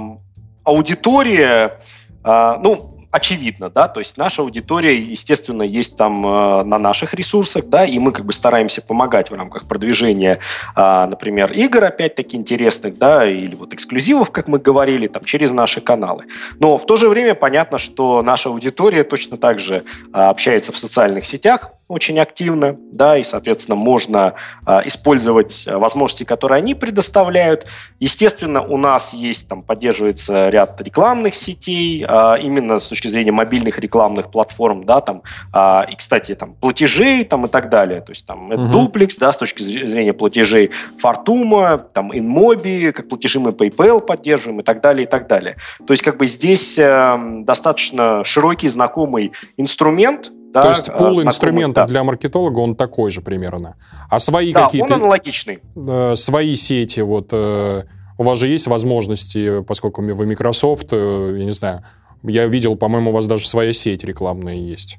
аудитория, 0.64 1.80
э, 2.24 2.54
ну, 2.62 2.92
очевидно, 3.12 3.68
да, 3.68 3.88
то 3.88 4.00
есть 4.00 4.16
наша 4.16 4.42
аудитория, 4.42 4.98
естественно, 4.98 5.62
есть 5.62 5.96
там 5.96 6.26
э, 6.26 6.64
на 6.64 6.78
наших 6.78 7.12
ресурсах, 7.14 7.66
да, 7.66 7.84
и 7.84 7.98
мы 7.98 8.10
как 8.10 8.24
бы 8.24 8.32
стараемся 8.32 8.80
помогать 8.80 9.30
в 9.30 9.34
рамках 9.34 9.68
продвижения, 9.68 10.40
э, 10.74 11.06
например, 11.06 11.52
игр, 11.52 11.84
опять-таки, 11.84 12.36
интересных, 12.36 12.96
да, 12.96 13.28
или 13.28 13.54
вот 13.54 13.74
эксклюзивов, 13.74 14.30
как 14.30 14.48
мы 14.48 14.58
говорили, 14.58 15.06
там, 15.08 15.24
через 15.24 15.52
наши 15.52 15.82
каналы. 15.82 16.24
Но 16.58 16.78
в 16.78 16.86
то 16.86 16.96
же 16.96 17.08
время 17.08 17.34
понятно, 17.34 17.78
что 17.78 18.22
наша 18.22 18.48
аудитория 18.48 19.04
точно 19.04 19.36
так 19.36 19.60
же 19.60 19.76
э, 19.76 20.18
общается 20.18 20.72
в 20.72 20.78
социальных 20.78 21.26
сетях, 21.26 21.70
очень 21.92 22.18
активно, 22.18 22.76
да, 22.90 23.18
и, 23.18 23.22
соответственно, 23.22 23.76
можно 23.76 24.32
а, 24.64 24.80
использовать 24.86 25.66
возможности, 25.66 26.24
которые 26.24 26.56
они 26.56 26.74
предоставляют. 26.74 27.66
Естественно, 28.00 28.62
у 28.62 28.78
нас 28.78 29.12
есть, 29.12 29.46
там, 29.46 29.60
поддерживается 29.60 30.48
ряд 30.48 30.80
рекламных 30.80 31.34
сетей, 31.34 32.02
а, 32.08 32.36
именно 32.36 32.78
с 32.78 32.86
точки 32.88 33.08
зрения 33.08 33.32
мобильных 33.32 33.78
рекламных 33.78 34.30
платформ, 34.30 34.84
да, 34.84 35.02
там, 35.02 35.22
а, 35.52 35.86
и, 35.86 35.94
кстати, 35.94 36.34
там, 36.34 36.54
платежей, 36.54 37.24
там, 37.24 37.44
и 37.44 37.48
так 37.48 37.68
далее. 37.68 38.00
То 38.00 38.12
есть, 38.12 38.24
там, 38.24 38.50
uh-huh. 38.50 38.72
Duplex, 38.72 39.16
да, 39.20 39.30
с 39.30 39.36
точки 39.36 39.62
зрения 39.62 40.14
платежей 40.14 40.70
Fortuma, 41.02 41.84
там, 41.92 42.10
InMobi, 42.10 42.92
как 42.92 43.08
платежи 43.08 43.38
мы 43.38 43.50
PayPal 43.50 44.00
поддерживаем, 44.00 44.60
и 44.60 44.62
так 44.62 44.80
далее, 44.80 45.04
и 45.04 45.08
так 45.08 45.26
далее. 45.26 45.56
То 45.86 45.92
есть, 45.92 46.02
как 46.02 46.16
бы 46.16 46.26
здесь 46.26 46.78
э, 46.78 47.18
достаточно 47.44 48.24
широкий, 48.24 48.68
знакомый 48.68 49.32
инструмент, 49.58 50.30
да, 50.52 50.62
То 50.62 50.68
есть 50.68 50.88
э, 50.88 50.96
пул 50.96 51.22
инструментов 51.22 51.86
да. 51.86 51.88
для 51.90 52.04
маркетолога, 52.04 52.60
он 52.60 52.76
такой 52.76 53.10
же 53.10 53.22
примерно. 53.22 53.76
А 54.10 54.18
свои 54.18 54.52
да, 54.52 54.66
какие-то... 54.66 54.94
он 54.94 55.02
аналогичный. 55.02 55.60
Э, 55.76 56.14
свои 56.16 56.54
сети, 56.54 57.00
вот... 57.00 57.28
Э, 57.32 57.84
у 58.18 58.24
вас 58.24 58.38
же 58.38 58.46
есть 58.46 58.66
возможности, 58.66 59.62
поскольку 59.62 60.02
вы 60.02 60.26
Microsoft, 60.26 60.88
э, 60.92 61.36
я 61.38 61.44
не 61.44 61.52
знаю, 61.52 61.82
я 62.22 62.46
видел, 62.46 62.76
по-моему, 62.76 63.10
у 63.10 63.12
вас 63.12 63.26
даже 63.26 63.48
своя 63.48 63.72
сеть 63.72 64.04
рекламная 64.04 64.54
есть 64.54 64.98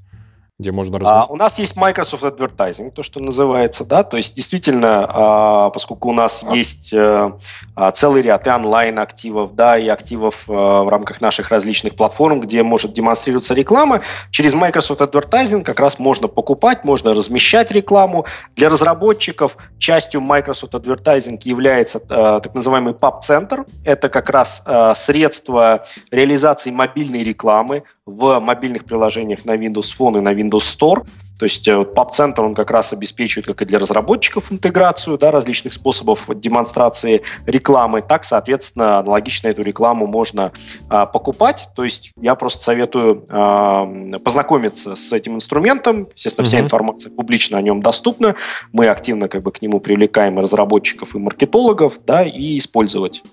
где 0.60 0.72
можно 0.72 1.00
раз... 1.00 1.10
А, 1.12 1.26
у 1.26 1.36
нас 1.36 1.58
есть 1.58 1.76
Microsoft 1.76 2.24
Advertising, 2.24 2.92
то, 2.92 3.02
что 3.02 3.20
называется, 3.20 3.86
да, 3.86 4.04
то 4.04 4.18
есть 4.18 4.36
действительно, 4.36 5.06
а, 5.10 5.70
поскольку 5.72 6.10
у 6.10 6.14
нас 6.14 6.46
есть 6.52 6.94
а, 6.94 7.92
целый 7.94 8.22
ряд 8.22 8.46
и 8.46 8.52
онлайн-активов, 8.52 9.56
да, 9.56 9.80
и 9.80 9.88
активов 9.88 10.44
а, 10.48 10.84
в 10.84 10.90
рамках 10.90 11.22
наших 11.22 11.50
различных 11.50 11.96
платформ, 11.96 12.40
где 12.40 12.62
может 12.62 12.94
демонстрироваться 12.94 13.56
реклама, 13.56 14.02
через 14.30 14.54
Microsoft 14.54 15.02
Advertising 15.02 15.64
как 15.64 15.80
раз 15.80 15.98
можно 15.98 16.28
покупать, 16.28 16.84
можно 16.84 17.16
размещать 17.16 17.72
рекламу. 17.72 18.26
Для 18.56 18.70
разработчиков 18.70 19.58
частью 19.80 20.22
Microsoft 20.22 20.76
Advertising 20.76 21.40
является 21.46 22.00
а, 22.10 22.40
так 22.42 22.54
называемый 22.54 22.94
PubCenter. 22.94 23.66
Это 23.84 24.08
как 24.08 24.30
раз 24.30 24.62
а, 24.68 24.94
средство 24.94 25.86
реализации 26.12 26.70
мобильной 26.70 27.24
рекламы, 27.24 27.84
в 28.06 28.40
мобильных 28.40 28.86
приложениях 28.86 29.46
на 29.46 29.56
Windows 29.56 29.94
Phone 29.98 30.18
и 30.18 30.22
на 30.22 30.34
Windows 30.34 30.64
Store. 30.78 31.06
То 31.40 31.46
есть 31.46 31.68
э, 31.68 31.72
PubCenter, 31.72 32.42
он 32.42 32.54
как 32.54 32.70
раз 32.70 32.94
обеспечивает 32.94 33.48
как 33.48 33.62
и 33.62 33.66
для 33.66 33.80
разработчиков 33.80 34.52
интеграцию 34.52 35.18
да, 35.18 35.32
различных 35.32 35.74
способов 35.74 36.30
демонстрации 36.36 37.24
рекламы, 37.46 38.02
так, 38.02 38.24
соответственно, 38.24 39.00
аналогично 39.00 39.48
эту 39.48 39.62
рекламу 39.62 40.06
можно 40.06 40.52
а, 40.90 41.06
покупать. 41.06 41.70
То 41.76 41.84
есть 41.84 42.12
я 42.20 42.36
просто 42.36 42.64
советую 42.64 43.26
а, 43.30 43.86
познакомиться 44.20 44.96
с 44.96 45.12
этим 45.12 45.36
инструментом. 45.36 46.08
Естественно, 46.16 46.48
вся 46.48 46.60
mm-hmm. 46.60 46.64
информация 46.64 47.12
публично 47.12 47.58
о 47.58 47.62
нем 47.62 47.82
доступна. 47.82 48.36
Мы 48.72 48.88
активно 48.88 49.28
как 49.28 49.44
бы 49.44 49.52
к 49.52 49.62
нему 49.62 49.80
привлекаем 49.80 50.40
и 50.40 50.42
разработчиков, 50.42 51.16
и 51.16 51.18
маркетологов, 51.18 52.00
да, 52.06 52.24
и 52.24 52.58
использовать. 52.58 53.24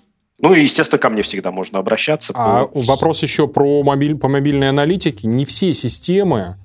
Ну 0.43 0.55
и, 0.55 0.62
естественно, 0.62 0.99
ко 0.99 1.11
мне 1.11 1.22
всегда 1.22 1.51
можно 1.51 1.78
обращаться. 1.78 2.32
А 2.34 2.66
по... 2.66 2.80
вопрос 2.80 3.22
еще 3.22 3.47
про 3.47 3.82
мобиль, 3.82 4.16
по 4.16 4.28
мобильной 4.28 4.70
аналитике. 4.70 5.28
Не 5.28 5.45
все 5.45 5.72
системы 5.72 6.57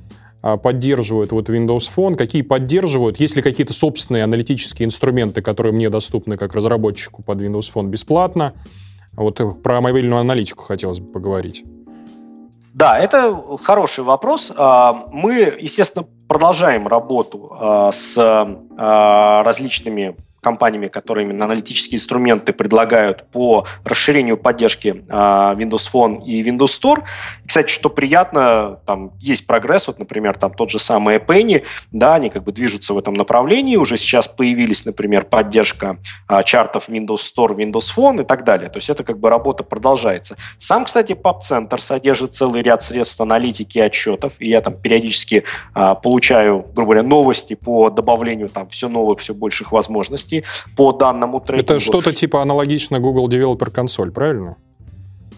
а, 0.41 0.57
поддерживают 0.57 1.31
вот 1.31 1.49
Windows 1.49 1.89
Phone, 1.93 2.15
какие 2.15 2.41
поддерживают, 2.41 3.19
есть 3.19 3.35
ли 3.35 3.41
какие-то 3.41 3.73
собственные 3.73 4.23
аналитические 4.23 4.85
инструменты, 4.85 5.41
которые 5.41 5.73
мне 5.73 5.89
доступны 5.89 6.37
как 6.37 6.53
разработчику 6.53 7.21
под 7.23 7.41
Windows 7.41 7.71
Phone 7.73 7.87
бесплатно. 7.87 8.53
Вот 9.13 9.41
про 9.61 9.81
мобильную 9.81 10.19
аналитику 10.19 10.63
хотелось 10.63 10.99
бы 10.99 11.11
поговорить. 11.11 11.63
Да, 12.73 12.99
это 12.99 13.57
хороший 13.63 14.03
вопрос. 14.03 14.51
А, 14.55 15.07
мы, 15.11 15.53
естественно, 15.59 16.05
продолжаем 16.27 16.87
работу 16.87 17.51
а, 17.59 17.91
с 17.91 18.15
различными 18.77 20.15
компаниями, 20.45 20.89
которые 20.89 21.25
именно 21.25 21.45
аналитические 21.45 21.97
инструменты 21.97 22.53
предлагают 22.53 23.23
по 23.31 23.65
расширению 23.83 24.37
поддержки 24.37 24.89
э, 24.89 25.11
Windows 25.11 25.89
Phone 25.91 26.23
и 26.23 26.43
Windows 26.43 26.69
Store. 26.79 27.03
Кстати, 27.47 27.71
что 27.71 27.89
приятно, 27.89 28.79
там 28.85 29.13
есть 29.19 29.47
прогресс, 29.47 29.87
вот, 29.87 29.97
например, 29.97 30.37
там 30.37 30.53
тот 30.53 30.69
же 30.69 30.77
самый 30.77 31.17
Penny, 31.17 31.63
да, 31.91 32.13
они 32.13 32.29
как 32.29 32.43
бы 32.43 32.51
движутся 32.51 32.93
в 32.93 32.97
этом 32.99 33.15
направлении, 33.15 33.75
уже 33.75 33.97
сейчас 33.97 34.27
появились, 34.27 34.85
например, 34.85 35.25
поддержка 35.25 35.97
э, 36.29 36.43
чартов 36.43 36.89
Windows 36.89 37.21
Store, 37.35 37.55
Windows 37.55 37.89
Phone 37.97 38.21
и 38.21 38.25
так 38.25 38.43
далее. 38.43 38.69
То 38.69 38.77
есть 38.77 38.91
это 38.91 39.03
как 39.03 39.17
бы 39.17 39.29
работа 39.29 39.63
продолжается. 39.63 40.37
Сам, 40.59 40.85
кстати, 40.85 41.13
Pub 41.13 41.39
Center 41.41 41.79
содержит 41.79 42.35
целый 42.35 42.61
ряд 42.61 42.83
средств 42.83 43.19
аналитики 43.19 43.79
и 43.79 43.81
отчетов, 43.81 44.35
и 44.39 44.49
я 44.49 44.61
там 44.61 44.75
периодически 44.75 45.43
э, 45.73 45.95
получаю, 46.03 46.63
грубо 46.75 46.93
говоря, 46.93 47.01
новости 47.01 47.55
по 47.55 47.89
добавлению 47.89 48.49
там 48.49 48.67
все 48.67 48.89
новых, 48.89 49.21
все 49.21 49.33
больших 49.33 49.71
возможностей 49.71 50.34
возможностей 50.35 50.43
по 50.75 50.91
данному 50.91 51.39
трекингу. 51.39 51.73
Это 51.73 51.79
что-то 51.79 52.13
типа 52.13 52.41
аналогично 52.41 52.99
Google 52.99 53.29
Developer 53.29 53.71
Console, 53.71 54.11
правильно? 54.11 54.57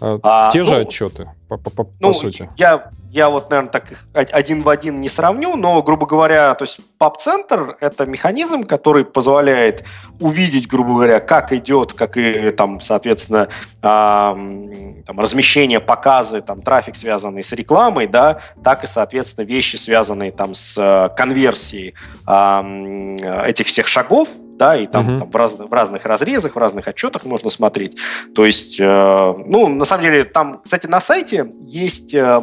А, 0.00 0.18
а 0.22 0.50
Те 0.50 0.60
ну, 0.60 0.64
же 0.64 0.76
отчеты, 0.76 1.28
по, 1.48 1.56
по, 1.56 1.70
по, 1.70 1.90
ну, 2.00 2.08
по 2.08 2.12
сути. 2.12 2.48
Я, 2.56 2.90
я 3.10 3.30
вот, 3.30 3.50
наверное, 3.50 3.70
так 3.70 3.90
их 3.90 4.04
один 4.12 4.62
в 4.62 4.68
один 4.68 5.00
не 5.00 5.08
сравню, 5.08 5.56
но, 5.56 5.82
грубо 5.82 6.06
говоря, 6.06 6.54
то 6.54 6.64
есть 6.64 6.78
PubCenter— 7.00 7.74
это 7.80 8.06
механизм, 8.06 8.62
который 8.62 9.04
позволяет 9.04 9.84
увидеть, 10.20 10.68
грубо 10.68 10.90
говоря, 10.90 11.18
как 11.18 11.52
идет, 11.52 11.94
как 11.94 12.16
и, 12.16 12.50
там, 12.50 12.80
соответственно, 12.80 13.48
э, 13.82 13.82
там, 13.82 15.20
размещение, 15.20 15.80
показы, 15.80 16.42
там, 16.42 16.62
трафик, 16.62 16.94
связанный 16.94 17.42
с 17.42 17.50
рекламой, 17.52 18.06
да, 18.06 18.38
так 18.62 18.84
и, 18.84 18.86
соответственно, 18.86 19.46
вещи, 19.46 19.76
связанные 19.76 20.30
там 20.30 20.54
с 20.54 20.78
э, 20.78 21.08
конверсией 21.16 21.94
э, 22.26 23.48
этих 23.48 23.66
всех 23.66 23.88
шагов, 23.88 24.28
да, 24.58 24.76
и 24.76 24.86
там, 24.86 25.08
uh-huh. 25.08 25.18
там 25.20 25.30
в, 25.30 25.36
раз, 25.36 25.54
в 25.54 25.72
разных 25.72 26.04
разрезах, 26.04 26.56
в 26.56 26.58
разных 26.58 26.88
отчетах 26.88 27.24
можно 27.24 27.48
смотреть. 27.48 27.96
То 28.34 28.44
есть, 28.44 28.78
э, 28.80 29.34
ну, 29.46 29.68
на 29.68 29.84
самом 29.84 30.04
деле, 30.04 30.24
там, 30.24 30.60
кстати, 30.62 30.86
на 30.86 31.00
сайте 31.00 31.50
есть 31.64 32.12
э, 32.12 32.18
э, 32.18 32.38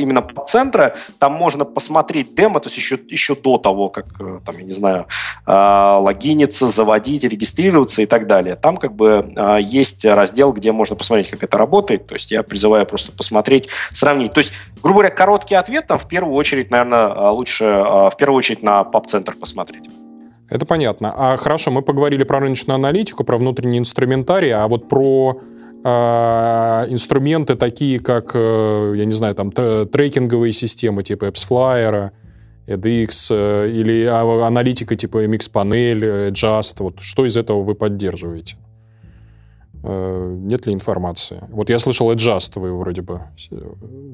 именно 0.00 0.26
центра, 0.46 0.96
там 1.18 1.34
можно 1.34 1.64
посмотреть 1.64 2.34
демо, 2.34 2.60
то 2.60 2.68
есть 2.68 2.78
еще, 2.78 2.98
еще 3.08 3.36
до 3.36 3.58
того, 3.58 3.90
как, 3.90 4.06
э, 4.20 4.40
там, 4.44 4.56
я 4.58 4.64
не 4.64 4.72
знаю, 4.72 5.06
э, 5.46 5.52
логиниться, 5.52 6.66
заводить, 6.66 7.24
регистрироваться 7.24 8.02
и 8.02 8.06
так 8.06 8.26
далее. 8.26 8.56
Там 8.56 8.76
как 8.78 8.94
бы 8.94 9.32
э, 9.36 9.58
есть 9.62 10.04
раздел, 10.04 10.52
где 10.52 10.72
можно 10.72 10.96
посмотреть, 10.96 11.28
как 11.28 11.44
это 11.44 11.58
работает. 11.58 12.06
То 12.06 12.14
есть 12.14 12.30
я 12.30 12.42
призываю 12.42 12.86
просто 12.86 13.12
посмотреть, 13.12 13.68
сравнить. 13.92 14.32
То 14.32 14.38
есть, 14.38 14.52
грубо 14.82 15.00
говоря, 15.00 15.14
короткий 15.14 15.54
ответ 15.54 15.86
там 15.86 15.98
в 15.98 16.08
первую 16.08 16.34
очередь, 16.34 16.70
наверное, 16.70 17.08
э, 17.08 17.28
лучше 17.28 17.64
э, 17.64 18.10
в 18.10 18.14
первую 18.16 18.38
очередь 18.38 18.62
на 18.62 18.82
PubCenter 18.82 19.38
посмотреть. 19.38 19.88
Это 20.50 20.66
понятно. 20.66 21.14
А 21.16 21.36
хорошо, 21.36 21.70
мы 21.70 21.80
поговорили 21.82 22.24
про 22.24 22.40
рыночную 22.40 22.74
аналитику, 22.74 23.24
про 23.24 23.38
внутренний 23.38 23.78
инструментарий, 23.78 24.52
а 24.52 24.66
вот 24.66 24.88
про 24.88 25.40
э, 25.84 25.88
инструменты 26.88 27.54
такие, 27.54 28.00
как, 28.00 28.32
э, 28.34 28.94
я 28.96 29.04
не 29.04 29.12
знаю, 29.12 29.34
там 29.36 29.52
трекинговые 29.52 30.52
системы 30.52 31.04
типа 31.04 31.26
AppsFlyer, 31.26 32.10
edX 32.66 33.28
э, 33.30 33.70
или 33.70 34.04
а, 34.04 34.46
аналитика 34.46 34.96
типа 34.96 35.24
MX-панель, 35.24 36.32
Just, 36.32 36.76
вот 36.80 37.00
что 37.00 37.24
из 37.24 37.36
этого 37.36 37.62
вы 37.62 37.76
поддерживаете? 37.76 38.56
Э, 39.82 40.36
нет 40.38 40.66
ли 40.66 40.74
информации? 40.74 41.42
Вот 41.48 41.70
я 41.70 41.78
слышал, 41.78 42.12
Adjust 42.12 42.58
вы 42.60 42.76
вроде 42.76 43.02
бы 43.02 43.22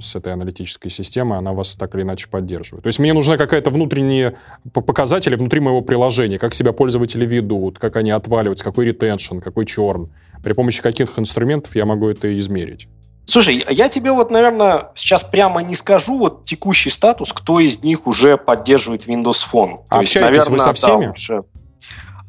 с 0.01 0.15
этой 0.15 0.33
аналитической 0.33 0.89
системой, 0.89 1.39
она 1.39 1.53
вас 1.53 1.75
так 1.75 1.95
или 1.95 2.03
иначе 2.03 2.29
поддерживает. 2.29 2.85
То 2.85 2.89
есть 2.89 2.99
мне 2.99 3.13
нужна 3.13 3.37
какая-то 3.37 3.71
внутренняя 3.71 4.37
показатели 4.73 5.35
внутри 5.35 5.61
моего 5.61 5.81
приложения, 5.81 6.39
как 6.39 6.55
себя 6.55 6.73
пользователи 6.73 7.27
ведут, 7.27 7.79
как 7.79 7.97
они 7.97 8.11
отваливаются, 8.11 8.65
какой 8.65 8.87
ретеншн, 8.87 9.39
какой 9.39 9.67
черн. 9.67 10.11
При 10.45 10.53
помощи 10.53 10.81
каких 10.81 11.19
инструментов 11.19 11.75
я 11.75 11.85
могу 11.85 12.09
это 12.09 12.37
измерить? 12.39 12.87
Слушай, 13.29 13.65
я 13.69 13.89
тебе 13.89 14.13
вот, 14.13 14.31
наверное, 14.31 14.91
сейчас 14.95 15.25
прямо 15.25 15.61
не 15.61 15.75
скажу 15.75 16.17
вот 16.17 16.45
текущий 16.45 16.91
статус, 16.91 17.33
кто 17.33 17.59
из 17.59 17.83
них 17.83 18.07
уже 18.07 18.37
поддерживает 18.37 19.09
Windows 19.09 19.39
Phone. 19.53 19.81
А 19.89 19.99
общаетесь 19.99 20.37
есть, 20.37 20.49
наверное, 20.49 20.53
вы 20.53 20.59
со 20.61 20.73
всеми? 20.73 21.03
Да, 21.03 21.09
лучше. 21.09 21.43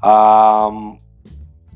А, 0.02 0.72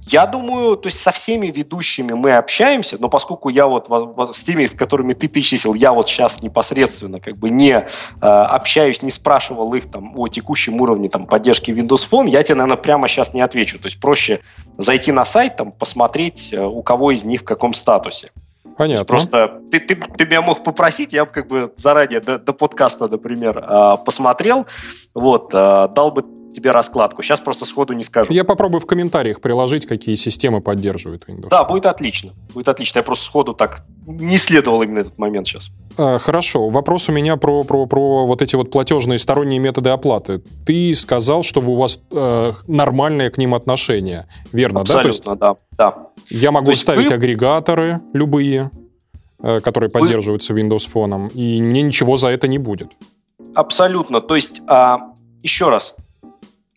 я 0.08 0.26
думаю, 0.26 0.78
то 0.78 0.88
есть 0.88 1.00
со 1.00 1.12
всеми 1.12 1.48
ведущими 1.48 2.14
мы 2.14 2.34
общаемся, 2.34 2.98
но 3.00 3.10
поскольку 3.10 3.50
я 3.50 3.68
вот 3.68 3.88
с 4.36 4.44
теми, 4.44 4.66
с 4.66 4.72
которыми 4.72 5.14
ты 5.14 5.28
перечислил, 5.28 5.74
я 5.74 5.94
вот 5.94 6.10
сейчас 6.10 6.42
непосредственно 6.42 7.20
как 7.20 7.38
бы 7.38 7.50
не 7.50 7.72
э, 7.72 7.86
общаюсь, 8.22 9.02
не 9.02 9.12
спрашивал 9.12 9.74
их 9.74 9.90
там 9.92 10.18
о 10.18 10.28
текущем 10.28 10.82
уровне 10.82 11.10
там 11.10 11.26
поддержки 11.26 11.72
Windows 11.72 12.08
Phone, 12.10 12.30
я 12.30 12.44
тебе, 12.44 12.56
наверное, 12.56 12.82
прямо 12.82 13.08
сейчас 13.08 13.34
не 13.34 13.42
отвечу. 13.42 13.80
То 13.80 13.86
есть 13.86 14.00
проще 14.00 14.42
зайти 14.78 15.12
на 15.12 15.26
сайт, 15.26 15.58
там, 15.58 15.72
посмотреть, 15.72 16.50
э, 16.52 16.64
у 16.64 16.82
кого 16.82 17.12
из 17.12 17.24
них 17.24 17.42
в 17.42 17.46
каком 17.46 17.74
статусе. 17.74 18.32
Понятно. 18.78 19.06
Просто 19.06 19.62
ты, 19.72 19.80
ты, 19.80 19.96
ты 19.96 20.26
меня 20.26 20.42
мог 20.42 20.64
попросить, 20.64 21.14
я 21.14 21.26
бы 21.26 21.32
как 21.32 21.48
бы 21.48 21.72
заранее 21.76 22.20
до, 22.20 22.40
до 22.40 22.54
подкаста, 22.54 23.08
например, 23.08 23.58
э, 23.58 23.98
посмотрел, 24.04 24.66
вот, 25.14 25.54
э, 25.54 25.88
дал 25.94 26.12
бы 26.12 26.41
тебе 26.54 26.72
раскладку. 26.72 27.22
Сейчас 27.22 27.40
просто 27.40 27.66
сходу 27.66 27.94
не 27.94 28.04
скажу. 28.04 28.34
Я 28.34 28.44
попробую 28.44 28.82
в 28.82 28.86
комментариях 28.86 29.42
приложить, 29.42 29.86
какие 29.86 30.16
системы 30.16 30.62
поддерживает 30.62 31.24
Windows. 31.28 31.50
Да, 31.50 31.64
будет 31.64 31.86
отлично. 31.86 32.32
Будет 32.54 32.68
отлично. 32.68 33.00
Я 33.00 33.04
просто 33.04 33.26
сходу 33.26 33.54
так 33.54 33.84
не 34.06 34.36
исследовал 34.36 34.82
именно 34.82 35.00
этот 35.00 35.18
момент 35.18 35.48
сейчас. 35.48 35.72
А, 35.98 36.18
хорошо. 36.20 36.70
Вопрос 36.70 37.10
у 37.10 37.12
меня 37.12 37.38
про, 37.38 37.64
про, 37.64 37.86
про 37.86 38.26
вот 38.26 38.42
эти 38.42 38.56
вот 38.56 38.72
платежные 38.72 39.20
сторонние 39.20 39.60
методы 39.60 39.90
оплаты. 39.90 40.42
Ты 40.66 40.94
сказал, 40.94 41.44
что 41.44 41.62
у 41.62 41.76
вас 41.76 42.00
э, 42.12 42.52
нормальное 42.68 43.30
к 43.30 43.38
ним 43.38 43.54
отношение. 43.54 44.28
Верно, 44.52 44.82
Абсолютно, 44.82 45.36
да? 45.36 45.50
Абсолютно, 45.50 45.76
да. 45.78 45.94
да. 45.96 46.08
Я 46.30 46.52
могу 46.52 46.74
ставить 46.74 47.10
вы... 47.10 47.16
агрегаторы 47.16 48.02
любые, 48.14 48.72
э, 49.42 49.60
которые 49.62 49.90
вы... 49.94 50.00
поддерживаются 50.00 50.54
Windows 50.54 50.90
Phone, 50.92 51.32
и 51.34 51.62
мне 51.62 51.82
ничего 51.82 52.18
за 52.18 52.30
это 52.30 52.48
не 52.48 52.58
будет. 52.58 52.92
Абсолютно. 53.54 54.22
То 54.22 54.36
есть, 54.36 54.62
а, 54.68 55.12
еще 55.44 55.70
раз, 55.70 55.96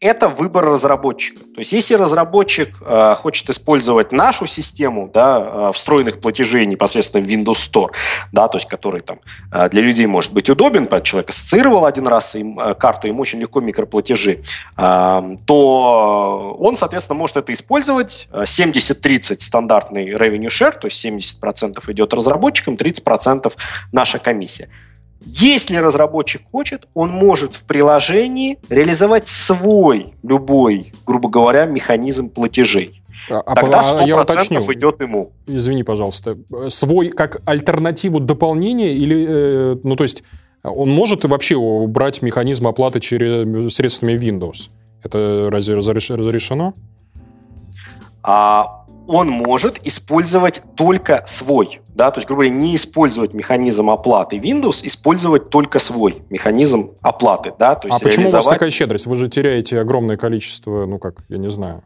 это 0.04 0.28
выбор 0.28 0.66
разработчика. 0.66 1.38
То 1.40 1.60
есть, 1.60 1.72
если 1.72 1.94
разработчик 1.94 2.76
э, 2.82 3.14
хочет 3.16 3.48
использовать 3.48 4.12
нашу 4.12 4.46
систему 4.46 5.10
да, 5.12 5.38
э, 5.40 5.72
встроенных 5.72 6.20
платежей 6.20 6.66
непосредственно 6.66 7.26
в 7.26 7.30
Windows 7.30 7.56
Store, 7.72 7.90
да, 8.30 8.48
то 8.48 8.58
есть, 8.58 8.68
который 8.68 9.00
там 9.00 9.20
э, 9.50 9.70
для 9.70 9.80
людей 9.80 10.04
может 10.04 10.34
быть 10.34 10.50
удобен, 10.50 10.88
человек 11.02 11.30
ассоциировал 11.30 11.86
один 11.86 12.06
раз 12.06 12.34
им, 12.34 12.60
э, 12.60 12.74
карту, 12.74 13.06
ему 13.06 13.22
очень 13.22 13.40
легко 13.40 13.62
микроплатежи, 13.62 14.42
э, 14.76 15.36
то 15.46 16.56
он, 16.60 16.76
соответственно, 16.76 17.18
может 17.18 17.38
это 17.38 17.54
использовать. 17.54 18.28
70-30 18.30 19.40
стандартный 19.40 20.12
revenue 20.12 20.48
share, 20.48 20.78
то 20.78 20.86
есть 20.86 21.02
70% 21.02 21.78
идет 21.90 22.12
разработчикам, 22.12 22.74
30% 22.74 23.54
наша 23.90 24.18
комиссия. 24.18 24.68
Если 25.26 25.76
разработчик 25.76 26.42
хочет, 26.50 26.86
он 26.94 27.10
может 27.10 27.54
в 27.54 27.64
приложении 27.64 28.58
реализовать 28.68 29.28
свой, 29.28 30.14
любой, 30.22 30.92
грубо 31.06 31.28
говоря, 31.28 31.66
механизм 31.66 32.28
платежей. 32.28 33.02
А, 33.30 33.40
а 33.40 33.54
Тогда 33.54 33.80
100% 33.80 34.00
а 34.00 34.06
я 34.06 34.20
уточню, 34.20 34.60
идет 34.72 35.00
ему. 35.00 35.32
Извини, 35.46 35.82
пожалуйста. 35.82 36.36
Свой 36.68 37.08
как 37.08 37.40
альтернативу 37.46 38.20
дополнения 38.20 38.92
или, 38.92 39.26
э, 39.28 39.76
ну 39.82 39.96
то 39.96 40.04
есть, 40.04 40.22
он 40.62 40.90
может 40.90 41.24
вообще 41.24 41.56
убрать 41.56 42.22
механизм 42.22 42.66
оплаты 42.66 43.00
через 43.00 43.74
средствами 43.74 44.14
Windows? 44.14 44.70
Это 45.02 45.48
разве 45.50 45.74
разрешено? 45.74 46.74
А 48.22 48.84
он 49.06 49.28
может 49.28 49.78
использовать 49.86 50.62
только 50.76 51.24
свой. 51.26 51.80
Да, 51.94 52.10
то 52.10 52.18
есть, 52.18 52.26
грубо 52.26 52.42
говоря, 52.42 52.56
не 52.56 52.74
использовать 52.74 53.34
механизм 53.34 53.88
оплаты 53.88 54.36
Windows, 54.36 54.80
использовать 54.84 55.50
только 55.50 55.78
свой 55.78 56.16
механизм 56.28 56.92
оплаты. 57.00 57.52
Да, 57.58 57.76
то 57.76 57.88
есть 57.88 58.00
а 58.00 58.04
почему 58.04 58.28
у 58.28 58.32
вас 58.32 58.46
такая 58.46 58.70
щедрость? 58.70 59.06
Вы 59.06 59.14
же 59.16 59.28
теряете 59.28 59.80
огромное 59.80 60.16
количество, 60.16 60.86
ну 60.86 60.98
как, 60.98 61.16
я 61.28 61.38
не 61.38 61.50
знаю. 61.50 61.82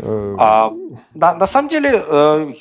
Э, 0.00 0.36
а, 0.38 0.72
на, 1.14 1.34
на 1.34 1.46
самом 1.46 1.68
деле, 1.68 2.02
э, 2.04 2.52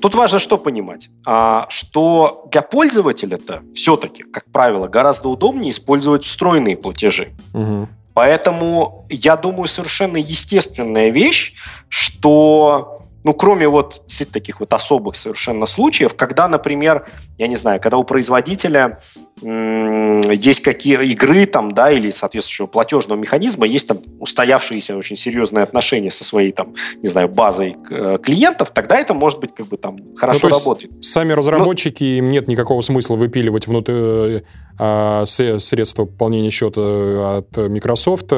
тут 0.00 0.14
важно 0.14 0.38
что 0.38 0.58
понимать, 0.58 1.10
а, 1.26 1.66
что 1.68 2.46
для 2.52 2.62
пользователя-то 2.62 3.62
все-таки, 3.74 4.22
как 4.22 4.44
правило, 4.46 4.86
гораздо 4.86 5.28
удобнее 5.28 5.70
использовать 5.70 6.24
встроенные 6.24 6.76
платежи. 6.76 7.32
Угу. 7.52 7.88
Поэтому 8.14 9.06
я 9.10 9.36
думаю, 9.36 9.66
совершенно 9.66 10.16
естественная 10.16 11.10
вещь, 11.10 11.54
что 11.88 12.93
ну, 13.24 13.32
кроме 13.32 13.66
вот 13.68 14.02
таких 14.32 14.60
вот 14.60 14.72
особых 14.72 15.16
совершенно 15.16 15.64
случаев, 15.66 16.14
когда, 16.14 16.46
например, 16.46 17.06
я 17.38 17.46
не 17.46 17.56
знаю, 17.56 17.80
когда 17.80 17.96
у 17.96 18.04
производителя 18.04 18.98
есть 19.42 20.60
какие 20.60 21.02
игры 21.12 21.46
там, 21.46 21.72
да, 21.72 21.90
или 21.90 22.10
соответствующего 22.10 22.66
платежного 22.66 23.18
механизма, 23.18 23.66
есть 23.66 23.88
там 23.88 23.98
устоявшиеся 24.20 24.96
очень 24.96 25.16
серьезные 25.16 25.64
отношения 25.64 26.10
со 26.10 26.22
своей 26.22 26.52
там, 26.52 26.74
не 27.02 27.08
знаю, 27.08 27.28
базой 27.28 27.76
э, 27.90 28.18
клиентов, 28.22 28.70
тогда 28.70 28.98
это 28.98 29.14
может 29.14 29.40
быть 29.40 29.54
как 29.54 29.66
бы 29.66 29.78
там 29.78 29.98
хорошо 30.16 30.48
ну, 30.48 30.58
работает. 30.58 30.92
Сами 31.02 31.32
разработчики, 31.32 32.04
Но... 32.04 32.18
им 32.18 32.28
нет 32.28 32.46
никакого 32.46 32.80
смысла 32.82 33.16
выпиливать 33.16 33.66
внутрь 33.66 33.92
э, 33.92 34.40
э, 34.78 35.24
средства 35.26 36.04
пополнения 36.04 36.50
счета 36.50 37.38
от 37.38 37.56
Microsoft, 37.56 38.32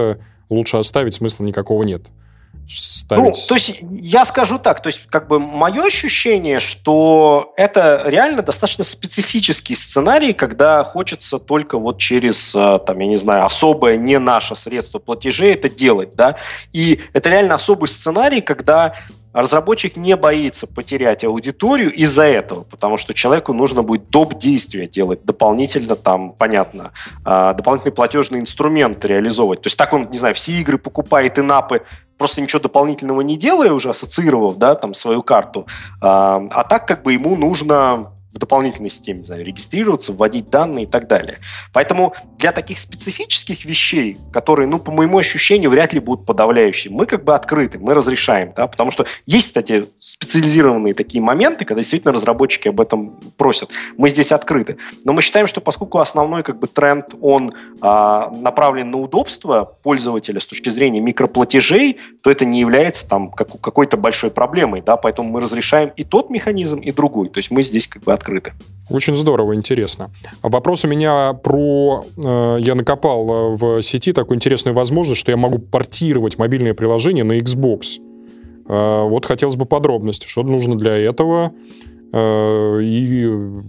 лучше 0.49 0.77
оставить, 0.77 1.15
смысла 1.15 1.43
никакого 1.45 1.83
нет 1.83 2.07
ставить? 2.69 3.25
Ну, 3.25 3.33
то 3.49 3.55
есть 3.55 3.79
я 3.91 4.25
скажу 4.25 4.59
так, 4.59 4.81
то 4.83 4.89
есть 4.89 5.07
как 5.07 5.29
бы 5.29 5.39
мое 5.39 5.85
ощущение, 5.85 6.61
что 6.61 7.53
это 7.57 8.03
реально 8.07 8.43
достаточно 8.43 8.85
специфический 8.85 9.75
сценарий, 9.75 10.33
когда 10.33 10.85
хочется 10.85 11.39
только 11.39 11.79
вот 11.79 11.99
через, 11.99 12.55
э, 12.55 12.79
там, 12.87 12.99
я 12.99 13.07
не 13.07 13.17
знаю, 13.17 13.45
особое 13.45 13.97
не 13.97 14.19
наше 14.19 14.57
средство 14.57 14.99
платежей 14.99 15.55
это 15.55 15.69
делать, 15.69 16.15
да, 16.15 16.37
и 16.73 17.01
это 17.13 17.31
реально 17.31 17.55
особый 17.55 17.89
сценарий, 17.89 18.41
когда 18.41 18.95
разработчик 19.37 19.97
не 19.97 20.17
боится 20.17 20.67
потерять 20.67 21.23
аудиторию 21.23 21.93
из-за 21.93 22.25
этого, 22.25 22.65
потому 22.65 22.97
что 22.97 23.13
человеку 23.13 23.53
нужно 23.53 23.83
будет 23.83 24.09
доп. 24.09 24.39
действия 24.39 24.89
делать, 24.89 25.25
дополнительно 25.25 25.95
там, 25.95 26.33
понятно, 26.33 26.93
э, 27.25 27.55
дополнительный 27.55 27.93
платежный 27.93 28.41
инструмент 28.41 29.05
реализовывать. 29.05 29.61
То 29.61 29.67
есть 29.67 29.77
так 29.77 29.93
он, 29.93 30.11
не 30.11 30.19
знаю, 30.19 30.35
все 30.35 30.53
игры 30.53 30.79
покупает 30.79 31.39
и 31.39 31.43
напы 31.43 31.83
просто 32.19 32.41
ничего 32.41 32.61
дополнительного 32.61 33.21
не 33.21 33.37
делая, 33.37 33.73
уже 33.73 33.91
ассоциировав, 33.91 34.57
да, 34.59 34.75
там, 34.75 34.95
свою 34.95 35.23
карту, 35.23 35.67
а, 36.01 36.43
а 36.51 36.63
так 36.65 36.87
как 36.87 37.03
бы 37.03 37.13
ему 37.13 37.37
нужно 37.37 38.13
в 38.37 38.39
дополнительной 38.39 38.91
системе, 38.91 39.21
не 39.21 39.25
знаю, 39.25 39.45
регистрироваться, 39.45 40.13
вводить 40.13 40.51
данные 40.51 40.85
и 40.85 40.87
так 40.87 41.09
далее. 41.09 41.39
Поэтому 41.73 42.15
для 42.39 42.53
таких 42.53 42.79
специфических 42.79 43.65
вещей, 43.65 44.19
которые, 44.33 44.69
ну, 44.69 44.79
по 44.79 44.93
моему 44.93 45.19
ощущению, 45.19 45.71
вряд 45.71 45.93
ли 45.93 46.01
будут 46.01 46.27
подавляющими, 46.27 46.93
мы 46.93 47.07
как 47.07 47.25
бы 47.25 47.35
открыты, 47.35 47.79
мы 47.79 47.95
разрешаем, 47.95 48.53
да, 48.55 48.67
потому 48.67 48.91
что 48.91 49.07
есть, 49.25 49.49
кстати, 49.49 49.87
специализированные 49.99 50.95
такие 50.95 51.23
моменты, 51.23 51.65
когда 51.65 51.81
действительно 51.81 52.13
разработчики 52.13 52.69
об 52.69 52.81
этом 52.81 53.19
просят. 53.37 53.71
Мы 53.97 54.11
здесь 54.11 54.33
открыты. 54.33 54.77
Но 55.05 55.13
мы 55.13 55.23
считаем, 55.23 55.47
что 55.47 55.61
поскольку 55.61 55.99
основной 55.99 56.43
как 56.43 56.59
бы 56.59 56.67
тренд, 56.67 57.15
он 57.21 57.55
а, 57.81 58.31
направлен 58.31 58.91
на 58.91 58.99
удобство 58.99 59.73
пользователя 59.83 60.41
с 60.41 60.47
точки 60.47 60.69
зрения 60.69 61.01
микроплатежей, 61.01 61.99
то 62.23 62.31
это 62.31 62.45
не 62.45 62.61
является 62.61 63.09
там 63.09 63.31
как, 63.31 63.61
какой-то 63.61 63.97
большой 63.97 64.31
проблемой, 64.31 64.83
да, 64.83 64.97
поэтому 64.97 65.31
мы 65.31 65.41
разрешаем 65.41 65.91
и 65.97 66.05
тот 66.05 66.29
механизм, 66.29 66.81
и 66.81 66.93
другой. 66.93 67.29
То 67.31 67.39
есть 67.39 67.51
мы 67.51 67.63
здесь 67.63 67.87
как 67.87 68.03
бы 68.03 68.13
открыты 68.13 68.26
открыты. 68.27 68.53
Очень 68.91 69.17
здорово, 69.17 69.55
интересно. 69.55 70.11
А 70.43 70.49
вопрос 70.49 70.85
у 70.85 70.89
меня 70.89 71.33
про... 71.33 72.05
Э, 72.17 72.59
я 72.61 72.75
накопал 72.75 73.29
э, 73.29 73.57
в 73.57 73.83
сети 73.83 74.13
такую 74.13 74.37
интересную 74.37 74.75
возможность, 74.75 75.21
что 75.21 75.31
я 75.31 75.37
могу 75.37 75.59
портировать 75.59 76.39
мобильное 76.39 76.75
приложение 76.75 77.25
на 77.25 77.39
Xbox. 77.39 78.01
Э, 78.69 79.03
вот 79.09 79.27
хотелось 79.27 79.57
бы 79.57 79.67
подробности, 79.67 80.27
что 80.27 80.43
нужно 80.43 80.77
для 80.77 80.97
этого, 80.97 81.53
и 82.15 83.29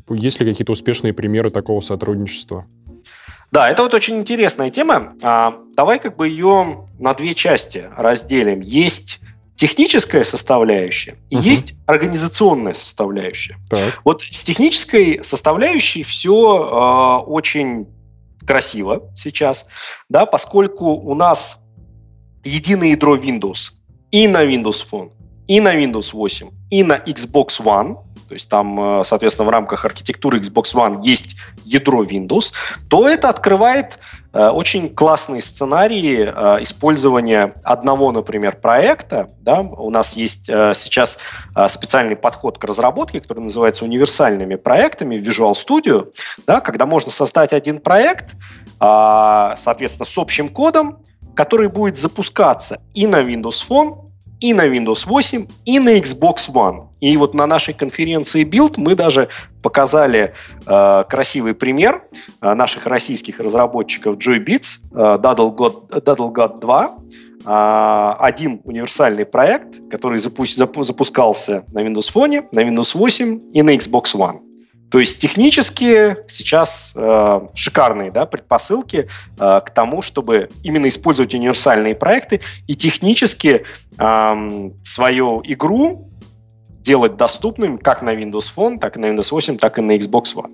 есть 0.10 0.39
ли 0.39 0.45
какие-то 0.45 0.72
успешные 0.72 1.12
примеры 1.12 1.49
такого 1.49 1.82
сотрудничества? 1.82 2.66
Да, 3.51 3.70
это 3.70 3.82
вот 3.82 3.93
очень 3.95 4.18
интересная 4.18 4.70
тема. 4.70 5.16
А, 5.24 5.55
давай 5.76 5.99
как 5.99 6.16
бы 6.16 6.30
ее 6.30 6.86
на 6.99 7.14
две 7.16 7.34
части 7.34 7.89
разделим. 7.97 8.62
Есть 8.62 9.20
техническая 9.58 10.24
составляющая 10.24 11.18
и 11.30 11.36
угу. 11.36 11.43
есть 11.43 11.74
организационная 11.88 12.74
составляющая. 12.74 13.58
Так. 13.70 13.99
Вот 14.05 14.22
с 14.22 14.43
технической 14.43 15.24
составляющей 15.24 16.03
все 16.03 16.32
э, 16.32 17.30
очень 17.30 17.88
красиво 18.45 19.12
сейчас, 19.16 19.66
да, 20.10 20.26
поскольку 20.26 20.91
у 20.91 21.16
нас 21.16 21.58
единое 22.45 22.89
ядро 22.89 23.18
Windows 23.18 23.72
и 24.12 24.28
на 24.28 24.45
Windows 24.45 24.86
Phone, 24.89 25.12
и 25.47 25.60
на 25.60 25.76
Windows 25.76 26.12
8, 26.14 26.49
и 26.70 26.84
на 26.84 26.97
Xbox 26.97 27.60
One, 27.60 27.95
то 28.28 28.34
есть 28.34 28.49
там, 28.49 28.99
э, 28.99 29.03
соответственно, 29.03 29.47
в 29.47 29.51
рамках 29.51 29.86
архитектуры 29.86 30.39
Xbox 30.39 30.76
One 30.76 31.03
есть 31.03 31.36
ядро 31.66 32.03
Windows, 32.03 32.53
то 32.89 33.10
это 33.10 33.30
открывает 33.30 33.97
очень 34.34 34.93
классные 34.93 35.41
сценарии 35.41 36.25
э, 36.25 36.63
использования 36.63 37.53
одного, 37.63 38.11
например, 38.11 38.57
проекта. 38.57 39.30
Да? 39.39 39.61
У 39.61 39.89
нас 39.89 40.15
есть 40.15 40.45
сейчас 40.45 41.17
специальный 41.67 42.15
подход 42.15 42.57
к 42.57 42.63
разработке, 42.63 43.21
который 43.21 43.39
называется 43.39 43.86
универсальными 43.86 44.55
проектами 44.55 45.15
Visual 45.15 45.53
Studio, 45.53 46.11
да? 46.45 46.61
когда 46.61 46.86
можно 46.86 47.11
создать 47.11 47.53
один 47.53 47.80
проект, 47.80 48.36
соответственно, 48.80 50.05
с 50.05 50.17
общим 50.17 50.49
кодом, 50.49 50.99
который 51.36 51.69
будет 51.69 51.97
запускаться 51.97 52.80
и 52.93 53.07
на 53.07 53.21
Windows 53.21 53.61
Phone, 53.67 54.07
и 54.39 54.53
на 54.53 54.67
Windows 54.67 55.05
8, 55.05 55.47
и 55.65 55.79
на 55.79 55.97
Xbox 55.97 56.49
One. 56.51 56.88
И 56.99 57.15
вот 57.17 57.33
на 57.33 57.47
нашей 57.47 57.73
конференции 57.73 58.43
Build 58.45 58.73
мы 58.77 58.95
даже 58.95 59.29
показали 59.61 60.33
э, 60.65 61.03
красивый 61.09 61.53
пример 61.53 62.01
э, 62.41 62.53
наших 62.53 62.85
российских 62.88 63.39
разработчиков 63.39 64.17
Joybits, 64.17 64.79
э, 64.91 64.95
Daddle, 64.95 65.55
God, 66.33 66.59
2, 66.59 66.97
э, 67.45 68.15
один 68.19 68.61
универсальный 68.63 69.25
проект, 69.25 69.79
который 69.89 70.19
запу- 70.19 70.83
запускался 70.83 71.63
на 71.71 71.79
Windows 71.79 72.11
Phone, 72.13 72.45
на 72.51 72.61
Windows 72.61 72.97
8 72.97 73.41
и 73.53 73.61
на 73.61 73.75
Xbox 73.75 74.15
One. 74.15 74.47
То 74.89 74.99
есть 74.99 75.19
технически 75.19 76.17
сейчас 76.29 76.93
э, 76.95 77.41
шикарные 77.53 78.11
да, 78.11 78.25
предпосылки 78.25 79.07
э, 79.38 79.61
к 79.65 79.69
тому, 79.71 80.01
чтобы 80.01 80.49
именно 80.63 80.88
использовать 80.88 81.33
универсальные 81.33 81.95
проекты 81.95 82.39
и 82.67 82.75
технически 82.75 83.65
э, 83.97 84.69
свою 84.83 85.41
игру 85.43 86.09
делать 86.81 87.17
доступным 87.17 87.77
как 87.77 88.01
на 88.01 88.13
Windows 88.13 88.45
Phone, 88.55 88.79
так 88.79 88.95
и 88.95 88.99
на 88.99 89.07
Windows 89.07 89.31
8, 89.31 89.57
так 89.57 89.77
и 89.77 89.81
на 89.81 89.97
Xbox 89.97 90.35
One. 90.35 90.51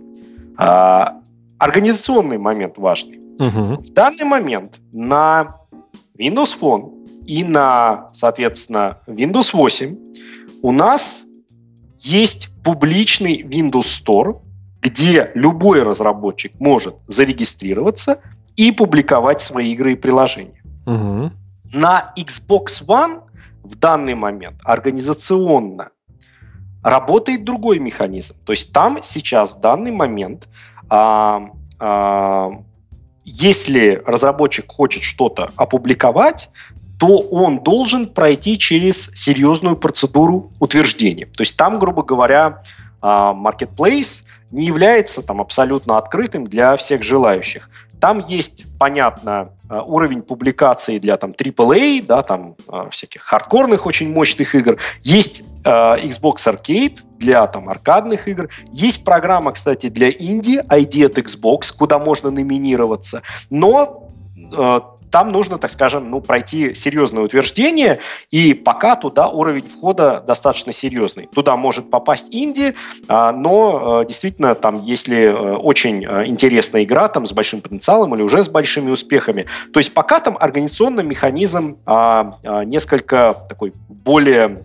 Э, 0.57 1.19
организационный 1.59 2.39
момент 2.39 2.77
важный. 2.77 3.19
Угу. 3.37 3.83
В 3.83 3.93
данный 3.93 4.25
момент 4.25 4.79
на 4.91 5.55
Windows 6.17 6.57
Phone 6.59 7.23
и 7.25 7.43
на, 7.43 8.09
соответственно, 8.13 8.97
Windows 9.07 9.51
8 9.53 9.95
у 10.63 10.71
нас 10.71 11.23
есть 11.99 12.49
публичный 12.63 13.41
Windows 13.41 13.87
Store, 14.03 14.41
где 14.81 15.31
любой 15.33 15.83
разработчик 15.83 16.59
может 16.59 16.95
зарегистрироваться 17.07 18.21
и 18.55 18.71
публиковать 18.71 19.41
свои 19.41 19.71
игры 19.73 19.93
и 19.93 19.95
приложения. 19.95 20.61
Угу. 20.85 21.31
На 21.73 22.13
Xbox 22.17 22.85
One 22.85 23.23
в 23.63 23.75
данный 23.75 24.15
момент 24.15 24.59
организационно 24.63 25.89
работает 26.83 27.45
другой 27.45 27.79
механизм. 27.79 28.35
То 28.45 28.51
есть 28.51 28.73
там 28.73 28.99
сейчас 29.01 29.55
в 29.55 29.61
данный 29.61 29.91
момент, 29.91 30.49
а, 30.89 31.49
а, 31.79 32.51
если 33.23 34.01
разработчик 34.05 34.69
хочет 34.69 35.03
что-то 35.03 35.49
опубликовать, 35.55 36.49
то 37.03 37.17
он 37.17 37.59
должен 37.59 38.07
пройти 38.07 38.57
через 38.57 39.11
серьезную 39.13 39.75
процедуру 39.75 40.51
утверждения. 40.61 41.25
То 41.25 41.41
есть 41.41 41.57
там, 41.57 41.77
грубо 41.77 42.01
говоря, 42.01 42.63
а, 43.01 43.33
marketplace 43.33 44.23
не 44.51 44.63
является 44.67 45.21
там 45.21 45.41
абсолютно 45.41 45.97
открытым 45.97 46.45
для 46.45 46.77
всех 46.77 47.03
желающих. 47.03 47.69
Там 47.99 48.23
есть, 48.25 48.63
понятно, 48.79 49.49
а, 49.67 49.81
уровень 49.81 50.21
публикации 50.21 50.97
для 50.97 51.17
там 51.17 51.31
AAA, 51.31 52.05
да, 52.05 52.21
там 52.23 52.55
а, 52.69 52.89
всяких 52.89 53.23
хардкорных 53.23 53.85
очень 53.85 54.09
мощных 54.09 54.55
игр. 54.55 54.77
Есть 55.01 55.43
Xbox 55.65 56.35
Arcade 56.47 56.99
для 57.19 57.45
там 57.47 57.67
аркадных 57.67 58.29
игр. 58.29 58.47
Есть 58.71 59.03
программа, 59.03 59.51
кстати, 59.51 59.89
для 59.89 60.09
инди, 60.09 60.63
ID 60.69 61.05
от 61.05 61.17
Xbox, 61.17 61.75
куда 61.77 61.99
можно 61.99 62.31
номинироваться. 62.31 63.23
Но 63.49 64.07
там 65.13 65.31
нужно, 65.31 65.59
так 65.59 65.69
скажем, 65.69 66.09
ну, 66.09 66.21
пройти 66.21 66.73
серьезное 66.73 67.21
утверждение, 67.21 67.99
и 68.31 68.55
пока 68.55 68.95
туда 68.95 69.27
уровень 69.27 69.61
входа 69.61 70.23
достаточно 70.25 70.73
серьезный. 70.73 71.29
Туда 71.31 71.55
может 71.55 71.91
попасть 71.91 72.25
Инди, 72.31 72.73
а, 73.07 73.31
но 73.31 73.99
а, 73.99 74.05
действительно 74.05 74.55
там, 74.55 74.81
если 74.81 75.25
э, 75.25 75.55
очень 75.55 76.03
э, 76.03 76.25
интересная 76.25 76.83
игра 76.83 77.09
там 77.09 77.27
с 77.27 77.31
большим 77.31 77.61
потенциалом 77.61 78.15
или 78.15 78.23
уже 78.23 78.43
с 78.43 78.49
большими 78.49 78.89
успехами, 78.89 79.45
то 79.71 79.79
есть 79.79 79.93
пока 79.93 80.19
там 80.19 80.35
организационный 80.39 81.03
механизм 81.03 81.77
а, 81.85 82.39
несколько 82.65 83.35
такой 83.47 83.73
более 83.87 84.63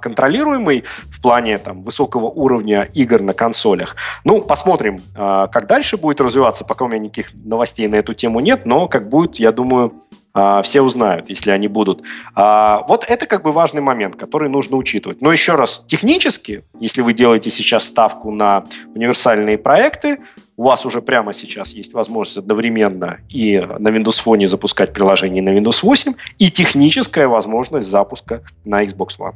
контролируемый 0.00 0.84
в 1.18 1.20
плане 1.20 1.58
там 1.58 1.82
высокого 1.82 2.26
уровня 2.26 2.88
игр 2.94 3.20
на 3.20 3.34
консолях. 3.34 3.96
Ну, 4.24 4.40
посмотрим, 4.40 5.00
как 5.14 5.66
дальше 5.66 5.96
будет 5.96 6.20
развиваться, 6.20 6.64
пока 6.64 6.84
у 6.84 6.88
меня 6.88 7.00
никаких 7.00 7.32
новостей 7.44 7.88
на 7.88 7.96
эту 7.96 8.14
тему 8.14 8.38
нет, 8.40 8.66
но 8.66 8.86
как 8.86 9.08
будет, 9.08 9.36
я 9.36 9.50
думаю, 9.50 9.92
а, 10.34 10.62
все 10.62 10.82
узнают, 10.82 11.30
если 11.30 11.50
они 11.50 11.66
будут. 11.66 12.02
А, 12.34 12.84
вот 12.86 13.04
это 13.08 13.26
как 13.26 13.42
бы 13.42 13.50
важный 13.50 13.80
момент, 13.80 14.14
который 14.14 14.48
нужно 14.48 14.76
учитывать. 14.76 15.20
Но 15.20 15.32
еще 15.32 15.56
раз, 15.56 15.82
технически, 15.88 16.62
если 16.78 17.02
вы 17.02 17.12
делаете 17.12 17.50
сейчас 17.50 17.84
ставку 17.84 18.30
на 18.30 18.64
универсальные 18.94 19.58
проекты, 19.58 20.18
у 20.56 20.64
вас 20.64 20.86
уже 20.86 21.02
прямо 21.02 21.32
сейчас 21.32 21.72
есть 21.72 21.92
возможность 21.92 22.38
одновременно 22.38 23.18
и 23.28 23.58
на 23.58 23.88
Windows 23.88 24.22
Phone 24.24 24.46
запускать 24.46 24.92
приложение 24.92 25.42
на 25.42 25.56
Windows 25.56 25.80
8, 25.82 26.14
и 26.38 26.50
техническая 26.52 27.26
возможность 27.26 27.88
запуска 27.88 28.42
на 28.64 28.84
Xbox 28.84 29.18
One. 29.18 29.34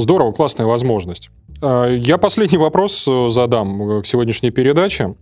Здорово, 0.00 0.32
классная 0.32 0.66
возможность. 0.66 1.30
А, 1.62 1.86
я 1.86 2.16
последний 2.16 2.58
вопрос 2.58 3.06
э, 3.06 3.28
задам 3.28 4.02
к 4.02 4.06
сегодняшней 4.06 4.50
передаче. 4.50 5.14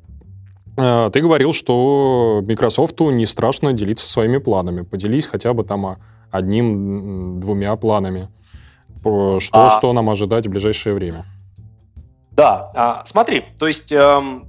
Ты 0.76 1.20
говорил, 1.20 1.52
что 1.52 2.40
Microsoft 2.46 3.00
не 3.00 3.26
страшно 3.26 3.72
делиться 3.72 4.08
своими 4.08 4.38
планами. 4.38 4.82
Поделись 4.82 5.26
хотя 5.26 5.52
бы 5.52 5.64
там 5.64 5.96
одним-двумя 6.30 7.74
планами. 7.74 8.28
Что, 9.00 9.40
а... 9.52 9.70
что 9.70 9.92
нам 9.92 10.08
ожидать 10.08 10.46
в 10.46 10.50
ближайшее 10.50 10.94
время? 10.94 11.24
Да, 12.30 12.70
а, 12.76 13.02
смотри, 13.06 13.44
то 13.58 13.66
есть 13.66 13.90
эм, 13.90 14.46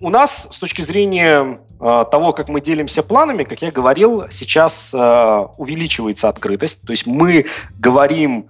у 0.00 0.10
нас 0.10 0.48
с 0.50 0.58
точки 0.58 0.82
зрения 0.82 1.60
э, 1.80 2.04
того, 2.10 2.32
как 2.32 2.48
мы 2.48 2.60
делимся 2.60 3.04
планами, 3.04 3.44
как 3.44 3.62
я 3.62 3.70
говорил, 3.70 4.24
сейчас 4.30 4.92
э, 4.92 5.46
увеличивается 5.56 6.28
открытость. 6.28 6.82
То 6.82 6.92
есть 6.92 7.06
мы 7.06 7.46
говорим 7.78 8.48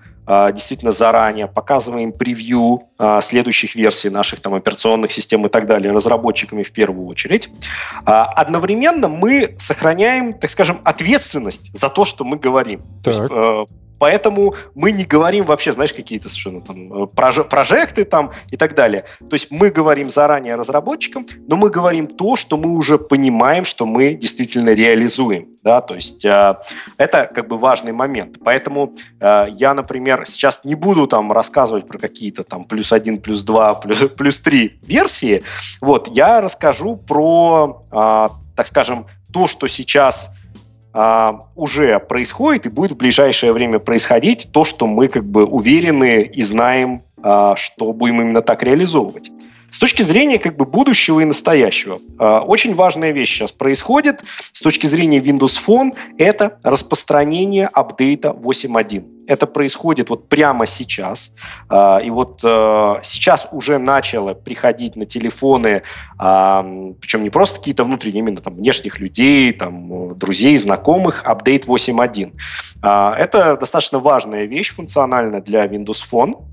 действительно 0.53 0.93
заранее, 0.93 1.47
показываем 1.47 2.13
превью 2.13 2.83
а, 2.99 3.21
следующих 3.21 3.75
версий 3.75 4.11
наших 4.11 4.41
там, 4.41 4.55
операционных 4.55 5.11
систем 5.13 5.47
и 5.47 5.49
так 5.49 5.67
далее 5.67 5.93
разработчиками 5.93 6.63
в 6.63 6.73
первую 6.73 7.07
очередь. 7.07 7.49
А, 8.05 8.25
одновременно 8.25 9.09
мы 9.09 9.55
сохраняем, 9.59 10.35
так 10.35 10.51
скажем, 10.51 10.81
ответственность 10.85 11.71
за 11.73 11.89
то, 11.89 12.05
что 12.05 12.25
мы 12.25 12.37
говорим. 12.37 12.83
Так. 13.03 13.05
То 13.05 13.11
есть, 13.11 13.33
э, 13.33 13.65
Поэтому 13.99 14.55
мы 14.75 14.93
не 14.93 15.05
говорим 15.05 15.45
вообще, 15.45 15.73
знаешь, 15.73 15.93
какие-то 15.93 16.29
совершенно 16.29 16.61
там 16.61 17.05
э, 17.05 17.07
прожекты 17.07 18.05
там 18.05 18.33
и 18.51 18.57
так 18.57 18.75
далее. 18.75 19.05
То 19.19 19.35
есть 19.35 19.51
мы 19.51 19.71
говорим 19.71 20.09
заранее 20.11 20.55
разработчикам, 20.55 21.27
но 21.47 21.57
мы 21.57 21.71
говорим 21.71 22.07
то, 22.07 22.37
что 22.37 22.57
мы 22.57 22.77
уже 22.77 22.99
понимаем, 22.99 23.65
что 23.65 23.87
мы 23.87 24.15
действительно 24.15 24.71
реализуем. 24.71 25.49
Да? 25.63 25.81
То 25.81 25.95
есть 25.95 26.25
э, 26.25 26.57
это 26.97 27.31
как 27.33 27.49
бы 27.49 27.59
важный 27.59 27.93
момент. 27.93 28.39
Поэтому 28.45 28.95
э, 29.21 29.47
я, 29.51 29.75
например, 29.75 30.25
сейчас 30.27 30.65
не 30.65 30.75
буду 30.75 31.07
там 31.07 31.33
рассказывать 31.33 31.87
про 31.87 31.99
какие-то 31.99 32.43
там 32.43 32.65
плюс 32.65 32.93
один, 32.93 33.19
плюс 33.19 33.43
два, 33.43 33.75
плюс, 33.75 34.05
плюс 34.17 34.39
три 34.41 34.79
версии. 34.83 35.43
Вот, 35.81 36.09
я 36.09 36.41
расскажу 36.41 36.97
про, 36.97 37.83
э, 37.91 38.29
так 38.57 38.67
скажем, 38.67 39.07
то, 39.33 39.47
что 39.47 39.69
сейчас 39.69 40.31
уже 41.55 41.99
происходит 42.01 42.67
и 42.67 42.71
будет 42.71 42.93
в 42.93 42.97
ближайшее 42.97 43.53
время 43.53 43.79
происходить 43.79 44.49
то, 44.53 44.65
что 44.65 44.87
мы 44.87 45.09
как 45.09 45.25
бы 45.25 45.45
уверены 45.45 46.23
и 46.23 46.43
знаем, 46.43 47.03
а, 47.23 47.55
что 47.57 47.93
будем 47.93 48.21
именно 48.23 48.43
так 48.43 48.63
реализовывать. 48.63 49.31
С 49.71 49.79
точки 49.79 50.03
зрения 50.03 50.39
как 50.39 50.57
бы 50.57 50.65
будущего 50.65 51.21
и 51.21 51.25
настоящего, 51.27 52.01
а, 52.19 52.41
очень 52.41 52.75
важная 52.75 53.11
вещь 53.11 53.35
сейчас 53.35 53.53
происходит 53.53 54.23
с 54.53 54.63
точки 54.63 54.87
зрения 54.87 55.19
Windows 55.19 55.59
Phone, 55.67 55.95
это 56.17 56.59
распространение 56.63 57.67
апдейта 57.67 58.31
8.1. 58.31 59.05
Это 59.27 59.47
происходит 59.47 60.09
вот 60.09 60.31
прямо 60.31 60.67
сейчас. 60.67 61.35
А, 61.69 61.99
и 61.99 62.09
вот 62.09 62.41
а, 62.45 63.01
сейчас 63.03 63.47
уже 63.53 63.77
начало 63.77 64.33
приходить 64.33 64.97
на 64.97 65.05
телефоны, 65.05 65.83
причем 66.17 67.23
не 67.23 67.31
просто 67.31 67.59
какие-то 67.59 67.85
внутренние, 67.85 68.21
именно 68.21 68.41
там 68.41 68.55
внешних 68.55 68.99
людей, 68.99 69.53
там, 69.53 70.17
друзей, 70.17 70.57
знакомых, 70.57 71.25
апдейт 71.25 71.67
8.1. 71.67 72.33
Это 72.81 73.57
достаточно 73.57 73.99
важная 73.99 74.47
вещь 74.47 74.75
функционально 74.75 75.41
для 75.41 75.67
Windows 75.67 76.03
Phone. 76.11 76.48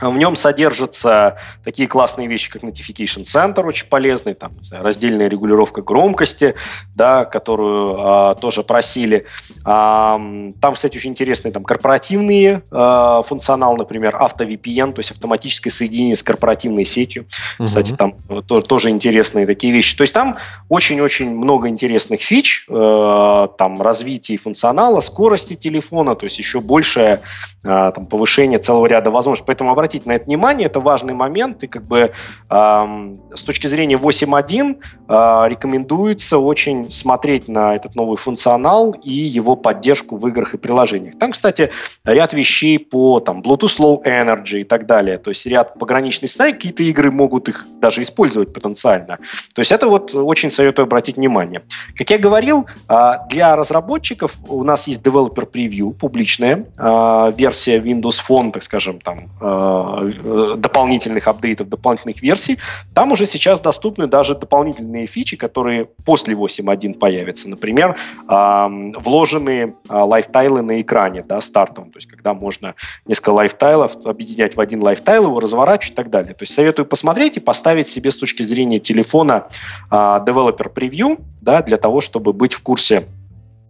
В 0.00 0.16
нем 0.16 0.36
содержатся 0.36 1.38
такие 1.64 1.88
классные 1.88 2.28
вещи, 2.28 2.50
как 2.50 2.62
Notification 2.62 3.22
Center, 3.22 3.64
очень 3.64 3.86
полезный, 3.86 4.34
там, 4.34 4.52
знаю, 4.62 4.84
раздельная 4.84 5.28
регулировка 5.28 5.80
громкости, 5.80 6.54
да, 6.94 7.24
которую 7.24 7.96
а, 7.98 8.34
тоже 8.34 8.62
просили. 8.62 9.24
А, 9.64 10.20
там, 10.60 10.74
кстати, 10.74 10.98
очень 10.98 11.12
интересные 11.12 11.52
там, 11.52 11.64
корпоративные 11.64 12.62
а, 12.70 13.22
функционал, 13.22 13.76
например, 13.76 14.16
AutoVPN, 14.16 14.92
то 14.92 14.98
есть 14.98 15.12
автоматическое 15.12 15.72
соединение 15.72 16.16
с 16.16 16.22
корпоративной 16.22 16.84
сетью. 16.84 17.26
Uh-huh. 17.58 17.64
Кстати, 17.64 17.92
там 17.92 18.14
то, 18.46 18.60
тоже 18.60 18.90
интересные 18.90 19.46
такие 19.46 19.72
вещи. 19.72 19.96
То 19.96 20.02
есть 20.02 20.12
там 20.12 20.36
очень-очень 20.68 21.34
много 21.34 21.68
интересных 21.68 22.20
фич, 22.20 22.66
э, 22.68 23.48
там 23.56 23.80
развитие 23.80 24.36
функционала, 24.36 25.00
скорости 25.00 25.54
телефона, 25.54 26.14
то 26.16 26.24
есть 26.24 26.38
еще 26.38 26.60
большее 26.60 27.20
э, 27.64 27.92
там, 27.94 28.06
повышение 28.06 28.58
целого 28.58 28.86
ряда 28.86 29.10
возможностей. 29.10 29.46
Поэтому 29.46 29.70
обратите 29.70 29.85
на 30.06 30.12
это 30.12 30.26
внимание, 30.26 30.66
это 30.66 30.80
важный 30.80 31.14
момент, 31.14 31.62
и 31.62 31.66
как 31.66 31.84
бы 31.84 32.12
эм, 32.50 33.20
с 33.34 33.42
точки 33.42 33.66
зрения 33.66 33.96
8.1 33.96 34.80
а, 35.05 35.05
рекомендуется 35.08 36.38
очень 36.38 36.90
смотреть 36.90 37.48
на 37.48 37.74
этот 37.74 37.94
новый 37.94 38.16
функционал 38.16 38.92
и 39.02 39.12
его 39.12 39.56
поддержку 39.56 40.16
в 40.16 40.26
играх 40.28 40.54
и 40.54 40.58
приложениях. 40.58 41.18
Там, 41.18 41.32
кстати, 41.32 41.70
ряд 42.04 42.32
вещей 42.32 42.78
по 42.78 43.20
там, 43.20 43.40
Bluetooth 43.40 43.78
Low 43.78 44.02
Energy 44.04 44.60
и 44.60 44.64
так 44.64 44.86
далее. 44.86 45.18
То 45.18 45.30
есть 45.30 45.46
ряд 45.46 45.78
пограничных 45.78 46.30
сценариев, 46.30 46.56
какие-то 46.56 46.82
игры 46.82 47.10
могут 47.10 47.48
их 47.48 47.66
даже 47.80 48.02
использовать 48.02 48.52
потенциально. 48.52 49.18
То 49.54 49.60
есть 49.60 49.72
это 49.72 49.86
вот 49.86 50.14
очень 50.14 50.50
советую 50.50 50.84
обратить 50.84 51.16
внимание. 51.16 51.62
Как 51.96 52.10
я 52.10 52.18
говорил, 52.18 52.66
а, 52.88 53.26
для 53.28 53.54
разработчиков 53.56 54.36
у 54.48 54.64
нас 54.64 54.86
есть 54.86 55.02
Developer 55.02 55.50
Preview, 55.50 55.92
публичная 55.92 56.64
а, 56.76 57.30
версия 57.30 57.78
Windows 57.78 58.18
Phone, 58.28 58.52
так 58.52 58.62
скажем, 58.62 59.00
там 59.00 59.28
э, 59.40 60.56
дополнительных 60.56 61.28
апдейтов, 61.28 61.68
дополнительных 61.68 62.22
версий. 62.22 62.58
Там 62.94 63.12
уже 63.12 63.26
сейчас 63.26 63.60
доступны 63.60 64.06
даже 64.06 64.34
дополнительные 64.34 64.95
фичи, 65.04 65.36
которые 65.36 65.84
после 66.06 66.34
8.1 66.34 66.98
появятся. 66.98 67.50
Например, 67.50 67.98
вложенные 68.26 69.74
live 69.90 70.22
tile 70.22 70.54
ы 70.54 70.62
на 70.62 70.80
экране, 70.80 71.22
да, 71.22 71.42
стартовом, 71.42 71.90
то 71.90 71.98
есть 71.98 72.08
когда 72.08 72.32
можно 72.32 72.74
несколько 73.04 73.30
live 73.30 73.60
tile 73.60 73.91
ов 73.91 74.06
объединять 74.06 74.56
в 74.56 74.60
один 74.60 74.82
live 74.82 75.01
tile, 75.01 75.24
его 75.24 75.40
разворачивать 75.40 75.92
и 75.92 75.96
так 75.96 76.08
далее. 76.08 76.32
То 76.32 76.44
есть 76.44 76.54
советую 76.54 76.86
посмотреть 76.86 77.36
и 77.36 77.40
поставить 77.40 77.88
себе 77.88 78.10
с 78.10 78.16
точки 78.16 78.42
зрения 78.44 78.80
телефона 78.80 79.48
Developer 79.90 80.72
Preview, 80.72 81.20
да, 81.42 81.60
для 81.60 81.76
того, 81.76 82.00
чтобы 82.00 82.32
быть 82.32 82.54
в 82.54 82.62
курсе 82.62 83.06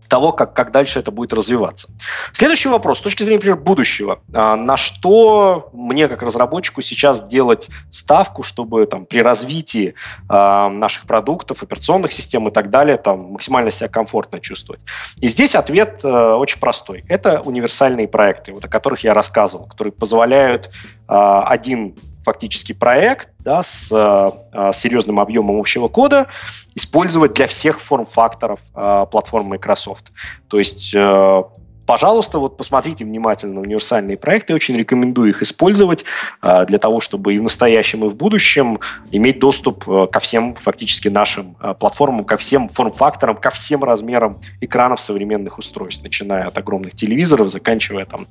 того, 0.09 0.33
как, 0.33 0.55
как 0.55 0.73
дальше 0.73 0.99
это 0.99 1.11
будет 1.11 1.33
развиваться. 1.33 1.89
Следующий 2.33 2.69
вопрос, 2.69 2.99
с 2.99 3.01
точки 3.01 3.23
зрения, 3.23 3.37
например, 3.37 3.57
будущего. 3.59 4.21
А, 4.35 4.57
на 4.57 4.77
что 4.77 5.71
мне, 5.73 6.09
как 6.09 6.23
разработчику, 6.23 6.83
сейчас 6.83 7.25
делать 7.25 7.69
ставку, 7.91 8.43
чтобы 8.43 8.87
там, 8.87 9.07
при 9.07 9.21
развитии 9.21 9.95
а, 10.29 10.69
наших 10.69 11.07
продуктов, 11.07 11.63
операционных 11.63 12.13
систем 12.13 12.49
и 12.49 12.51
так 12.51 12.71
далее 12.71 12.97
там, 12.97 13.33
максимально 13.33 13.71
себя 13.71 13.89
комфортно 13.89 14.41
чувствовать? 14.41 14.81
И 15.21 15.29
здесь 15.29 15.55
ответ 15.55 16.01
а, 16.05 16.37
очень 16.37 16.61
простой. 16.61 17.05
Это 17.09 17.41
универсальные 17.41 18.09
проекты, 18.09 18.53
вот, 18.53 18.65
о 18.65 18.69
которых 18.69 19.05
я 19.05 19.15
рассказывал, 19.15 19.67
которые 19.67 19.93
позволяют 19.93 20.71
а, 21.09 21.43
один 21.47 21.95
фактически 22.27 22.73
проект 22.73 23.29
да, 23.39 23.63
с 23.63 23.89
э, 23.93 24.71
серьезным 24.75 25.21
объемом 25.21 25.61
общего 25.61 25.87
кода 25.87 26.27
использовать 26.75 27.35
для 27.35 27.47
всех 27.47 27.81
форм-факторов 27.81 28.59
э, 28.75 29.07
платформы 29.11 29.51
Microsoft. 29.51 30.11
То 30.49 30.59
есть 30.59 30.93
э, 30.93 31.43
пожалуйста, 31.87 32.39
вот 32.39 32.57
посмотрите 32.57 33.05
внимательно 33.05 33.61
универсальные 33.61 34.17
проекты. 34.17 34.55
Очень 34.55 34.77
рекомендую 34.77 35.31
их 35.31 35.43
использовать 35.43 36.05
э, 36.43 36.67
для 36.67 36.79
того, 36.79 37.01
чтобы 37.01 37.35
и 37.35 37.39
в 37.39 37.43
настоящем, 37.43 38.05
и 38.05 38.09
в 38.09 38.17
будущем 38.17 38.81
иметь 39.13 39.39
доступ 39.39 39.89
э, 39.89 40.09
ко 40.11 40.19
всем 40.19 40.57
фактически 40.57 41.09
нашим 41.09 41.57
э, 41.61 41.75
платформам, 41.79 42.25
ко 42.25 42.37
всем 42.37 42.69
форм-факторам, 42.69 43.37
ко 43.37 43.51
всем 43.51 43.85
размерам 43.85 44.39
экранов 44.61 45.01
современных 45.01 45.59
устройств, 45.59 46.03
начиная 46.03 46.45
от 46.45 46.59
огромных 46.59 46.97
телевизоров, 46.97 47.49
заканчивая 47.49 48.05
там 48.05 48.27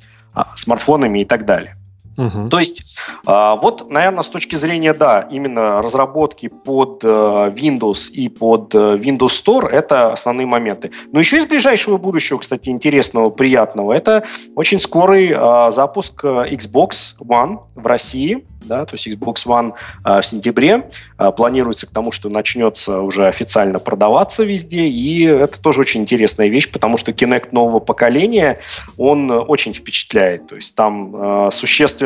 смартфонами 0.56 1.20
и 1.20 1.26
так 1.26 1.46
далее. 1.46 1.78
Угу. 2.18 2.50
То 2.50 2.60
есть, 2.60 2.84
а, 3.26 3.56
вот, 3.56 3.90
наверное, 3.90 4.24
с 4.24 4.30
точки 4.30 4.56
зрения, 4.56 4.94
да, 4.94 5.28
именно 5.30 5.82
разработки 5.82 6.48
под 6.48 7.04
э, 7.04 7.08
Windows 7.08 8.10
и 8.12 8.30
под 8.30 8.74
э, 8.74 8.98
Windows 8.98 9.44
Store 9.44 9.68
это 9.68 10.14
основные 10.14 10.48
моменты. 10.48 10.92
Но 11.12 11.20
еще 11.20 11.38
из 11.38 11.46
ближайшего 11.46 11.98
будущего, 11.98 12.38
кстати, 12.38 12.70
интересного, 12.70 13.30
приятного, 13.30 13.94
это 13.94 14.24
очень 14.56 14.80
скорый 14.80 15.34
а, 15.36 15.72
запуск 15.72 16.24
э, 16.24 16.28
Xbox 16.52 17.18
One 17.20 17.60
в 17.76 17.86
России 17.86 18.46
да, 18.66 18.84
то 18.84 18.96
есть 18.96 19.08
Xbox 19.08 19.46
One 19.46 19.74
а, 20.04 20.22
в 20.22 20.26
сентябре 20.26 20.90
планируется 21.38 21.86
к 21.86 21.92
тому, 21.92 22.12
что 22.12 22.30
начнется 22.30 23.00
уже 23.00 23.28
официально 23.28 23.78
продаваться 23.78 24.44
везде, 24.44 24.88
и 24.88 25.24
это 25.24 25.62
тоже 25.62 25.82
очень 25.82 26.02
интересная 26.02 26.48
вещь, 26.48 26.72
потому 26.72 26.98
что 26.98 27.12
Kinect 27.12 27.50
нового 27.52 27.80
поколения, 27.80 28.60
он 28.98 29.30
очень 29.30 29.76
впечатляет, 29.76 30.48
то 30.48 30.56
есть 30.56 30.74
там 30.74 31.52
существенно 31.52 32.05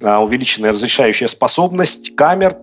а, 0.00 0.20
увеличенная 0.20 0.70
разрешающая 0.70 1.26
способность 1.26 2.14
камер, 2.14 2.54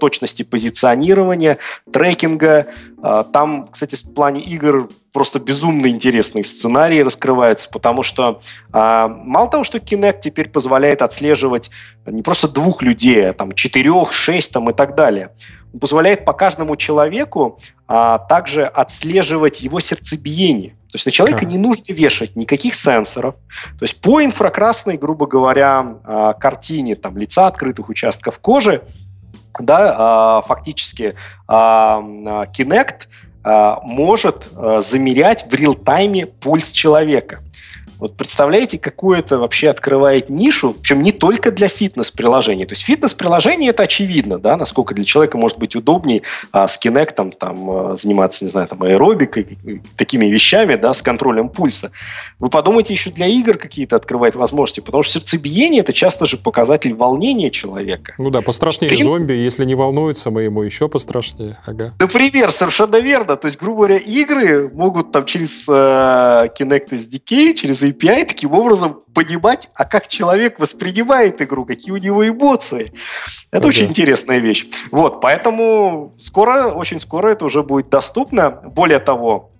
точности 0.00 0.42
позиционирования, 0.42 1.58
трекинга. 1.92 2.66
А, 3.00 3.22
там, 3.22 3.68
кстати, 3.70 3.94
в 3.94 4.12
плане 4.12 4.40
игр 4.40 4.88
просто 5.12 5.38
безумно 5.38 5.86
интересные 5.86 6.42
сценарии 6.42 7.00
раскрываются, 7.00 7.68
потому 7.70 8.02
что 8.02 8.40
а, 8.72 9.06
мало 9.08 9.48
того, 9.48 9.64
что 9.64 9.78
Kinect 9.78 10.20
теперь 10.22 10.48
позволяет 10.48 11.02
отслеживать 11.02 11.70
не 12.06 12.22
просто 12.22 12.48
двух 12.48 12.82
людей, 12.82 13.28
а 13.30 13.32
там 13.34 13.52
четырех, 13.52 14.12
шесть 14.12 14.52
там 14.52 14.70
и 14.70 14.72
так 14.72 14.96
далее, 14.96 15.30
он 15.72 15.78
позволяет 15.78 16.24
по 16.24 16.32
каждому 16.32 16.76
человеку 16.76 17.60
а, 17.86 18.18
также 18.18 18.64
отслеживать 18.64 19.60
его 19.60 19.78
сердцебиение. 19.78 20.74
То 20.90 20.96
есть 20.96 21.06
на 21.06 21.12
человека 21.12 21.44
не 21.44 21.56
нужно 21.56 21.92
вешать 21.92 22.34
никаких 22.34 22.74
сенсоров. 22.74 23.36
То 23.78 23.84
есть 23.84 24.00
по 24.00 24.24
инфракрасной, 24.24 24.96
грубо 24.96 25.26
говоря, 25.26 25.98
а, 26.04 26.32
картине 26.32 26.96
там, 26.96 27.16
лица 27.16 27.46
открытых 27.46 27.88
участков 27.88 28.40
кожи, 28.40 28.82
да, 29.58 29.94
а, 29.96 30.42
фактически 30.42 31.14
а, 31.46 32.00
Kinect 32.56 33.06
может 33.42 34.50
замерять 34.52 35.46
в 35.50 35.54
реал-тайме 35.54 36.26
пульс 36.26 36.72
человека. 36.72 37.40
Вот 38.00 38.16
представляете, 38.16 38.78
какую 38.78 39.18
это 39.18 39.38
вообще 39.38 39.68
открывает 39.68 40.30
нишу, 40.30 40.74
причем 40.74 41.02
не 41.02 41.12
только 41.12 41.52
для 41.52 41.68
фитнес-приложений. 41.68 42.66
То 42.66 42.72
есть 42.72 42.82
фитнес-приложение 42.82 43.70
это 43.70 43.82
очевидно, 43.82 44.38
да, 44.38 44.56
насколько 44.56 44.94
для 44.94 45.04
человека 45.04 45.36
может 45.36 45.58
быть 45.58 45.76
удобнее 45.76 46.22
а, 46.50 46.66
с 46.66 46.78
Kinect 46.82 47.34
там, 47.38 47.70
а, 47.70 47.94
заниматься, 47.94 48.44
не 48.44 48.50
знаю, 48.50 48.68
там, 48.68 48.82
аэробикой, 48.82 49.58
такими 49.96 50.26
вещами, 50.26 50.76
да, 50.76 50.94
с 50.94 51.02
контролем 51.02 51.50
пульса. 51.50 51.92
Вы 52.38 52.48
подумайте, 52.48 52.94
еще 52.94 53.10
для 53.10 53.26
игр 53.26 53.58
какие-то 53.58 53.96
открывает 53.96 54.34
возможности, 54.34 54.80
потому 54.80 55.02
что 55.02 55.14
сердцебиение 55.14 55.80
это 55.80 55.92
часто 55.92 56.24
же 56.24 56.38
показатель 56.38 56.94
волнения 56.94 57.50
человека. 57.50 58.14
Ну 58.16 58.30
да, 58.30 58.40
пострашнее 58.40 58.88
принципе, 58.88 59.12
зомби, 59.12 59.32
если 59.34 59.64
не 59.66 59.74
волнуется, 59.74 60.30
мы 60.30 60.42
ему 60.42 60.62
еще 60.62 60.88
пострашнее. 60.88 61.58
Ага. 61.66 61.92
Например, 61.98 62.50
совершенно 62.50 62.96
верно. 62.96 63.36
То 63.36 63.46
есть, 63.46 63.58
грубо 63.58 63.86
говоря, 63.86 63.98
игры 63.98 64.70
могут 64.72 65.12
там 65.12 65.26
через 65.26 65.68
э, 65.68 65.72
Kinect 66.58 66.88
SDK, 66.90 67.54
через 67.54 67.82
API 67.90 68.24
таким 68.24 68.52
образом 68.52 69.00
понимать, 69.14 69.68
а 69.74 69.84
как 69.84 70.08
человек 70.08 70.58
воспринимает 70.58 71.40
игру, 71.42 71.64
какие 71.64 71.92
у 71.92 71.96
него 71.96 72.26
эмоции. 72.26 72.92
Это 73.50 73.64
okay. 73.64 73.68
очень 73.68 73.86
интересная 73.86 74.38
вещь. 74.38 74.66
Вот, 74.90 75.20
поэтому 75.20 76.12
скоро, 76.18 76.68
очень 76.68 77.00
скоро 77.00 77.28
это 77.28 77.44
уже 77.44 77.62
будет 77.62 77.88
доступно. 77.88 78.50
Более 78.50 78.98
того, 78.98 79.50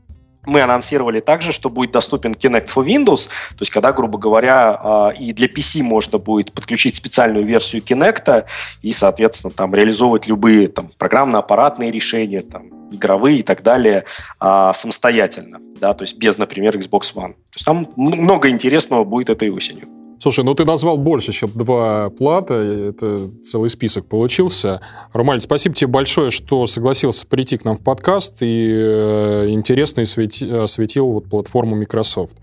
мы 0.50 0.62
анонсировали 0.62 1.20
также, 1.20 1.52
что 1.52 1.70
будет 1.70 1.92
доступен 1.92 2.32
Kinect 2.32 2.68
for 2.74 2.84
Windows, 2.84 3.28
то 3.28 3.60
есть 3.60 3.70
когда, 3.70 3.92
грубо 3.92 4.18
говоря, 4.18 4.78
а, 4.82 5.08
и 5.10 5.32
для 5.32 5.46
PC 5.46 5.82
можно 5.82 6.18
будет 6.18 6.52
подключить 6.52 6.96
специальную 6.96 7.46
версию 7.46 7.82
Kinect 7.82 8.46
и, 8.82 8.92
соответственно, 8.92 9.52
там 9.52 9.74
реализовывать 9.74 10.26
любые 10.26 10.68
там, 10.68 10.90
программно-аппаратные 10.98 11.90
решения, 11.90 12.42
там, 12.42 12.90
игровые 12.90 13.38
и 13.38 13.42
так 13.42 13.62
далее 13.62 14.04
а, 14.40 14.72
самостоятельно, 14.72 15.60
да, 15.80 15.92
то 15.92 16.02
есть 16.02 16.16
без, 16.16 16.36
например, 16.36 16.76
Xbox 16.76 17.14
One. 17.14 17.34
То 17.34 17.54
есть 17.54 17.64
там 17.64 17.88
много 17.96 18.48
интересного 18.48 19.04
будет 19.04 19.30
этой 19.30 19.50
осенью. 19.50 19.99
Слушай, 20.20 20.44
ну 20.44 20.54
ты 20.54 20.66
назвал 20.66 20.98
больше, 20.98 21.32
чем 21.32 21.50
два 21.54 22.10
плата, 22.10 22.54
это 22.54 23.30
целый 23.42 23.70
список 23.70 24.06
получился. 24.06 24.82
Ромаль, 25.14 25.40
спасибо 25.40 25.74
тебе 25.74 25.88
большое, 25.88 26.30
что 26.30 26.66
согласился 26.66 27.26
прийти 27.26 27.56
к 27.56 27.64
нам 27.64 27.76
в 27.76 27.82
подкаст 27.82 28.42
и 28.42 28.68
э, 28.70 29.46
интересно 29.48 30.02
осветил 30.02 31.10
вот 31.10 31.30
платформу 31.30 31.74
Microsoft. 31.74 32.36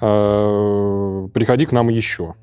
Э, 0.00 1.28
приходи 1.34 1.66
к 1.66 1.72
нам 1.72 1.90
еще. 1.90 2.34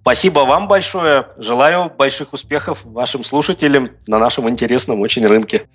Спасибо 0.00 0.40
вам 0.40 0.66
большое. 0.66 1.28
Желаю 1.38 1.92
больших 1.96 2.32
успехов 2.32 2.80
вашим 2.84 3.22
слушателям 3.22 3.90
на 4.08 4.18
нашем 4.18 4.48
интересном 4.48 5.00
очень 5.02 5.24
рынке. 5.24 5.68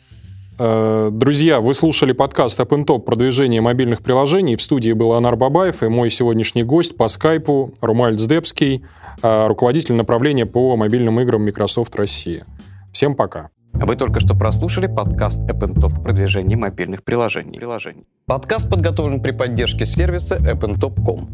Э, 0.58 1.10
друзья, 1.12 1.60
вы 1.60 1.74
слушали 1.74 2.14
подкаст 2.14 2.60
App 2.60 2.86
Top 2.86 3.02
продвижение 3.02 3.62
мобильных 3.62 4.02
приложений. 4.02 4.56
В 4.56 4.62
студии 4.62 4.94
был 4.94 5.14
Анар 5.14 5.36
Бабаев 5.36 5.84
и 5.84 5.88
мой 5.88 6.10
сегодняшний 6.10 6.64
гость 6.64 6.96
по 6.96 7.08
скайпу 7.08 7.74
Румаль 7.82 8.18
Сдебский, 8.18 8.86
э, 9.22 9.48
руководитель 9.48 9.96
направления 9.96 10.46
по 10.46 10.76
мобильным 10.78 11.20
играм 11.20 11.44
Microsoft 11.44 11.96
Россия. 11.96 12.46
Всем 12.94 13.16
пока. 13.16 13.50
Вы 13.74 13.98
только 13.98 14.22
что 14.22 14.36
прослушали 14.36 14.88
подкаст 14.88 15.42
App 15.42 15.74
Top 15.74 16.02
продвижение 16.02 16.58
мобильных 16.58 17.04
приложений. 17.04 17.58
приложений. 17.58 18.06
Подкаст 18.26 18.70
подготовлен 18.70 19.22
при 19.22 19.32
поддержке 19.32 19.86
сервиса 19.86 20.38
appntop.com. 20.38 21.30